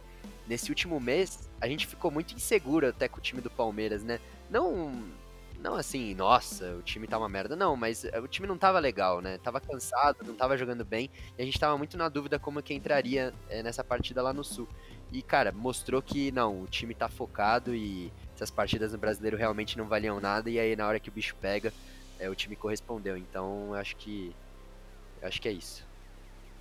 nesse 0.47 0.71
último 0.71 1.01
mês 1.01 1.51
a 1.61 1.68
gente 1.68 1.87
ficou 1.87 2.11
muito 2.11 2.35
inseguro 2.35 2.88
até 2.88 3.09
com 3.09 3.18
o 3.18 3.23
time 3.23 3.40
do 3.40 3.51
Palmeiras, 3.51 4.05
né? 4.05 4.21
Não, 4.51 5.05
não 5.59 5.75
assim, 5.75 6.14
nossa, 6.14 6.75
o 6.77 6.83
time 6.83 7.07
tá 7.09 7.18
uma 7.18 7.29
merda, 7.29 7.57
não, 7.57 7.77
mas 7.77 8.05
eh, 8.05 8.21
o 8.21 8.29
time 8.29 8.46
não 8.46 8.56
tava 8.59 8.79
legal, 8.79 9.21
né? 9.21 9.38
Tava 9.38 9.61
cansado, 9.61 10.25
não 10.25 10.35
tava 10.37 10.56
jogando 10.56 10.85
bem, 10.85 11.11
e 11.37 11.42
a 11.42 11.44
gente 11.44 11.59
tava 11.59 11.77
muito 11.77 11.96
na 11.96 12.09
dúvida 12.09 12.38
como 12.38 12.63
que 12.63 12.75
entraria 12.75 13.35
eh, 13.48 13.63
nessa 13.63 13.83
partida 13.85 14.23
lá 14.23 14.33
no 14.33 14.44
Sul. 14.44 14.69
E, 15.11 15.23
cara, 15.23 15.52
mostrou 15.52 16.00
que 16.02 16.31
não, 16.33 16.63
o 16.63 16.69
time 16.69 16.94
tá 16.94 17.09
focado 17.09 17.75
e 17.75 18.13
essas 18.35 18.50
partidas 18.50 18.92
no 18.92 18.98
brasileiro 18.98 19.37
realmente 19.37 19.77
não 19.77 19.88
valiam 19.88 20.21
nada, 20.21 20.48
e 20.50 20.59
aí 20.59 20.77
na 20.77 20.87
hora 20.87 21.00
que 21.00 21.09
o 21.09 21.13
bicho 21.13 21.37
pega, 21.40 21.75
eh, 22.19 22.29
o 22.31 22.37
time 22.37 22.56
correspondeu. 22.56 23.17
Então, 23.17 23.69
eu 23.71 23.75
acho 23.75 23.96
que. 23.96 24.37
Eu 25.21 25.29
acho 25.29 25.40
que 25.42 25.48
é 25.48 25.52
isso. 25.52 25.87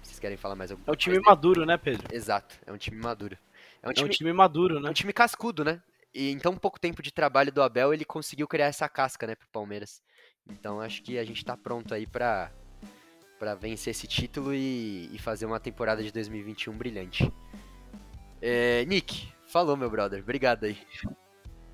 Vocês 0.02 0.20
querem 0.20 0.38
falar 0.38 0.56
mais 0.56 0.72
alguma 0.72 0.88
É 0.88 0.92
um 0.92 0.96
time 0.96 1.18
coisa? 1.18 1.22
maduro, 1.22 1.66
né, 1.66 1.78
Pedro? 1.78 2.08
Exato, 2.10 2.56
é 2.66 2.72
um 2.72 2.78
time 2.78 2.98
maduro. 2.98 3.38
É 3.82 3.88
um 3.88 3.92
É 3.94 3.94
time, 3.94 4.10
um 4.10 4.10
time 4.10 4.34
maduro, 4.34 4.80
é 4.82 4.82
né? 4.82 4.90
um 4.90 4.94
time 4.94 5.14
cascudo, 5.14 5.64
né? 5.64 5.82
E 6.14 6.32
em 6.32 6.40
tão 6.40 6.56
pouco 6.56 6.80
tempo 6.80 7.02
de 7.02 7.12
trabalho 7.12 7.52
do 7.52 7.62
Abel, 7.62 7.94
ele 7.94 8.06
conseguiu 8.06 8.48
criar 8.48 8.68
essa 8.68 8.90
casca, 8.90 9.28
né, 9.28 9.36
pro 9.36 9.48
Palmeiras. 9.50 10.02
Então 10.50 10.80
acho 10.80 11.04
que 11.04 11.18
a 11.18 11.24
gente 11.24 11.44
tá 11.44 11.56
pronto 11.56 11.94
aí 11.94 12.08
pra, 12.08 12.52
pra 13.38 13.56
vencer 13.56 13.92
esse 13.92 14.08
título 14.08 14.54
e, 14.54 15.10
e 15.14 15.20
fazer 15.20 15.46
uma 15.46 15.60
temporada 15.60 16.02
de 16.02 16.12
2021 16.12 16.74
brilhante. 16.78 17.32
É, 18.42 18.86
Nick, 18.86 19.32
falou, 19.48 19.76
meu 19.76 19.90
brother. 19.90 20.22
Obrigado 20.22 20.66
aí. 20.66 20.78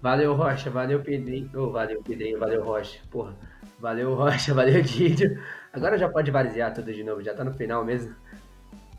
Valeu, 0.01 0.33
Rocha. 0.33 0.69
Valeu, 0.69 1.01
Pedrinho. 1.01 1.49
Ô, 1.55 1.71
valeu, 1.71 2.01
Pedrinho. 2.03 2.39
Valeu, 2.39 2.63
Rocha. 2.63 2.99
Porra. 3.09 3.37
Valeu, 3.79 4.13
Rocha, 4.15 4.53
valeu, 4.55 4.81
Didio. 4.81 5.41
Agora 5.71 5.97
já 5.97 6.09
pode 6.09 6.31
varzear 6.31 6.73
tudo 6.73 6.93
de 6.93 7.03
novo, 7.03 7.23
já 7.23 7.33
tá 7.33 7.43
no 7.43 7.53
final 7.53 7.83
mesmo. 7.83 8.15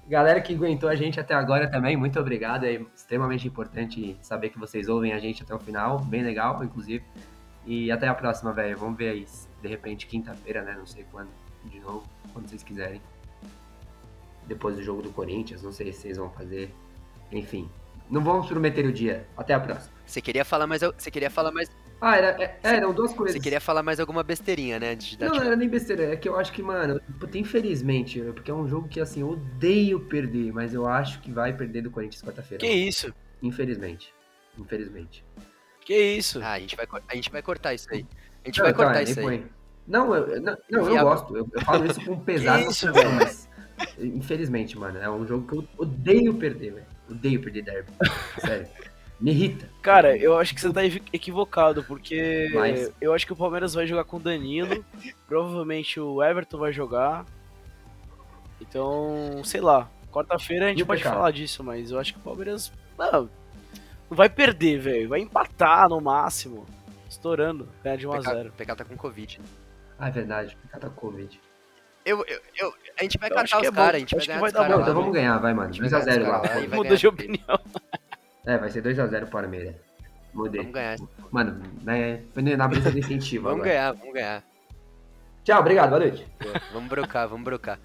Galera 0.07 0.41
que 0.41 0.55
aguentou 0.55 0.89
a 0.89 0.95
gente 0.95 1.19
até 1.19 1.35
agora 1.35 1.71
também, 1.71 1.97
muito 1.97 2.21
obrigado. 2.21 2.65
É 2.65 2.75
extremamente 2.95 3.49
importante 3.49 4.17
saber 4.21 4.51
que 4.51 4.59
vocês 4.59 4.89
ouvem 4.89 5.13
a 5.13 5.19
gente 5.19 5.43
até 5.43 5.55
o 5.55 5.59
final, 5.59 5.99
bem 5.99 6.23
legal, 6.23 6.63
inclusive. 6.63 7.03
E 7.65 7.91
até 7.91 8.07
a 8.07 8.15
próxima, 8.15 8.53
velho. 8.53 8.77
Vamos 8.77 8.99
ver 8.99 9.09
aí, 9.09 9.27
de 9.63 9.69
repente, 9.69 10.07
quinta-feira, 10.07 10.63
né? 10.63 10.75
Não 10.77 10.85
sei 10.85 11.07
quando, 11.11 11.31
de 11.65 11.81
novo, 11.81 12.07
quando 12.35 12.49
vocês 12.49 12.63
quiserem. 12.63 13.01
Depois 14.47 14.77
do 14.77 14.83
jogo 14.83 15.01
do 15.01 15.11
Corinthians, 15.11 15.63
não 15.63 15.73
sei 15.73 15.91
se 15.91 16.01
vocês 16.01 16.19
vão 16.19 16.29
fazer. 16.29 16.75
Enfim, 17.33 17.71
não 18.11 18.21
vamos 18.21 18.47
prometer 18.47 18.85
o 18.85 18.93
dia. 18.93 19.27
Até 19.35 19.55
a 19.55 19.61
próxima. 19.61 19.95
Você 20.05 20.21
queria 20.21 20.45
falar 20.45 20.67
mais. 20.67 20.83
Você 20.83 21.11
queria 21.11 21.31
falar 21.31 21.51
mais. 21.51 21.71
Ah, 22.07 22.17
era, 22.19 22.43
é, 22.43 22.59
eram 22.63 22.93
duas 22.93 23.15
coisas. 23.15 23.35
Você 23.35 23.41
queria 23.41 23.63
falar 23.63 23.83
mais 23.83 23.99
alguma 23.99 24.23
besteirinha, 24.23 24.79
né? 24.79 24.95
De 24.95 25.19
não, 25.19 25.29
não 25.29 25.43
era 25.43 25.57
nem 25.57 25.67
besteira. 25.67 26.13
É 26.13 26.17
que 26.17 26.29
eu 26.29 26.39
acho 26.39 26.53
que, 26.53 26.63
mano, 26.63 27.01
infelizmente, 27.35 28.21
porque 28.35 28.51
é 28.51 28.55
um 28.55 28.69
jogo 28.69 28.87
que, 28.87 29.01
assim, 29.01 29.23
eu 29.23 29.31
odeio 29.31 29.99
perder, 30.01 30.53
mas 30.53 30.75
eu 30.75 30.87
acho 30.87 31.23
que 31.23 31.33
vai 31.33 31.57
perder 31.57 31.81
do 31.81 31.91
Corinthians 31.91 32.23
quarta-feira. 32.23 32.61
Que 32.61 32.71
isso? 32.71 33.11
Infelizmente. 33.43 34.13
Infelizmente. 34.59 35.25
Que 35.81 35.97
isso? 35.97 36.43
Ah, 36.43 36.53
a 36.53 36.61
gente 36.61 36.77
vai, 36.77 36.87
a 37.09 37.15
gente 37.15 37.31
vai 37.31 37.41
cortar 37.41 37.73
isso 37.73 37.89
aí. 37.91 38.07
A 38.45 38.49
gente 38.49 38.59
não, 38.59 38.67
vai 38.67 38.75
cortar 38.75 38.93
tá, 38.93 39.03
isso 39.03 39.27
aí. 39.27 39.47
Não, 39.87 40.15
eu, 40.15 40.43
não, 40.43 40.59
não 40.71 40.91
eu 40.91 41.05
gosto. 41.05 41.35
Eu, 41.35 41.49
eu, 41.55 41.61
falo 41.63 41.87
isso 41.87 42.05
com 42.05 42.21
pesado, 42.21 42.71
isso, 42.71 42.87
mas 43.17 43.49
infelizmente, 43.99 44.77
mano, 44.77 44.99
é 44.99 45.09
um 45.11 45.27
jogo 45.27 45.47
que 45.47 45.55
eu 45.55 45.69
odeio 45.79 46.35
perder, 46.35 46.75
velho. 46.75 46.87
Odeio 47.11 47.41
perder 47.41 47.63
derby. 47.63 47.93
Sério. 48.45 48.69
Me 49.21 49.31
irrita. 49.31 49.69
Cara, 49.81 50.17
eu 50.17 50.37
acho 50.37 50.55
que 50.55 50.61
você 50.61 50.73
tá 50.73 50.85
equivocado, 50.85 51.85
porque 51.85 52.51
Mas... 52.53 52.93
eu 53.01 53.15
acho 53.15 53.27
que 53.27 53.33
o 53.33 53.37
Palmeiras 53.37 53.73
vai 53.73 53.87
jogar 53.87 54.05
com 54.05 54.17
o 54.17 54.21
Danilo. 54.21 54.85
provavelmente 55.27 56.01
o 56.01 56.23
Everton 56.23 56.59
vai 56.59 56.73
jogar. 56.73 57.25
Então, 58.61 59.43
sei 59.45 59.61
lá. 59.61 59.89
Quarta-feira 60.13 60.67
a 60.67 60.69
gente 60.69 60.85
pode 60.85 61.03
falar 61.03 61.31
disso, 61.31 61.63
mas 61.65 61.91
eu 61.91 61.99
acho 61.99 62.13
que 62.13 62.19
o 62.19 62.23
Palmeiras. 62.23 62.73
Não, 62.99 63.29
não 64.11 64.17
vai 64.17 64.29
perder, 64.29 64.79
velho. 64.79 65.09
Vai 65.09 65.21
empatar 65.21 65.89
no 65.89 66.01
máximo. 66.01 66.67
Estourando. 67.09 67.69
Ganhar 67.83 67.97
de 67.97 68.07
1x0. 68.07 68.49
O 68.49 68.53
PK 68.53 68.77
tá 68.77 68.85
com 68.85 68.97
Covid. 68.97 69.41
Ah, 69.99 70.09
é 70.09 70.11
verdade. 70.11 70.55
O 70.55 70.69
PK 70.69 70.79
tá 70.79 70.89
com 70.89 70.95
Covid. 70.95 71.41
Eu, 72.05 72.25
eu, 72.27 72.41
eu, 72.57 72.75
a 72.99 73.03
gente 73.03 73.17
vai 73.17 73.31
catar 73.31 73.61
os 73.61 73.67
é 73.67 73.73
caras, 73.73 73.97
a 73.97 73.99
gente 73.99 74.15
vai 74.15 74.27
ganhar 74.27 74.41
vai 74.41 74.53
dar 74.53 74.69
Não, 74.69 74.83
então 74.83 74.95
vamos 74.95 75.13
ganhar, 75.13 75.39
vai, 75.39 75.55
mano. 75.55 75.73
2x0 75.73 76.29
lá. 76.29 76.43
Muda 76.77 76.97
de 76.97 77.07
opinião. 77.07 77.61
É, 78.47 78.59
vai 78.59 78.71
ser 78.71 78.83
2x0 78.83 79.27
para 79.27 79.49
Meira. 79.49 79.75
Mudei. 80.33 80.61
Vamos 80.61 80.75
ganhar. 80.75 80.99
Mano, 81.31 81.63
né, 81.83 82.23
foi 82.33 82.43
na 82.43 82.69
brisa 82.69 82.91
do 82.91 82.99
incentivo. 82.99 83.45
vamos 83.45 83.61
agora. 83.61 83.71
ganhar, 83.71 83.93
vamos 83.93 84.15
ganhar. 84.15 84.45
Tchau, 85.45 85.61
obrigado, 85.61 85.91
boa 85.91 86.01
noite. 86.01 86.27
vamos 86.73 86.89
brocar, 86.89 87.29
vamos 87.29 87.45
brocar. 87.45 87.79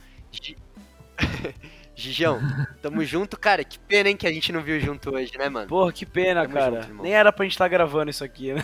Gigião, 1.96 2.40
tamo 2.82 3.04
junto, 3.04 3.38
cara. 3.38 3.64
Que 3.64 3.78
pena, 3.78 4.10
hein, 4.10 4.16
que 4.16 4.26
a 4.26 4.32
gente 4.32 4.52
não 4.52 4.62
viu 4.62 4.80
junto 4.80 5.14
hoje, 5.14 5.38
né, 5.38 5.50
mano? 5.50 5.68
Porra, 5.68 5.92
que 5.92 6.06
pena, 6.06 6.44
tamo 6.44 6.54
cara. 6.54 6.82
Junto, 6.84 7.04
Nem 7.04 7.14
era 7.14 7.32
pra 7.32 7.44
gente 7.44 7.54
estar 7.54 7.66
tá 7.66 7.70
gravando 7.70 8.10
isso 8.10 8.24
aqui, 8.24 8.54
né? 8.54 8.64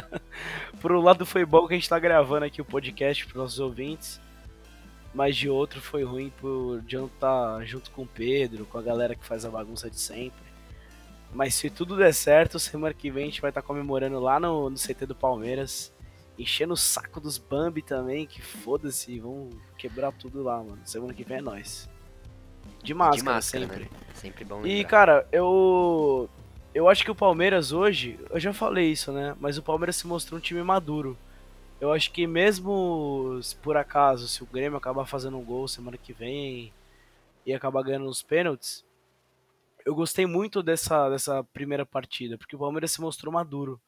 Por 0.80 0.92
um 0.92 1.00
lado 1.00 1.26
foi 1.26 1.44
bom 1.44 1.66
que 1.66 1.74
a 1.74 1.76
gente 1.76 1.88
tá 1.88 1.98
gravando 1.98 2.46
aqui 2.46 2.60
o 2.60 2.64
podcast 2.64 3.26
pros 3.26 3.36
nossos 3.36 3.60
ouvintes. 3.60 4.20
Mas 5.14 5.36
de 5.36 5.48
outro 5.48 5.80
foi 5.80 6.04
ruim 6.04 6.30
por 6.40 6.82
John 6.82 7.06
estar 7.06 7.56
tá 7.56 7.64
junto 7.64 7.90
com 7.90 8.02
o 8.02 8.06
Pedro, 8.06 8.66
com 8.66 8.76
a 8.76 8.82
galera 8.82 9.14
que 9.14 9.24
faz 9.24 9.46
a 9.46 9.50
bagunça 9.50 9.88
de 9.88 9.98
sempre. 9.98 10.45
Mas 11.36 11.54
se 11.54 11.68
tudo 11.68 11.98
der 11.98 12.14
certo, 12.14 12.58
semana 12.58 12.94
que 12.94 13.10
vem 13.10 13.24
a 13.24 13.26
gente 13.26 13.42
vai 13.42 13.50
estar 13.50 13.60
tá 13.60 13.66
comemorando 13.66 14.18
lá 14.18 14.40
no, 14.40 14.70
no 14.70 14.76
CT 14.76 15.04
do 15.04 15.14
Palmeiras. 15.14 15.92
Enchendo 16.38 16.72
o 16.72 16.76
saco 16.76 17.20
dos 17.20 17.36
Bambi 17.36 17.82
também, 17.82 18.26
que 18.26 18.40
foda-se, 18.40 19.20
vão 19.20 19.50
quebrar 19.76 20.12
tudo 20.12 20.42
lá, 20.42 20.56
mano. 20.56 20.80
Semana 20.84 21.12
que 21.12 21.24
vem 21.24 21.36
é 21.36 21.40
nós. 21.42 21.90
De 22.82 22.94
máscara, 22.94 23.18
De 23.18 23.24
máscara 23.24 23.66
sempre. 23.66 23.84
Né? 23.84 23.90
Sempre 24.14 24.44
bom 24.46 24.56
lembrar. 24.56 24.70
E, 24.70 24.84
cara, 24.84 25.28
eu. 25.30 26.28
Eu 26.74 26.88
acho 26.88 27.04
que 27.04 27.10
o 27.10 27.14
Palmeiras 27.14 27.72
hoje, 27.72 28.18
eu 28.30 28.40
já 28.40 28.52
falei 28.52 28.90
isso, 28.90 29.12
né? 29.12 29.34
Mas 29.38 29.58
o 29.58 29.62
Palmeiras 29.62 29.96
se 29.96 30.06
mostrou 30.06 30.38
um 30.38 30.42
time 30.42 30.62
maduro. 30.62 31.18
Eu 31.78 31.92
acho 31.92 32.10
que 32.12 32.26
mesmo 32.26 33.40
por 33.62 33.76
acaso, 33.76 34.26
se 34.28 34.42
o 34.42 34.46
Grêmio 34.46 34.78
acabar 34.78 35.04
fazendo 35.04 35.38
um 35.38 35.44
gol 35.44 35.68
semana 35.68 35.98
que 35.98 36.12
vem 36.14 36.72
e 37.44 37.52
acabar 37.52 37.82
ganhando 37.82 38.06
nos 38.06 38.22
pênaltis, 38.22 38.85
eu 39.86 39.94
gostei 39.94 40.26
muito 40.26 40.64
dessa, 40.64 41.08
dessa 41.08 41.44
primeira 41.44 41.86
partida, 41.86 42.36
porque 42.36 42.56
o 42.56 42.58
Palmeiras 42.58 42.90
se 42.90 43.00
mostrou 43.00 43.32
maduro. 43.32 43.80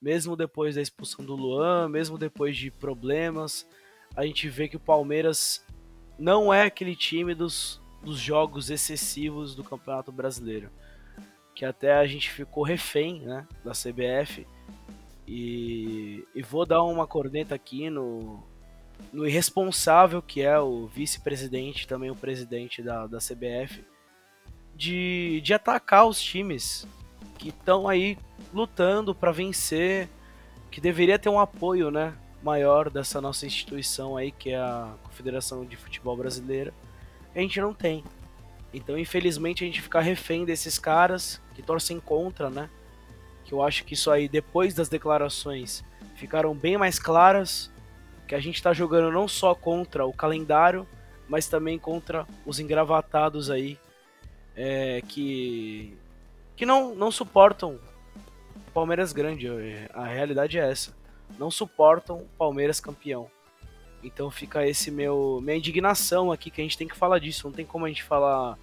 Mesmo 0.00 0.36
depois 0.36 0.76
da 0.76 0.80
expulsão 0.80 1.24
do 1.24 1.34
Luan, 1.34 1.88
mesmo 1.88 2.16
depois 2.16 2.56
de 2.56 2.70
problemas, 2.70 3.68
a 4.16 4.24
gente 4.24 4.48
vê 4.48 4.68
que 4.68 4.76
o 4.76 4.80
Palmeiras 4.80 5.64
não 6.16 6.54
é 6.54 6.62
aquele 6.62 6.94
time 6.94 7.34
dos, 7.34 7.82
dos 8.04 8.20
jogos 8.20 8.70
excessivos 8.70 9.56
do 9.56 9.64
Campeonato 9.64 10.12
Brasileiro. 10.12 10.70
Que 11.56 11.64
até 11.64 11.92
a 11.92 12.06
gente 12.06 12.30
ficou 12.30 12.62
refém 12.62 13.20
né, 13.22 13.46
da 13.64 13.72
CBF. 13.72 14.46
E, 15.26 16.24
e 16.36 16.42
vou 16.42 16.64
dar 16.64 16.84
uma 16.84 17.06
corneta 17.06 17.54
aqui 17.54 17.90
no, 17.90 18.44
no 19.12 19.26
irresponsável 19.26 20.22
que 20.22 20.40
é 20.40 20.58
o 20.58 20.86
vice-presidente, 20.86 21.88
também 21.88 22.10
o 22.10 22.16
presidente 22.16 22.80
da, 22.80 23.08
da 23.08 23.18
CBF, 23.18 23.84
de, 24.82 25.40
de 25.42 25.54
atacar 25.54 26.08
os 26.08 26.20
times 26.20 26.88
que 27.38 27.50
estão 27.50 27.86
aí 27.86 28.18
lutando 28.52 29.14
para 29.14 29.30
vencer, 29.30 30.08
que 30.72 30.80
deveria 30.80 31.20
ter 31.20 31.28
um 31.28 31.38
apoio, 31.38 31.88
né, 31.88 32.12
maior 32.42 32.90
dessa 32.90 33.20
nossa 33.20 33.46
instituição 33.46 34.16
aí, 34.16 34.32
que 34.32 34.50
é 34.50 34.58
a 34.58 34.92
Confederação 35.04 35.64
de 35.64 35.76
Futebol 35.76 36.16
Brasileira. 36.16 36.74
A 37.32 37.38
gente 37.38 37.60
não 37.60 37.72
tem. 37.72 38.02
Então, 38.74 38.98
infelizmente, 38.98 39.62
a 39.62 39.66
gente 39.68 39.80
fica 39.80 40.00
refém 40.00 40.44
desses 40.44 40.80
caras 40.80 41.40
que 41.54 41.62
torcem 41.62 42.00
contra, 42.00 42.50
né? 42.50 42.68
Que 43.44 43.52
eu 43.52 43.62
acho 43.62 43.84
que 43.84 43.94
isso 43.94 44.10
aí, 44.10 44.28
depois 44.28 44.74
das 44.74 44.88
declarações, 44.88 45.84
ficaram 46.16 46.56
bem 46.56 46.76
mais 46.76 46.98
claras. 46.98 47.70
Que 48.26 48.34
a 48.34 48.40
gente 48.40 48.56
está 48.56 48.72
jogando 48.72 49.12
não 49.12 49.28
só 49.28 49.54
contra 49.54 50.04
o 50.04 50.12
calendário, 50.12 50.88
mas 51.28 51.46
também 51.46 51.78
contra 51.78 52.26
os 52.44 52.58
engravatados 52.58 53.48
aí 53.48 53.78
é, 54.56 55.02
que 55.08 55.96
que 56.56 56.66
não, 56.66 56.94
não 56.94 57.10
suportam 57.10 57.78
Palmeiras 58.72 59.12
grande. 59.12 59.48
A 59.92 60.04
realidade 60.04 60.58
é 60.58 60.70
essa. 60.70 60.94
Não 61.38 61.50
suportam 61.50 62.26
Palmeiras 62.38 62.80
campeão. 62.80 63.30
Então 64.02 64.30
fica 64.30 64.66
esse 64.66 64.90
meu 64.90 65.40
minha 65.42 65.56
indignação 65.56 66.32
aqui 66.32 66.50
que 66.50 66.60
a 66.60 66.64
gente 66.64 66.78
tem 66.78 66.88
que 66.88 66.96
falar 66.96 67.18
disso. 67.18 67.46
Não 67.46 67.54
tem 67.54 67.64
como 67.64 67.84
a 67.84 67.88
gente 67.88 68.02
falar 68.02 68.58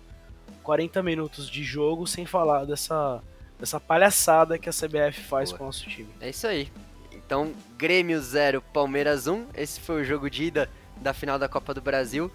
40 0.64 1.02
minutos 1.04 1.50
de 1.50 1.64
jogo 1.64 2.06
sem 2.08 2.26
falar 2.26 2.66
dessa 2.66 3.22
dessa 3.58 3.80
palhaçada 3.80 4.58
que 4.58 4.70
a 4.70 4.72
CBF 4.72 5.22
faz 5.22 5.50
Boa. 5.50 5.58
com 5.58 5.64
o 5.66 5.68
nosso 5.68 5.88
time. 5.90 6.10
É 6.22 6.30
isso 6.30 6.48
aí. 6.48 6.72
Então, 7.12 7.54
Grêmio 7.78 8.20
0, 8.22 8.62
Palmeiras 8.74 9.28
1. 9.28 9.48
Esse 9.54 9.82
foi 9.82 10.02
o 10.02 10.06
jogo 10.06 10.30
de 10.30 10.46
ida 10.46 10.70
da 10.98 11.14
final 11.14 11.38
da 11.38 11.50
Copa 11.50 11.74
do 11.74 11.82
Brasil 11.82 12.32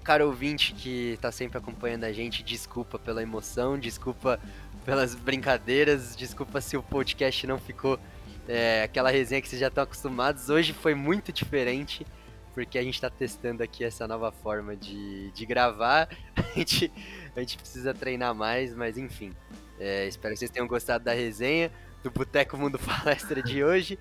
o 0.00 0.02
cara 0.02 0.26
ouvinte 0.26 0.72
que 0.72 1.18
tá 1.20 1.30
sempre 1.30 1.58
acompanhando 1.58 2.04
a 2.04 2.12
gente, 2.12 2.42
desculpa 2.42 2.98
pela 2.98 3.22
emoção, 3.22 3.78
desculpa 3.78 4.40
pelas 4.82 5.14
brincadeiras, 5.14 6.16
desculpa 6.16 6.58
se 6.60 6.74
o 6.74 6.82
podcast 6.82 7.46
não 7.46 7.58
ficou 7.58 8.00
é, 8.48 8.82
aquela 8.82 9.10
resenha 9.10 9.42
que 9.42 9.48
vocês 9.48 9.60
já 9.60 9.68
estão 9.68 9.84
acostumados. 9.84 10.48
Hoje 10.48 10.72
foi 10.72 10.94
muito 10.94 11.30
diferente, 11.30 12.06
porque 12.54 12.78
a 12.78 12.82
gente 12.82 12.94
está 12.94 13.10
testando 13.10 13.62
aqui 13.62 13.84
essa 13.84 14.08
nova 14.08 14.32
forma 14.32 14.74
de, 14.74 15.30
de 15.32 15.44
gravar. 15.44 16.08
A 16.34 16.58
gente, 16.58 16.90
a 17.36 17.40
gente 17.40 17.56
precisa 17.56 17.94
treinar 17.94 18.34
mais, 18.34 18.74
mas 18.74 18.98
enfim. 18.98 19.32
É, 19.78 20.08
espero 20.08 20.34
que 20.34 20.40
vocês 20.40 20.50
tenham 20.50 20.66
gostado 20.66 21.04
da 21.04 21.12
resenha 21.12 21.70
do 22.02 22.10
Boteco 22.10 22.56
Mundo 22.56 22.76
Palestra 22.80 23.40
de 23.40 23.62
hoje. 23.62 23.96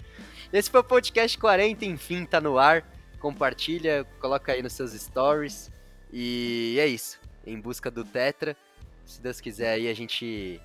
Esse 0.52 0.72
foi 0.72 0.80
o 0.80 0.84
podcast 0.84 1.38
40, 1.38 1.86
enfim, 1.86 2.26
tá 2.26 2.41
no 2.41 2.58
ar. 2.58 2.84
Compartilha, 3.20 4.04
coloca 4.20 4.52
aí 4.52 4.64
nos 4.64 4.74
seus 4.74 4.93
stories. 4.93 5.70
E 6.12 6.78
é 6.80 6.88
isso. 6.88 7.20
Em 7.45 7.60
busca 7.60 7.89
do 7.89 8.03
Tetra. 8.03 8.55
Se 9.05 9.22
Deus 9.22 9.41
quiser 9.41 9.74
aí 9.74 9.88
a 9.88 9.93
gente 9.93 10.62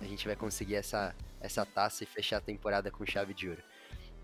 a 0.00 0.04
gente 0.04 0.26
vai 0.26 0.36
conseguir 0.36 0.74
essa 0.74 1.14
essa 1.40 1.64
taça 1.66 2.04
e 2.04 2.06
fechar 2.06 2.38
a 2.38 2.40
temporada 2.40 2.90
com 2.90 3.04
chave 3.04 3.34
de 3.34 3.48
ouro. 3.48 3.62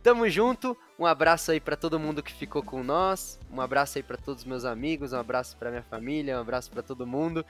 Tamo 0.02 0.28
junto. 0.30 0.76
Um 0.98 1.04
abraço 1.04 1.50
aí 1.50 1.60
para 1.60 1.76
todo 1.76 2.00
mundo 2.00 2.22
que 2.22 2.32
ficou 2.32 2.62
com 2.62 2.82
nós. 2.82 3.38
Um 3.50 3.60
abraço 3.60 3.98
aí 3.98 4.02
para 4.02 4.16
todos 4.16 4.42
os 4.42 4.48
meus 4.48 4.64
amigos, 4.64 5.12
um 5.12 5.18
abraço 5.18 5.56
para 5.58 5.70
minha 5.70 5.82
família, 5.82 6.38
um 6.38 6.40
abraço 6.40 6.70
para 6.70 6.82
todo 6.82 7.06
mundo. 7.06 7.44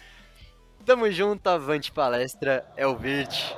Tamo 0.85 1.11
junto, 1.11 1.47
avante 1.47 1.93
palestra, 1.93 2.67
é 2.77 2.87
o 2.87 2.97
Virt. 2.97 3.55